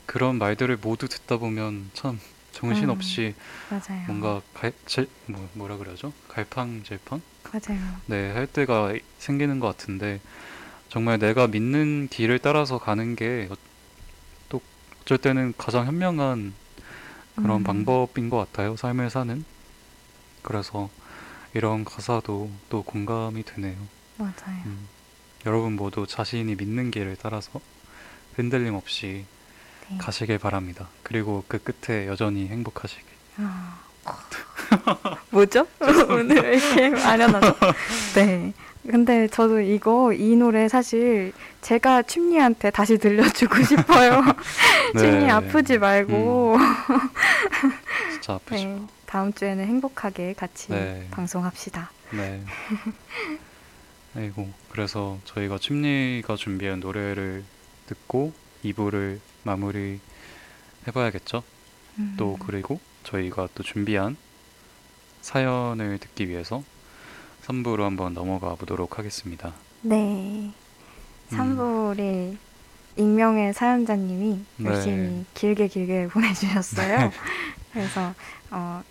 그런 0.06 0.38
말들을 0.38 0.78
모두 0.78 1.08
듣다 1.08 1.38
보면 1.38 1.89
참 1.93 2.20
정신없이 2.51 3.34
맞아요. 3.70 4.06
뭔가 4.08 4.41
갈, 4.53 4.72
제, 4.86 5.08
뭐, 5.26 5.49
뭐라 5.53 5.78
그러죠? 5.78 6.14
갈팡질팡? 6.30 7.22
맞아요. 7.51 7.82
네, 8.06 8.32
할 8.32 8.47
때가 8.47 8.93
생기는 9.18 9.60
것 9.60 9.68
같은데 9.68 10.22
정말 10.89 11.20
내가 11.20 11.47
믿는 11.47 12.08
길을 12.10 12.39
따라서 12.39 12.78
가는 12.78 13.16
게 13.16 13.49
또 14.49 14.62
어쩔 15.01 15.18
때는 15.18 15.53
가장 15.58 15.86
현명한 15.86 16.53
그런 17.36 17.58
음. 17.58 17.64
방법인 17.64 18.30
것 18.30 18.38
같아요, 18.38 18.76
삶을 18.76 19.10
사는. 19.10 19.43
그래서 20.46 20.89
이런 21.56 21.84
가사도 21.84 22.50
또 22.70 22.84
공감이 22.84 23.43
되네요. 23.43 23.76
맞아요. 24.18 24.62
음. 24.66 24.88
여러분 25.46 25.76
모두 25.76 26.06
자신이 26.08 26.56
믿는 26.56 26.91
길을 26.91 27.18
따라서 27.22 27.60
흔들림 28.36 28.76
없이 28.76 29.26
네. 29.89 29.98
가시길 29.98 30.38
바랍니다. 30.38 30.88
그리고 31.04 31.43
그 31.48 31.58
끝에 31.58 32.08
여전히 32.08 32.48
행복하시길. 32.48 33.06
아. 33.38 33.80
뭐죠? 35.32 35.66
오늘 36.10 36.43
왜 36.43 36.58
이렇게 36.58 37.02
아련하죠? 37.02 37.56
네. 38.16 38.54
근데 38.88 39.28
저도 39.28 39.62
이거 39.62 40.14
이 40.14 40.36
노래 40.36 40.68
사실 40.68 41.34
제가 41.62 42.04
춤니한테 42.04 42.70
다시 42.70 43.00
들려주고 43.00 43.62
싶어요. 43.66 44.22
춤니 44.96 45.26
네. 45.26 45.30
아프지 45.30 45.80
말고 45.80 46.58
진짜 48.14 48.34
아프죠. 48.34 48.56
네. 48.56 48.95
다음 49.06 49.34
주에는 49.34 49.66
행복하게 49.66 50.34
같이 50.34 50.70
네. 50.70 51.08
방송합시다. 51.12 51.91
네. 52.12 52.41
아이고, 54.16 54.49
그래서 54.70 55.20
저희가 55.26 55.58
춤리가 55.58 56.36
준비한 56.36 56.80
노래를 56.80 57.43
듣고 57.88 58.34
2부를 58.64 59.20
마무리 59.43 59.99
해봐야겠죠? 60.88 61.43
음. 61.99 62.16
또 62.18 62.38
그리고 62.39 62.80
저희가 63.03 63.49
또 63.56 63.64
준비한 63.64 64.16
사연을 65.22 65.97
듣기 65.99 66.30
위해서 66.30 66.64
3부로 67.45 67.82
한번 67.82 68.14
넘어가 68.14 68.56
보도록 68.56 68.97
하겠습니다. 68.97 69.53
네. 69.82 69.95
음. 69.95 70.53
3부를 71.30 72.38
익명의 72.97 73.53
사연자님이 73.53 74.45
네. 74.58 74.70
열심히 74.70 75.26
길게 75.34 75.68
길게 75.68 76.08
보내주셨어요. 76.14 77.12
그래서 77.74 78.14
어, 78.51 78.82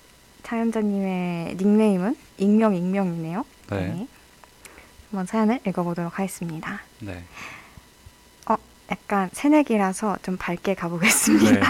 사연자님의 0.45 1.57
닉네임은 1.57 2.17
익명 2.39 2.75
익명이네요. 2.75 3.45
네. 3.71 4.07
한번 5.11 5.27
사연을 5.27 5.61
읽어보도록 5.67 6.19
하겠습니다. 6.19 6.81
네. 7.01 7.23
약간 8.91 9.31
새내기라서 9.33 10.19
좀 10.23 10.37
밝게 10.37 10.75
가보겠습니다. 10.75 11.67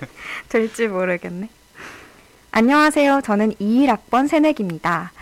될지 0.48 0.88
모르겠네. 0.88 1.50
안녕하세요. 2.52 3.20
저는 3.22 3.52
21학번 3.56 4.28
새내기입니다. 4.28 5.12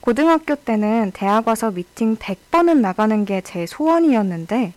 고등학교 0.00 0.54
때는 0.54 1.10
대학 1.12 1.48
와서 1.48 1.72
미팅 1.72 2.16
100번은 2.16 2.76
나가는 2.78 3.24
게 3.24 3.40
제 3.40 3.66
소원이었는데 3.66 4.72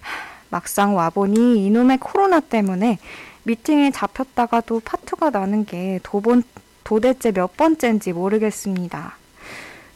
하, 0.00 0.10
막상 0.50 0.94
와보니 0.94 1.66
이놈의 1.66 1.98
코로나 1.98 2.38
때문에 2.38 2.98
미팅에 3.42 3.90
잡혔다가도 3.90 4.80
파투가 4.84 5.30
나는 5.30 5.64
게 5.64 5.98
도본, 6.04 6.44
도대체 6.84 7.32
몇 7.32 7.56
번째인지 7.56 8.12
모르겠습니다. 8.12 9.16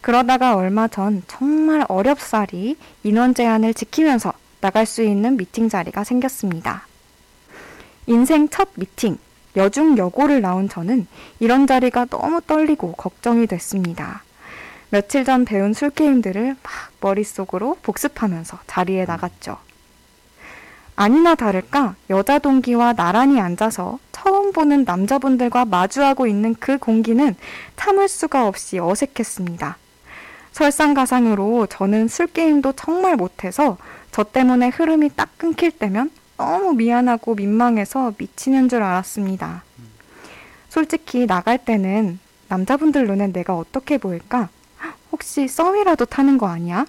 그러다가 0.01 0.57
얼마 0.57 0.89
전 0.89 1.23
정말 1.27 1.85
어렵사리 1.89 2.77
인원 3.03 3.35
제한을 3.35 3.75
지키면서 3.75 4.33
나갈 4.61 4.87
수 4.87 5.03
있는 5.03 5.37
미팅 5.37 5.69
자리가 5.69 6.03
생겼습니다. 6.05 6.87
인생 8.07 8.49
첫 8.49 8.71
미팅, 8.75 9.19
여중 9.57 9.99
여고를 9.99 10.41
나온 10.41 10.69
저는 10.69 11.07
이런 11.41 11.67
자리가 11.67 12.07
너무 12.07 12.41
떨리고 12.41 12.93
걱정이 12.93 13.47
됐습니다. 13.47 14.23
며칠 14.91 15.25
전 15.25 15.45
배운 15.45 15.75
술게임들을 15.75 16.57
막 16.63 16.73
머릿속으로 17.01 17.77
복습하면서 17.83 18.61
자리에 18.67 19.05
나갔죠. 19.05 19.59
아니나 21.01 21.37
다를까 21.37 21.95
여자 22.11 22.41
동기와 22.41 22.93
나란히 22.93 23.39
앉아서 23.39 24.01
처음 24.11 24.53
보는 24.53 24.83
남자분들과 24.83 25.65
마주하고 25.65 26.27
있는 26.27 26.57
그 26.59 26.77
공기는 26.77 27.37
참을 27.77 28.09
수가 28.09 28.49
없이 28.49 28.81
어색했습니다. 28.81 29.77
설상가상으로 30.51 31.67
저는 31.67 32.09
술게임도 32.09 32.73
정말 32.73 33.15
못해서 33.15 33.79
저 34.11 34.25
때문에 34.25 34.71
흐름이 34.71 35.11
딱 35.15 35.29
끊길 35.39 35.71
때면 35.71 36.11
너무 36.37 36.73
미안하고 36.73 37.37
민망해서 37.37 38.15
미치는 38.19 38.69
줄 38.69 38.83
알았습니다. 38.83 39.63
솔직히 40.69 41.29
나갈 41.29 41.59
때는 41.59 42.19
남자분들 42.49 43.07
눈엔 43.07 43.33
내가 43.33 43.57
어떻게 43.57 43.99
보일까? 43.99 44.49
혹시 45.13 45.47
썸이라도 45.47 46.07
타는 46.07 46.39
거 46.39 46.49
아니야? 46.49 46.87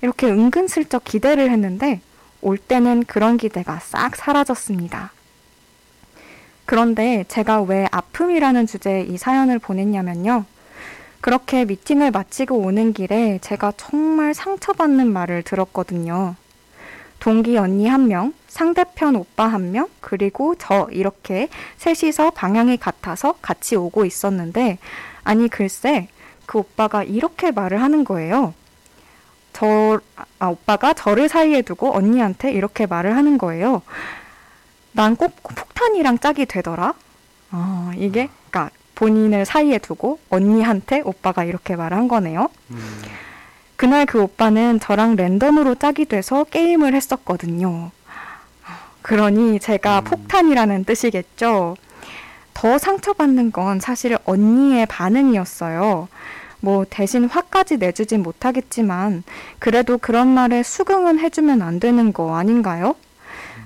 이렇게 0.00 0.26
은근슬쩍 0.26 1.04
기대를 1.04 1.50
했는데 1.50 2.00
올 2.42 2.58
때는 2.58 3.04
그런 3.04 3.38
기대가 3.38 3.78
싹 3.80 4.16
사라졌습니다. 4.16 5.12
그런데 6.66 7.24
제가 7.28 7.62
왜 7.62 7.86
아픔이라는 7.90 8.66
주제에 8.66 9.02
이 9.02 9.16
사연을 9.16 9.58
보냈냐면요. 9.58 10.44
그렇게 11.20 11.64
미팅을 11.64 12.10
마치고 12.10 12.58
오는 12.58 12.92
길에 12.92 13.38
제가 13.42 13.72
정말 13.76 14.34
상처받는 14.34 15.12
말을 15.12 15.44
들었거든요. 15.44 16.34
동기 17.20 17.56
언니 17.56 17.86
한 17.86 18.08
명, 18.08 18.34
상대편 18.48 19.14
오빠 19.14 19.46
한 19.46 19.70
명, 19.70 19.88
그리고 20.00 20.56
저 20.58 20.88
이렇게 20.90 21.48
셋이서 21.76 22.30
방향이 22.30 22.76
같아서 22.78 23.36
같이 23.40 23.76
오고 23.76 24.04
있었는데, 24.04 24.78
아니, 25.22 25.46
글쎄, 25.48 26.08
그 26.46 26.58
오빠가 26.58 27.04
이렇게 27.04 27.52
말을 27.52 27.80
하는 27.80 28.02
거예요. 28.02 28.54
저, 29.52 30.00
아, 30.38 30.46
오빠가 30.48 30.92
저를 30.94 31.28
사이에 31.28 31.62
두고 31.62 31.94
언니한테 31.94 32.52
이렇게 32.52 32.86
말을 32.86 33.16
하는 33.16 33.38
거예요. 33.38 33.82
난 34.92 35.16
꼭 35.16 35.42
폭탄이랑 35.42 36.18
짝이 36.18 36.46
되더라? 36.46 36.94
아, 37.50 37.92
이게, 37.96 38.28
그니까, 38.50 38.70
본인을 38.94 39.44
사이에 39.44 39.78
두고 39.78 40.18
언니한테 40.30 41.00
오빠가 41.04 41.44
이렇게 41.44 41.76
말한 41.76 42.08
거네요. 42.08 42.48
음, 42.70 43.02
그날 43.76 44.06
그 44.06 44.20
오빠는 44.22 44.80
저랑 44.80 45.16
랜덤으로 45.16 45.74
짝이 45.76 46.04
돼서 46.04 46.44
게임을 46.44 46.94
했었거든요. 46.94 47.90
그러니 49.02 49.58
제가 49.58 50.00
음. 50.00 50.04
폭탄이라는 50.04 50.84
뜻이겠죠. 50.84 51.76
더 52.54 52.78
상처받는 52.78 53.50
건 53.50 53.80
사실 53.80 54.16
언니의 54.24 54.86
반응이었어요. 54.86 56.08
뭐 56.64 56.86
대신 56.88 57.24
화까지 57.24 57.76
내주진 57.78 58.22
못하겠지만 58.22 59.24
그래도 59.58 59.98
그런 59.98 60.28
말에 60.28 60.62
수긍은 60.62 61.18
해주면 61.18 61.60
안 61.60 61.80
되는 61.80 62.12
거 62.12 62.36
아닌가요? 62.36 62.94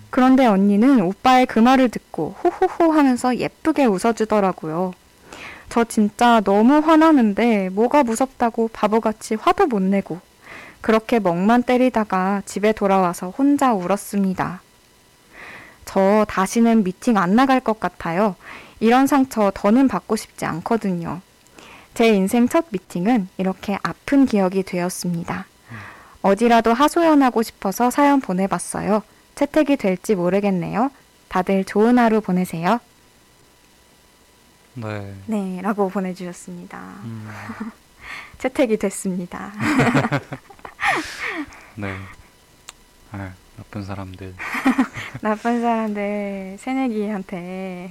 그런데 0.09 0.47
언니는 0.47 1.03
오빠의 1.03 1.45
그 1.45 1.59
말을 1.59 1.91
듣고 1.91 2.35
호호호 2.43 2.91
하면서 2.93 3.37
예쁘게 3.37 3.85
웃어주더라고요. 3.85 4.95
저 5.69 5.85
진짜 5.85 6.41
너무 6.41 6.79
화나는데 6.79 7.69
뭐가 7.69 8.03
무섭다고 8.03 8.71
바보같이 8.73 9.35
화도 9.35 9.67
못 9.67 9.83
내고 9.83 10.21
그렇게 10.81 11.19
멍만 11.19 11.65
때리다가 11.65 12.41
집에 12.47 12.73
돌아와서 12.73 13.29
혼자 13.29 13.75
울었습니다. 13.75 14.63
저 15.85 16.25
다시는 16.31 16.83
미팅 16.83 17.19
안 17.19 17.35
나갈 17.35 17.61
것 17.61 17.79
같아요. 17.79 18.37
이런 18.81 19.07
상처 19.07 19.53
더는 19.55 19.87
받고 19.87 20.17
싶지 20.17 20.47
않거든요. 20.47 21.21
제 21.97 22.09
인생 22.09 22.47
첫 22.47 22.67
미팅은 22.69 23.31
이렇게 23.39 23.79
아픈 23.83 24.27
기억이 24.27 24.65
되었습니다. 24.65 25.47
어디라도 26.21 26.75
하소연하고 26.75 27.43
싶어서 27.43 27.91
사연 27.91 28.21
보내봤어요. 28.21 29.03
채택이 29.35 29.79
될지 29.79 30.15
모르겠네요. 30.15 30.91
다들 31.29 31.65
좋은 31.65 31.99
하루 31.99 32.21
보내세요. 32.21 32.81
네. 34.75 35.15
네, 35.25 35.63
라고 35.63 35.89
보내주셨습니다. 35.89 36.79
음, 37.05 37.31
채택이 38.41 38.77
됐습니다. 38.77 39.55
네. 41.77 41.97
아, 43.13 43.33
나쁜 43.57 43.85
사람들. 43.85 44.35
나쁜 45.23 45.63
사람들 45.63 46.59
새내기한테 46.61 47.91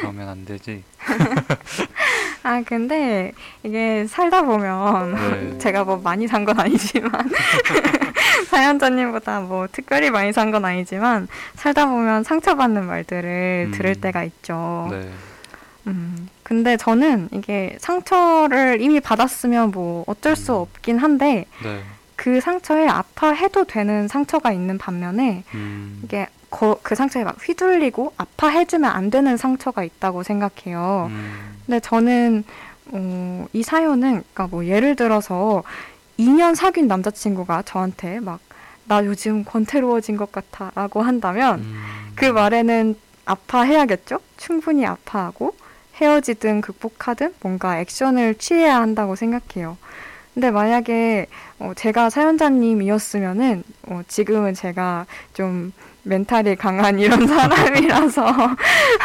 그러면 0.00 0.28
안 0.28 0.44
되지. 0.44 0.82
아, 2.46 2.62
근데 2.64 3.32
이게 3.62 4.06
살다 4.06 4.42
보면 4.42 5.14
네. 5.14 5.58
제가 5.58 5.84
뭐 5.84 5.96
많이 5.96 6.28
산 6.28 6.44
건 6.44 6.60
아니지만 6.60 7.10
사연자님보다 8.50 9.40
뭐 9.40 9.66
특별히 9.72 10.10
많이 10.10 10.32
산 10.32 10.50
건 10.52 10.64
아니지만 10.64 11.26
살다 11.54 11.86
보면 11.86 12.22
상처받는 12.22 12.84
말들을 12.86 13.68
음. 13.68 13.72
들을 13.72 13.94
때가 13.94 14.24
있죠. 14.24 14.88
네. 14.90 15.08
음, 15.86 16.28
근데 16.42 16.76
저는 16.76 17.30
이게 17.32 17.76
상처를 17.80 18.80
이미 18.82 19.00
받았으면 19.00 19.70
뭐 19.70 20.04
어쩔 20.06 20.36
수 20.36 20.52
음. 20.52 20.58
없긴 20.58 20.98
한데 20.98 21.46
네. 21.62 21.80
그 22.16 22.40
상처에 22.40 22.86
아파해도 22.88 23.64
되는 23.64 24.06
상처가 24.06 24.52
있는 24.52 24.76
반면에 24.78 25.44
음. 25.54 26.00
이게 26.04 26.26
거- 26.50 26.78
그 26.82 26.94
상처에 26.94 27.24
막 27.24 27.36
휘둘리고 27.42 28.12
아파해주면 28.18 28.90
안 28.90 29.10
되는 29.10 29.36
상처가 29.38 29.82
있다고 29.82 30.22
생각해요. 30.22 31.08
음. 31.10 31.53
근데 31.66 31.80
저는 31.80 32.44
어, 32.92 33.46
이 33.52 33.62
사연은 33.62 34.22
그러니까 34.32 34.46
뭐 34.48 34.66
예를 34.66 34.96
들어서 34.96 35.62
2년 36.18 36.54
사귄 36.54 36.86
남자친구가 36.86 37.62
저한테 37.62 38.20
막 38.20 38.40
나 38.86 39.04
요즘 39.04 39.44
권태로워진 39.44 40.16
것 40.16 40.30
같아라고 40.30 41.02
한다면 41.02 41.60
음. 41.60 41.82
그 42.14 42.26
말에는 42.26 42.96
아파해야겠죠? 43.24 44.18
충분히 44.36 44.84
아파하고 44.84 45.54
헤어지든 45.96 46.60
극복하든 46.60 47.34
뭔가 47.40 47.78
액션을 47.80 48.34
취해야 48.34 48.80
한다고 48.80 49.16
생각해요. 49.16 49.78
근데 50.34 50.50
만약에 50.50 51.28
어, 51.60 51.72
제가 51.76 52.10
사연자님이었으면은 52.10 53.62
어, 53.86 54.02
지금은 54.08 54.54
제가 54.54 55.06
좀 55.32 55.72
멘탈이 56.04 56.56
강한 56.56 56.98
이런 56.98 57.26
사람이라서 57.26 58.26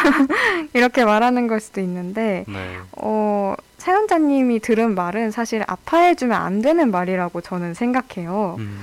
이렇게 0.73 1.05
말하는 1.05 1.47
걸 1.47 1.59
수도 1.59 1.81
있는데 1.81 2.45
네. 2.47 2.77
어, 2.93 3.55
사연자님이 3.77 4.59
들은 4.59 4.95
말은 4.95 5.31
사실 5.31 5.63
아파해주면 5.65 6.39
안 6.39 6.61
되는 6.61 6.91
말이라고 6.91 7.41
저는 7.41 7.73
생각해요. 7.73 8.57
음. 8.59 8.79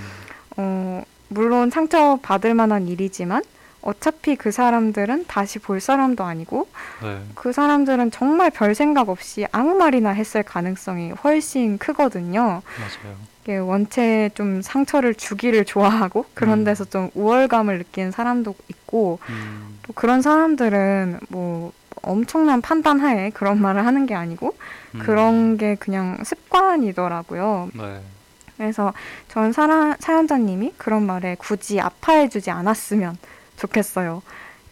어, 0.57 1.03
물론 1.29 1.71
상처 1.71 2.19
받을 2.23 2.55
만한 2.55 2.89
일이지만 2.89 3.43
어차피 3.83 4.35
그 4.35 4.51
사람들은 4.51 5.27
다시 5.29 5.59
볼 5.61 5.81
사람도 5.81 6.25
아니고 6.25 6.67
네. 7.03 7.21
그 7.35 7.53
사람들은 7.53 8.11
정말 8.11 8.51
별 8.51 8.75
생각 8.75 9.09
없이 9.09 9.47
아무 9.53 9.75
말이나 9.75 10.11
했을 10.11 10.43
가능성이 10.43 11.13
훨씬 11.13 11.79
크거든요. 11.79 12.63
맞아요. 12.79 13.17
원체 13.55 14.31
좀 14.35 14.63
상처를 14.63 15.15
주기를 15.15 15.65
좋아하고 15.65 16.27
그런 16.35 16.61
음. 16.61 16.65
데서 16.65 16.85
좀 16.85 17.11
우월감을 17.15 17.79
느끼는 17.79 18.11
사람도 18.11 18.55
있고 18.69 19.19
음. 19.29 19.79
또 19.83 19.93
그런 19.93 20.23
사람들은 20.23 21.21
뭐 21.29 21.73
엄청난 22.03 22.61
판단하에 22.61 23.31
그런 23.31 23.61
말을 23.61 23.87
하는 23.87 24.07
게 24.07 24.15
아니고 24.15 24.57
음. 24.95 24.99
그런 25.01 25.57
게 25.57 25.75
그냥 25.77 26.19
습관이더라고요. 26.25 27.71
네. 27.75 28.01
그래서 28.57 28.93
전 29.29 29.53
사라, 29.53 29.97
사연자님이 29.99 30.75
그런 30.79 31.05
말에 31.05 31.37
굳이 31.39 31.81
아파해주지 31.81 32.51
않았으면 32.51 33.17
좋겠어요. 33.57 34.23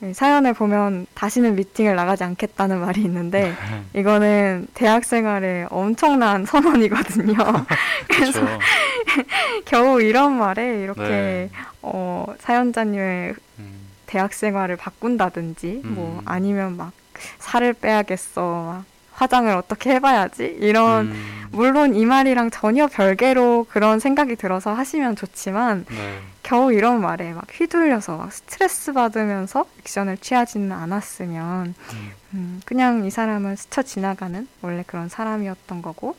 이 0.04 0.12
사연을 0.12 0.54
보면 0.54 1.06
다시는 1.14 1.54
미팅을 1.56 1.96
나가지 1.96 2.24
않겠다는 2.24 2.80
말이 2.80 3.00
있는데 3.02 3.54
이거는 3.94 4.66
대학 4.74 5.04
생활의 5.04 5.68
엄청난 5.70 6.44
선언이거든요. 6.44 7.34
그래서. 8.08 8.40
겨우 9.64 10.00
이런 10.00 10.36
말에 10.36 10.80
이렇게 10.82 11.02
네. 11.02 11.50
어, 11.82 12.26
사연자님의 12.40 13.34
음. 13.58 13.88
대학 14.06 14.32
생활을 14.32 14.76
바꾼다든지 14.76 15.82
뭐 15.84 16.20
음. 16.20 16.22
아니면 16.24 16.76
막 16.76 16.92
살을 17.38 17.74
빼야겠어, 17.74 18.40
막 18.42 18.84
화장을 19.14 19.50
어떻게 19.54 19.94
해봐야지 19.94 20.56
이런 20.60 21.06
음. 21.06 21.48
물론 21.50 21.94
이 21.94 22.04
말이랑 22.04 22.50
전혀 22.50 22.88
별개로 22.88 23.66
그런 23.70 24.00
생각이 24.00 24.36
들어서 24.36 24.74
하시면 24.74 25.16
좋지만 25.16 25.86
네. 25.88 26.18
겨우 26.42 26.72
이런 26.72 27.00
말에 27.00 27.32
막 27.32 27.46
휘둘려서 27.50 28.16
막 28.16 28.32
스트레스 28.32 28.92
받으면서 28.92 29.64
액션을 29.80 30.18
취하지는 30.18 30.72
않았으면 30.72 31.74
음. 31.92 32.12
음, 32.34 32.60
그냥 32.66 33.04
이 33.04 33.10
사람은 33.10 33.56
스쳐 33.56 33.82
지나가는 33.82 34.46
원래 34.62 34.82
그런 34.86 35.08
사람이었던 35.08 35.80
거고 35.80 36.16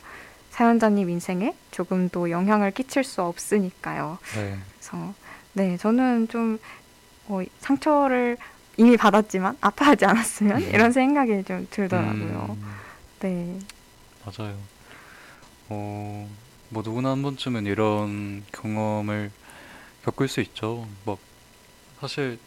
사연자님 0.52 1.10
인생에 1.10 1.54
조금도 1.72 2.32
영향을 2.32 2.72
끼칠 2.72 3.04
수 3.04 3.22
없으니까요. 3.22 4.18
네. 4.36 4.58
그래서 4.80 5.14
네 5.52 5.76
저는 5.76 6.30
좀 6.30 6.60
어, 7.28 7.42
상처를 7.60 8.38
이미 8.78 8.96
받았지만 8.96 9.58
아파하지 9.60 10.06
않았으면 10.06 10.62
이런 10.62 10.94
생각이 10.94 11.44
좀 11.44 11.68
들더라고요. 11.70 12.58
음. 12.58 12.85
네. 13.22 13.60
맞아요. 14.26 14.58
어, 15.70 16.30
뭐 16.70 16.84
누구나 16.84 17.12
한 17.12 17.22
번쯤은 17.22 17.66
이런 17.66 18.44
경험을 18.52 19.32
겪을 20.04 20.28
수 20.28 20.42
있죠. 20.42 20.88
뭐 21.06 21.18
사실 22.00 22.40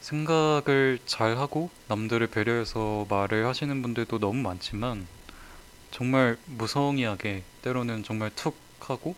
생각을 0.00 0.98
잘 1.06 1.36
하고 1.36 1.70
남들을 1.88 2.26
배려해서 2.28 3.06
말을 3.08 3.46
하시는 3.46 3.82
분들도 3.82 4.18
너무 4.18 4.40
많지만 4.42 5.06
정말 5.90 6.36
무성의하게 6.46 7.42
때로는 7.62 8.02
정말 8.02 8.30
툭 8.34 8.56
하고 8.80 9.14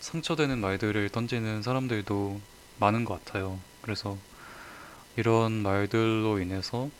상처되는 0.00 0.58
말들을 0.58 1.08
던지는 1.08 1.62
사람들도 1.62 2.40
많은 2.78 3.04
것 3.04 3.24
같아요. 3.24 3.58
그래서 3.82 4.16
이런 5.16 5.52
말들로 5.52 6.38
인해서 6.38 6.90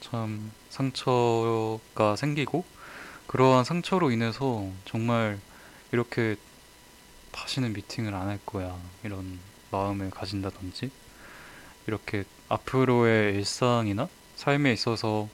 참 0.00 0.50
상처가 0.76 2.16
생기고 2.16 2.64
그러한 3.26 3.64
상처로 3.64 4.10
인해서 4.10 4.68
정말 4.84 5.38
이렇게 5.92 6.36
다시는 7.32 7.72
미팅을 7.72 8.14
안 8.14 8.28
할 8.28 8.38
거야 8.46 8.76
이런 9.04 9.38
마음을 9.70 10.10
가진다든지 10.10 10.90
이렇게 11.86 12.24
앞으로의 12.48 13.34
일상이나 13.36 14.08
삶에 14.36 14.72
있어서 14.72 15.28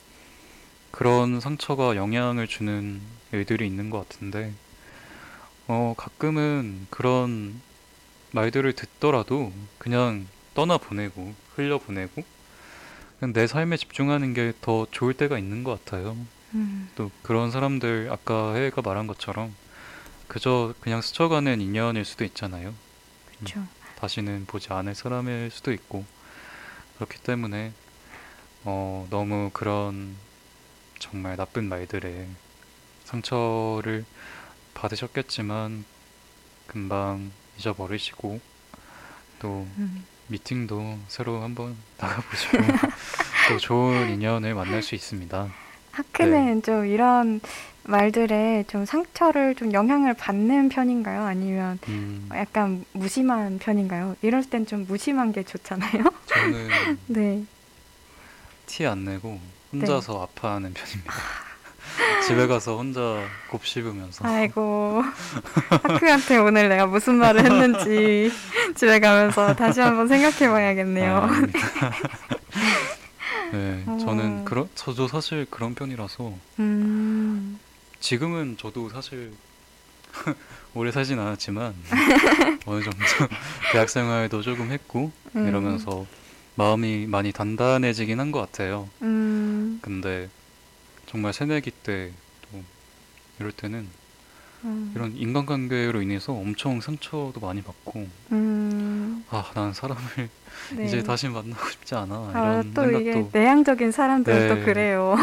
그런 0.91 1.41
상처가 1.41 1.97
영향을 1.97 2.47
주는 2.47 3.01
일들이 3.33 3.67
있는 3.67 3.91
것 3.91 4.09
같은데 4.09 4.53
어 5.69 5.95
가끔은 5.97 6.87
그런 6.91 7.61
말들을 8.33 8.73
듣더라도 8.75 9.53
그냥 9.79 10.27
떠나보내고 10.55 11.35
흘려보내고 11.55 12.23
내 13.33 13.47
삶에 13.47 13.77
집중하는 13.77 14.35
게 14.35 14.53
더 14.61 14.87
좋을 14.91 15.15
때가 15.15 15.39
있는 15.39 15.63
것 15.63 15.85
같아요. 15.85 16.17
음, 16.55 16.91
또 16.97 17.11
그런 17.23 17.51
사람들 17.51 18.09
아까 18.11 18.55
혜가 18.55 18.83
말한 18.83 19.07
것처럼 19.07 19.55
그저 20.29 20.75
그냥 20.81 21.01
스쳐가는 21.01 21.61
인연일 21.61 22.05
수도 22.05 22.25
있잖아요. 22.25 22.75
그렇죠. 23.39 23.65
다시는 23.99 24.47
보지 24.47 24.73
않을 24.73 24.95
사람일 24.95 25.51
수도 25.53 25.73
있고 25.73 26.05
그렇기 26.97 27.19
때문에 27.23 27.73
어, 28.65 29.07
너무 29.11 29.51
그런 29.53 30.17
정말 30.99 31.37
나쁜 31.37 31.69
말들에 31.69 32.27
상처를 33.05 34.05
받으셨겠지만 34.75 35.85
금방 36.67 37.31
잊어버리시고 37.59 38.41
또 39.39 39.67
음. 39.79 40.05
미팅도 40.33 40.99
새로 41.09 41.43
한번 41.43 41.77
나가보시고 41.99 42.59
또 43.49 43.59
좋은 43.59 44.11
인연을 44.11 44.55
만날 44.55 44.83
수 44.83 44.95
있습니다. 44.95 45.53
하크는 45.93 46.63
좀 46.63 46.87
이런 46.87 47.41
말들에 47.85 48.65
좀 48.69 48.87
상처를 48.87 49.55
좀 49.55 49.73
영향을 49.73 50.15
받는 50.15 50.71
편인가요? 50.71 51.23
아니면 51.25 51.79
음, 51.89 52.29
약간 52.33 52.85
무심한 52.93 53.59
편인가요? 53.59 54.17
이럴 54.23 54.43
땐 54.45 54.65
좀 54.67 54.87
무심한 54.89 55.33
게 55.33 55.43
좋잖아요. 55.43 56.05
저는 56.27 56.69
네. 57.09 57.45
티 58.67 58.87
안 58.87 59.05
내고 59.05 59.39
혼자서 59.73 60.23
아파하는 60.23 60.73
편입니다. 60.73 61.13
집에 62.27 62.47
가서 62.47 62.77
혼자 62.77 63.25
곱씹으면서 63.51 64.25
아이고 64.27 65.03
하크한테 65.69 66.37
오늘 66.39 66.69
내가 66.69 66.87
무슨 66.87 67.17
말을 67.17 67.45
했는지 67.45 68.33
집에 68.77 69.01
가면서 69.01 69.55
다시 69.55 69.81
한번 69.81 70.07
생각해봐야겠네요. 70.09 71.17
아. 71.17 71.31
네, 73.53 73.83
어. 73.87 73.99
저는 74.01 74.45
그런 74.45 74.69
저도 74.75 75.09
사실 75.09 75.47
그런 75.51 75.75
편이라서 75.75 76.33
음, 76.61 77.59
지금은 78.01 78.57
저도 78.59 78.89
사실 78.89 79.33
오래 80.75 80.91
살진 80.91 81.19
않았지만 81.19 81.75
어느 82.67 82.83
정도 82.83 82.99
대학 83.73 83.89
생활도 83.91 84.43
조금 84.43 84.71
했고 84.71 85.11
음. 85.37 85.49
이러면서 85.49 86.07
마음이 86.55 87.07
많이 87.07 87.33
단단해지긴 87.33 88.21
한 88.21 88.31
것 88.33 88.41
같아요. 88.41 88.89
음, 89.03 89.79
근데 89.83 90.29
정말 91.13 91.33
새내기 91.33 91.71
때 91.71 92.11
또 92.51 92.61
이럴 93.39 93.53
때는 93.53 93.87
음, 94.65 94.93
이런 94.95 95.15
인간관계로 95.17 96.01
인해서 96.03 96.33
엄청 96.33 96.81
상처도 96.81 97.35
많이 97.41 97.63
받고 97.63 98.09
음, 98.33 99.25
아, 99.31 99.51
난 99.55 99.73
사람을 99.73 100.03
네. 100.77 100.85
이제 100.87 101.03
다시 101.03 101.29
만나고 101.29 101.69
싶지 101.69 101.95
않아 101.95 102.15
아, 102.15 102.31
이런 102.39 102.73
또 102.75 102.91
이게 102.91 103.13
생각도 103.13 103.31
내향적인 103.39 103.93
사람들은 103.93 104.39
네. 104.41 104.49
또 104.49 104.65
그래요. 104.65 105.17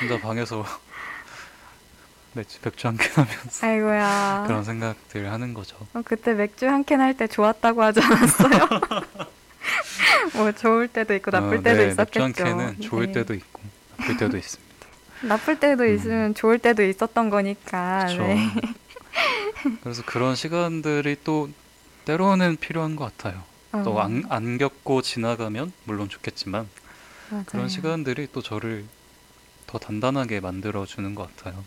혼자 0.00 0.18
방에서 0.20 0.64
맥주, 2.34 2.58
맥주 2.62 2.86
한 2.86 2.96
캔 2.96 3.10
하면서 3.12 3.66
아이고야. 3.66 4.44
그런 4.46 4.62
생각들 4.64 5.32
하는 5.32 5.52
거죠. 5.52 5.76
어, 5.94 6.02
그때 6.04 6.32
맥주 6.34 6.66
한 6.68 6.84
캔 6.84 7.00
할 7.00 7.16
때 7.16 7.26
좋았다고 7.26 7.82
하지 7.82 8.00
않았어요? 8.00 8.68
뭐 10.34 10.52
좋을 10.52 10.86
때도 10.88 11.14
있고 11.14 11.30
나쁠 11.32 11.58
어, 11.58 11.62
때도 11.62 11.82
네, 11.82 11.88
있었겠죠. 11.88 12.22
맥주 12.28 12.44
한 12.44 12.58
캔은 12.58 12.80
좋을 12.80 13.06
네. 13.06 13.12
때도 13.12 13.34
있고 13.34 13.60
나쁠 14.00 14.16
때도 14.16 14.36
있습니다. 14.36 14.70
나쁠 15.22 15.60
때도 15.60 15.84
음. 15.84 15.94
있으면 15.94 16.34
좋을 16.34 16.58
때도 16.58 16.82
있었던 16.82 17.30
거니까. 17.30 18.06
그렇죠. 18.06 18.22
네. 18.22 18.38
그래서 19.82 20.02
그런 20.06 20.34
시간들이 20.34 21.18
또 21.24 21.50
때로는 22.06 22.56
필요한 22.56 22.96
것 22.96 23.04
같아요. 23.16 23.42
어, 23.72 23.82
또안 23.84 24.24
안 24.28 24.58
겪고 24.58 25.02
지나가면 25.02 25.72
물론 25.84 26.08
좋겠지만 26.08 26.66
맞아요. 27.30 27.44
그런 27.46 27.68
시간들이 27.68 28.28
또 28.32 28.42
저를 28.42 28.84
더 29.66 29.78
단단하게 29.78 30.40
만들어 30.40 30.86
주는 30.86 31.14
것 31.14 31.34
같아요. 31.36 31.62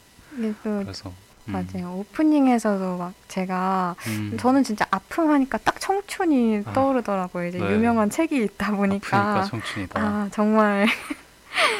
또 0.63 0.81
그래서 0.83 1.13
음, 1.47 1.51
맞아요. 1.53 1.93
오프닝에서도 1.99 2.97
막 2.97 3.13
제가 3.27 3.95
음, 4.07 4.37
저는 4.37 4.63
진짜 4.63 4.85
아픔 4.91 5.29
하니까 5.29 5.57
딱 5.59 5.79
청춘이 5.79 6.63
아, 6.65 6.73
떠오르더라고요. 6.73 7.47
이제 7.47 7.59
네. 7.59 7.71
유명한 7.71 8.09
책이 8.09 8.43
있다 8.43 8.71
보니까 8.75 9.17
아프니까 9.17 9.43
청춘이다. 9.45 10.29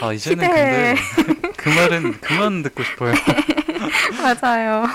아, 0.02 0.12
이제는 0.14 0.46
시대에- 0.48 0.96
근데 1.16 1.52
그 1.58 1.70
말은 1.70 2.20
그만 2.22 2.64
듣고 2.64 2.84
싶어요. 2.84 3.14
맞아요. 4.22 4.86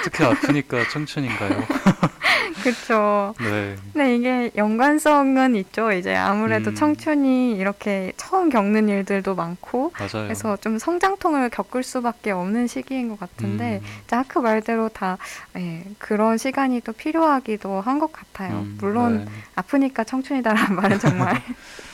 어떻게 0.00 0.24
아프니까 0.24 0.88
청춘인가요? 0.90 1.64
그렇죠. 2.62 3.34
네. 3.38 3.76
근데 3.92 4.16
이게 4.16 4.50
연관성은 4.56 5.54
있죠. 5.56 5.92
이제 5.92 6.14
아무래도 6.16 6.70
음. 6.70 6.74
청춘이 6.74 7.52
이렇게 7.52 8.12
처음 8.16 8.48
겪는 8.48 8.88
일들도 8.88 9.34
많고 9.36 9.92
맞아요. 9.98 10.26
그래서 10.26 10.56
좀 10.56 10.78
성장통을 10.78 11.50
겪을 11.50 11.82
수밖에 11.84 12.32
없는 12.32 12.66
시기인 12.66 13.08
것 13.08 13.20
같은데 13.20 13.80
음, 13.82 13.86
진짜 14.00 14.20
아크 14.20 14.40
말대로 14.40 14.88
다 14.88 15.16
예, 15.56 15.84
그런 15.98 16.38
시간이 16.38 16.80
또 16.80 16.92
필요하기도 16.92 17.80
한 17.82 17.96
것 18.00 18.12
같아요. 18.12 18.58
음, 18.58 18.76
물론 18.80 19.24
네. 19.24 19.30
아프니까 19.54 20.04
청춘이다라는 20.04 20.74
말은 20.76 20.98
정말 20.98 21.40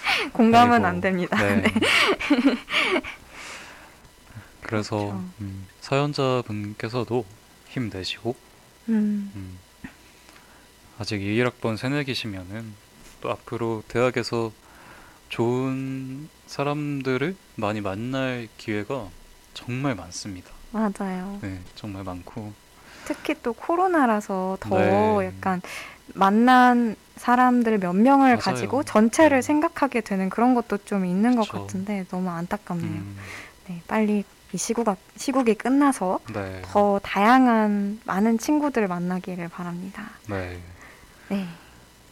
공감은 0.32 0.74
아이고, 0.74 0.86
안 0.86 1.00
됩니다. 1.00 1.36
네. 1.36 1.62
그래서 4.62 4.96
그렇죠. 4.96 5.24
음, 5.40 5.66
사연자 5.80 6.42
분께서도 6.46 7.24
힘내시고 7.68 8.34
음, 8.88 9.30
음, 9.34 9.58
아직 10.98 11.18
21학번 11.18 11.76
새내기시면은 11.76 12.72
또 13.20 13.30
앞으로 13.30 13.82
대학에서 13.88 14.52
좋은 15.28 16.28
사람들을 16.46 17.36
많이 17.56 17.80
만날 17.80 18.48
기회가 18.58 19.08
정말 19.54 19.94
많습니다. 19.94 20.50
맞아요. 20.72 21.38
네, 21.42 21.60
정말 21.74 22.04
많고 22.04 22.52
특히 23.04 23.34
또 23.42 23.52
코로나라서 23.52 24.58
더 24.60 24.76
네. 24.76 25.26
약간 25.26 25.60
만난 26.14 26.96
사람들 27.16 27.78
몇 27.78 27.92
명을 27.94 28.30
맞아요. 28.30 28.38
가지고 28.38 28.82
전체를 28.82 29.38
네. 29.38 29.42
생각하게 29.42 30.00
되는 30.00 30.28
그런 30.30 30.54
것도 30.54 30.78
좀 30.78 31.04
있는 31.06 31.36
것 31.36 31.48
그쵸. 31.48 31.66
같은데 31.66 32.04
너무 32.10 32.30
안타깝네요. 32.30 32.90
음, 32.90 33.16
네, 33.68 33.82
빨리 33.86 34.24
이 34.52 34.56
시국가, 34.58 34.96
시국이 35.16 35.54
끝나서 35.54 36.20
네, 36.32 36.60
더 36.64 36.98
다양한 37.02 38.00
많은 38.04 38.38
친구들을 38.38 38.86
만나기를 38.88 39.48
바랍니다. 39.48 40.10
네. 40.28 40.58
네. 41.28 41.46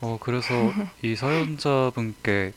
어 0.01 0.19
그래서 0.21 0.49
이 1.03 1.15
사연자분께 1.17 2.53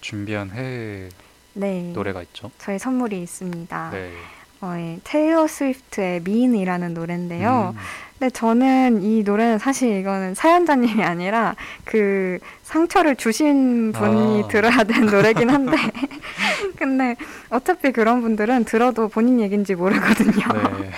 준비한 0.00 0.50
해외 0.50 1.08
네. 1.54 1.92
노래가 1.94 2.22
있죠. 2.22 2.50
저희 2.58 2.78
선물이 2.78 3.22
있습니다. 3.22 3.90
네. 3.90 4.12
어, 4.60 4.74
예, 4.78 4.98
테일러 5.04 5.46
스위프트의 5.46 6.22
미인이라는 6.24 6.94
노래인데요. 6.94 7.74
음, 7.74 7.80
근데 8.18 8.30
저는 8.30 9.02
이 9.02 9.22
노래는 9.22 9.58
사실 9.58 9.94
이거는 9.98 10.34
사연자님이 10.34 11.02
아니라 11.02 11.54
그 11.84 12.38
상처를 12.62 13.16
주신 13.16 13.92
분이 13.92 14.44
아. 14.44 14.48
들어야 14.48 14.84
되는 14.84 15.06
노래긴 15.06 15.50
한데 15.50 15.76
근데 16.78 17.16
어차피 17.50 17.92
그런 17.92 18.22
분들은 18.22 18.64
들어도 18.64 19.08
본인 19.08 19.40
얘기인지 19.40 19.74
모르거든요. 19.74 20.32
네. 20.80 20.90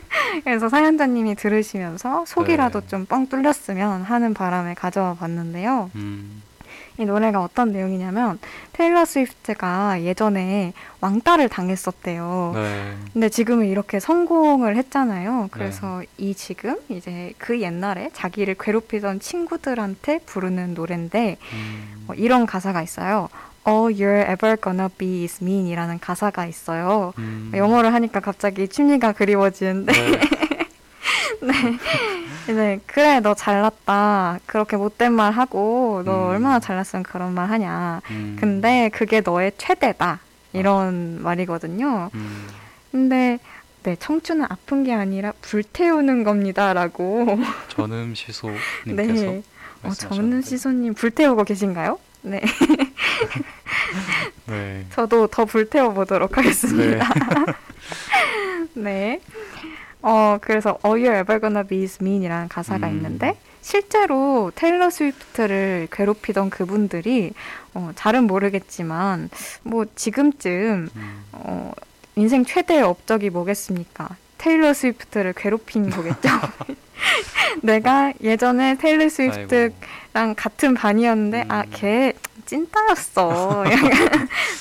그래서 0.44 0.70
사연자님이 0.70 1.34
들으시면서 1.34 2.24
속이라도 2.26 2.80
네. 2.80 2.86
좀뻥 2.86 3.28
뚫렸으면 3.28 4.02
하는 4.02 4.32
바람에 4.32 4.72
가져와 4.72 5.14
봤는데요. 5.14 5.90
음, 5.94 6.42
이 6.98 7.04
노래가 7.04 7.42
어떤 7.42 7.72
내용이냐면 7.72 8.38
테일러 8.72 9.04
스위프트가 9.04 10.02
예전에 10.02 10.72
왕따를 11.00 11.48
당했었대요. 11.48 12.52
네. 12.54 12.94
근데 13.12 13.28
지금은 13.28 13.66
이렇게 13.66 13.98
성공을 13.98 14.76
했잖아요. 14.76 15.48
그래서 15.50 16.02
이 16.18 16.34
지금 16.34 16.76
이제 16.88 17.32
그 17.38 17.60
옛날에 17.60 18.10
자기를 18.12 18.56
괴롭히던 18.58 19.20
친구들한테 19.20 20.20
부르는 20.26 20.74
노래인데 20.74 21.38
음, 21.52 22.04
어, 22.08 22.14
이런 22.14 22.46
가사가 22.46 22.82
있어요. 22.82 23.28
All 23.66 23.94
you're 23.94 24.30
ever 24.30 24.56
gonna 24.56 24.88
be 24.98 25.24
is 25.24 25.42
mean이라는 25.42 26.00
가사가 26.00 26.46
있어요. 26.46 27.12
음, 27.18 27.52
영어를 27.54 27.94
하니까 27.94 28.20
갑자기 28.20 28.68
춤리가 28.68 29.12
그리워지는데 29.12 29.92
네. 29.92 30.20
이제 32.44 32.80
그래 32.86 33.20
너 33.20 33.34
잘났다. 33.34 34.40
그렇게 34.46 34.76
못된 34.76 35.12
말 35.12 35.32
하고 35.32 36.02
너 36.04 36.26
음. 36.26 36.30
얼마나 36.30 36.60
잘났으면 36.60 37.02
그런 37.02 37.34
말 37.34 37.50
하냐. 37.50 38.00
음, 38.10 38.36
근데 38.38 38.90
그게 38.92 39.20
너의 39.20 39.52
최대다. 39.58 40.20
이런 40.52 41.22
말이거든요. 41.22 42.10
음, 42.14 42.48
근데 42.90 43.38
네 43.84 43.96
청춘은 43.96 44.46
아픈 44.48 44.84
게 44.84 44.92
아니라 44.92 45.32
불태우는 45.40 46.24
겁니다라고. 46.24 47.38
전음 47.68 48.14
시소님께서 48.14 49.12
네. 49.12 49.42
어. 49.82 49.90
정은 49.90 50.42
시소님 50.42 50.94
불태우고 50.94 51.44
계신가요? 51.44 51.98
네. 52.22 52.40
네. 54.46 54.86
저도 54.92 55.26
더 55.26 55.44
불태워 55.44 55.92
보도록 55.92 56.36
하겠습니다. 56.36 57.08
네. 58.74 59.20
어, 60.02 60.38
그래서 60.40 60.78
All 60.84 61.00
You're 61.00 61.20
Ever 61.20 61.40
Gonna 61.40 61.66
Be 61.66 61.82
Is 61.82 61.98
Mean이라는 62.00 62.48
가사가 62.48 62.88
음. 62.88 62.96
있는데 62.96 63.36
실제로 63.62 64.50
테일러 64.54 64.90
스위프트를 64.90 65.88
괴롭히던 65.90 66.50
그분들이 66.50 67.32
어, 67.74 67.92
잘은 67.94 68.24
모르겠지만 68.26 69.30
뭐 69.62 69.86
지금쯤 69.94 70.88
음, 70.94 71.24
어, 71.32 71.72
인생 72.16 72.44
최대의 72.44 72.82
업적이 72.82 73.30
뭐겠습니까? 73.30 74.16
테일러 74.38 74.74
스위프트를 74.74 75.32
괴롭힌 75.34 75.88
거겠죠. 75.88 76.28
내가 77.62 78.12
예전에 78.22 78.76
테일러 78.78 79.08
스위프트랑 79.08 79.72
아이고. 80.14 80.34
같은 80.36 80.74
반이었는데 80.74 81.42
음. 81.42 81.50
아 81.50 81.62
걔 81.62 82.12
찐따였어. 82.44 83.64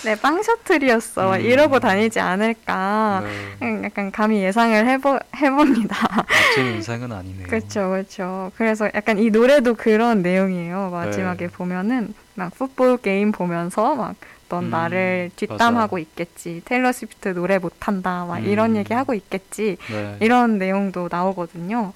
내 0.06 0.16
빵셔틀이었어. 0.16 1.30
막 1.30 1.36
음. 1.38 1.42
이러고 1.42 1.80
다니지 1.80 2.20
않을까. 2.20 3.24
네. 3.24 3.68
음, 3.68 3.84
약간 3.84 4.12
감히 4.12 4.42
예상을 4.44 4.88
해보, 4.88 5.20
해봅니다. 5.36 6.26
멋진 6.28 6.68
인생은 6.76 7.12
아니네요. 7.12 7.48
그렇죠, 7.48 7.90
그렇죠. 7.90 8.52
그래서 8.56 8.90
약간 8.94 9.20
이 9.20 9.30
노래도 9.30 9.74
그런 9.74 10.22
내용이에요. 10.22 10.90
마지막에 10.92 11.48
네. 11.48 11.52
보면은 11.52 12.14
막 12.36 12.54
풋볼 12.56 12.98
게임 12.98 13.32
보면서 13.32 13.96
막 13.96 14.16
넌 14.52 14.66
음, 14.66 14.70
나를 14.70 15.32
뒷담하고 15.38 15.96
맞아. 15.96 16.02
있겠지. 16.02 16.62
테일러 16.66 16.92
스위프트 16.92 17.30
노래 17.30 17.58
못한다. 17.58 18.26
막 18.26 18.40
이런 18.40 18.72
음. 18.72 18.76
얘기 18.76 18.94
하고 18.94 19.14
있겠지. 19.14 19.78
네. 19.90 20.18
이런 20.20 20.58
내용도 20.58 21.08
나오거든요. 21.10 21.94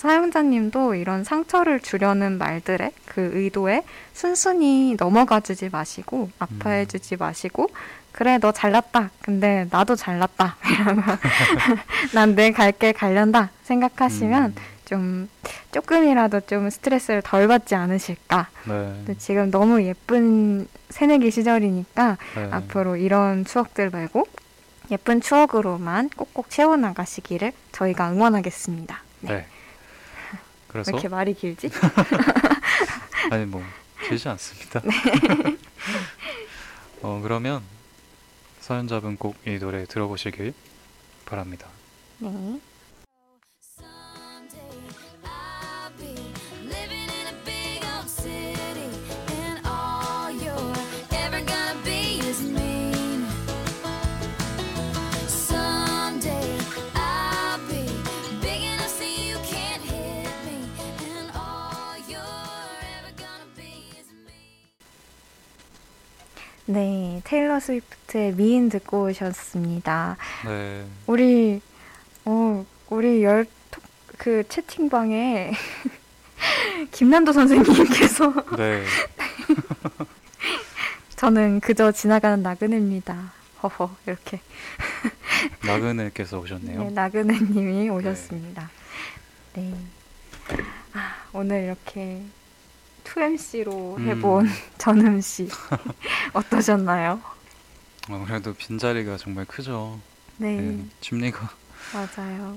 사용자님도 0.00 0.94
이런 0.94 1.24
상처를 1.24 1.78
주려는 1.78 2.38
말들의 2.38 2.90
그 3.04 3.32
의도에 3.34 3.82
순순히 4.14 4.96
넘어가 4.98 5.40
주지 5.40 5.68
마시고 5.68 6.30
아파해 6.38 6.84
음. 6.84 6.86
주지 6.86 7.16
마시고 7.16 7.68
그래 8.10 8.38
너 8.38 8.50
잘났다. 8.50 9.10
근데 9.20 9.66
나도 9.70 9.96
잘났다. 9.96 10.56
난내갈길 12.14 12.94
가련다 12.94 13.50
생각하시면 13.64 14.44
음, 14.44 14.54
좀 14.86 15.28
조금이라도 15.70 16.40
좀 16.40 16.70
스트레스를 16.70 17.20
덜 17.20 17.46
받지 17.46 17.74
않으실까. 17.74 18.48
네. 18.68 19.14
지금 19.18 19.50
너무 19.50 19.82
예쁜 19.82 20.66
새내기 20.88 21.30
시절이니까 21.30 22.16
네. 22.36 22.48
앞으로 22.50 22.96
이런 22.96 23.44
추억들 23.44 23.90
말고 23.90 24.26
예쁜 24.90 25.20
추억으로만 25.20 26.08
꼭꼭 26.16 26.48
채워나가시기를 26.48 27.52
저희가 27.72 28.10
응원하겠습니다. 28.12 29.02
네. 29.20 29.32
네. 29.34 29.46
왜 30.70 30.72
그래서 30.72 30.90
이렇게 30.92 31.08
말이 31.08 31.34
길지? 31.34 31.68
아니 33.30 33.44
뭐 33.44 33.62
길지 34.06 34.28
않습니다. 34.28 34.80
네. 34.80 34.90
어 37.02 37.20
그러면 37.22 37.62
사연자분 38.60 39.16
꼭 39.16 39.36
이 39.46 39.58
노래 39.58 39.84
들어보시길 39.86 40.54
바랍니다. 41.26 41.66
네. 42.18 42.60
네, 66.70 67.20
테일러 67.24 67.58
스위프트의 67.58 68.34
미인 68.34 68.68
듣고 68.68 69.06
오셨습니다. 69.06 70.16
네. 70.46 70.84
우리 71.08 71.60
어 72.24 72.64
우리 72.90 73.24
열그 73.24 74.44
채팅방에 74.48 75.50
김난도 76.92 77.32
선생님께서 77.32 78.32
네. 78.56 78.84
저는 81.16 81.58
그저 81.58 81.90
지나가는 81.90 82.40
나그네입니다. 82.40 83.32
허허 83.64 83.90
이렇게 84.06 84.40
나그네께서 85.66 86.38
오셨네요. 86.38 86.84
네, 86.84 86.90
나그네님이 86.90 87.90
오셨습니다. 87.90 88.70
네. 89.54 89.74
아, 90.92 91.16
오늘 91.32 91.64
이렇게 91.64 92.22
2MC로 93.14 93.98
음. 93.98 94.08
해본 94.08 94.48
전음 94.78 95.20
씨 95.20 95.48
어떠셨나요? 96.32 97.20
어, 98.08 98.24
그래도 98.26 98.54
빈자리가 98.54 99.16
정말 99.16 99.44
크죠. 99.44 100.00
네, 100.38 100.56
네. 100.60 100.84
침리가 101.00 101.50
맞아요, 101.92 102.56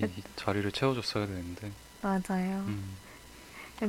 이 0.00 0.08
자리를 0.36 0.70
채워줬어야 0.72 1.26
되는데. 1.26 1.70
맞아요. 2.02 2.64
음. 2.66 2.96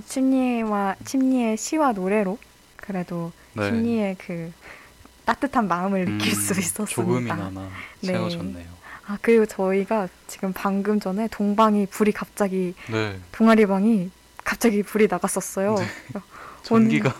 침리와 0.06 0.96
침리의 1.06 1.58
시와 1.58 1.92
노래로 1.94 2.38
그래도 2.76 3.32
네. 3.54 3.70
침리의 3.70 4.16
그 4.20 4.52
따뜻한 5.26 5.68
마음을 5.68 6.06
느낄 6.06 6.34
음, 6.34 6.36
수 6.36 6.54
있었습니다. 6.60 6.86
조금이나마 6.88 7.70
네. 8.02 8.08
채워졌네요. 8.08 8.78
아 9.08 9.18
그리고 9.22 9.46
저희가 9.46 10.08
지금 10.28 10.52
방금 10.54 11.00
전에 11.00 11.28
동방이 11.30 11.86
불이 11.88 12.12
갑자기 12.12 12.74
네. 12.92 13.20
동아리방이 13.32 14.12
갑자기 14.48 14.82
불이 14.82 15.08
나갔었어요. 15.10 15.76
전기가 16.64 17.14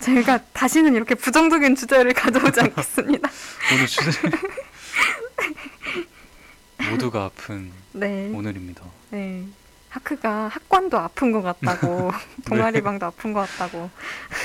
제가 0.00 0.40
다시는 0.52 0.96
이렇게 0.96 1.14
부정적인 1.14 1.76
주제를 1.76 2.12
가져오지 2.12 2.58
않겠습니다. 2.60 3.30
오늘 3.72 3.86
주제 3.86 4.10
모두가 6.90 7.26
아픈 7.26 7.70
네, 7.92 8.32
오늘입니다. 8.34 8.82
네. 9.10 9.44
하크가 9.90 10.48
학관도 10.48 10.98
아픈 10.98 11.30
것 11.30 11.42
같다고 11.42 12.10
동아리방도 12.46 13.06
아픈 13.06 13.32
것 13.32 13.48
같다고. 13.48 13.88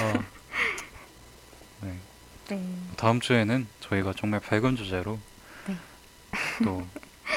아, 0.01 0.14
네. 1.81 1.97
네, 2.49 2.76
다음 2.97 3.19
주에는 3.19 3.68
저희가 3.80 4.14
정말 4.15 4.41
밝은 4.41 4.76
주제로 4.76 5.18
네. 5.65 5.76
또 6.64 6.85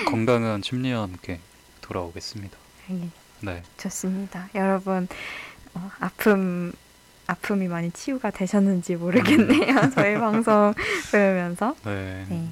건강한 0.05 0.60
침리와 0.60 1.05
함께 1.05 1.40
돌아오겠습니다. 1.81 2.59
네, 2.89 3.09
네. 3.41 3.62
좋습니다. 3.79 4.49
여러분 4.55 5.09
어, 5.75 5.91
아픔 6.01 6.73
아픔이 7.27 7.69
많이 7.69 7.91
치유가 7.93 8.31
되셨는지 8.31 8.97
모르겠네요. 8.97 9.91
저희 9.95 10.15
방송 10.19 10.75
들으면서. 11.12 11.77
네. 11.85 12.27
네, 12.29 12.49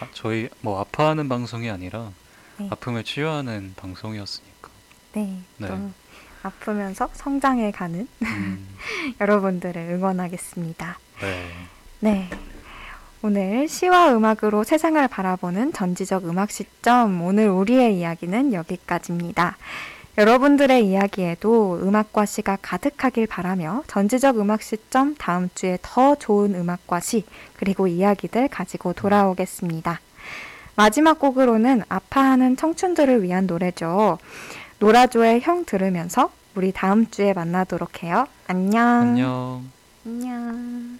아, 0.00 0.08
저희 0.12 0.48
뭐 0.62 0.80
아파하는 0.80 1.28
방송이 1.28 1.68
아니라 1.70 2.10
네. 2.58 2.68
아픔을 2.70 3.04
치유하는 3.04 3.74
방송이었으니까. 3.76 4.70
네, 5.12 5.38
네. 5.58 5.68
또 5.68 5.90
아프면서 6.42 7.10
성장해 7.12 7.70
가는 7.70 8.08
음, 8.22 8.68
여러분들을 9.20 9.90
응원하겠습니다. 9.90 10.98
네. 11.20 11.50
네. 12.00 12.30
오늘 13.22 13.68
시와 13.68 14.14
음악으로 14.14 14.64
세상을 14.64 15.06
바라보는 15.08 15.72
전지적 15.72 16.26
음악 16.28 16.50
시점. 16.50 17.22
오늘 17.22 17.48
우리의 17.48 17.98
이야기는 17.98 18.52
여기까지입니다. 18.52 19.56
여러분들의 20.16 20.86
이야기에도 20.86 21.80
음악과 21.82 22.24
시가 22.24 22.58
가득하길 22.62 23.26
바라며 23.26 23.82
전지적 23.88 24.38
음악 24.38 24.62
시점 24.62 25.16
다음 25.16 25.48
주에 25.54 25.76
더 25.82 26.14
좋은 26.14 26.54
음악과 26.54 27.00
시 27.00 27.24
그리고 27.56 27.88
이야기들 27.88 28.46
가지고 28.48 28.92
돌아오겠습니다. 28.92 30.00
마지막 30.76 31.18
곡으로는 31.18 31.82
아파하는 31.88 32.56
청춘들을 32.56 33.22
위한 33.24 33.46
노래죠. 33.46 34.18
노라조의 34.78 35.40
형 35.40 35.64
들으면서 35.64 36.30
우리 36.54 36.70
다음 36.70 37.10
주에 37.10 37.32
만나도록 37.32 38.04
해요. 38.04 38.26
안녕. 38.46 38.82
안녕. 38.84 39.64
안녕. 40.06 40.98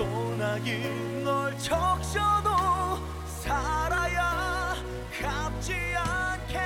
소나기 0.00 0.78
널 1.22 1.52
적셔도 1.58 2.48
살아야 3.26 4.74
갚지 5.20 5.74
않게. 5.94 6.58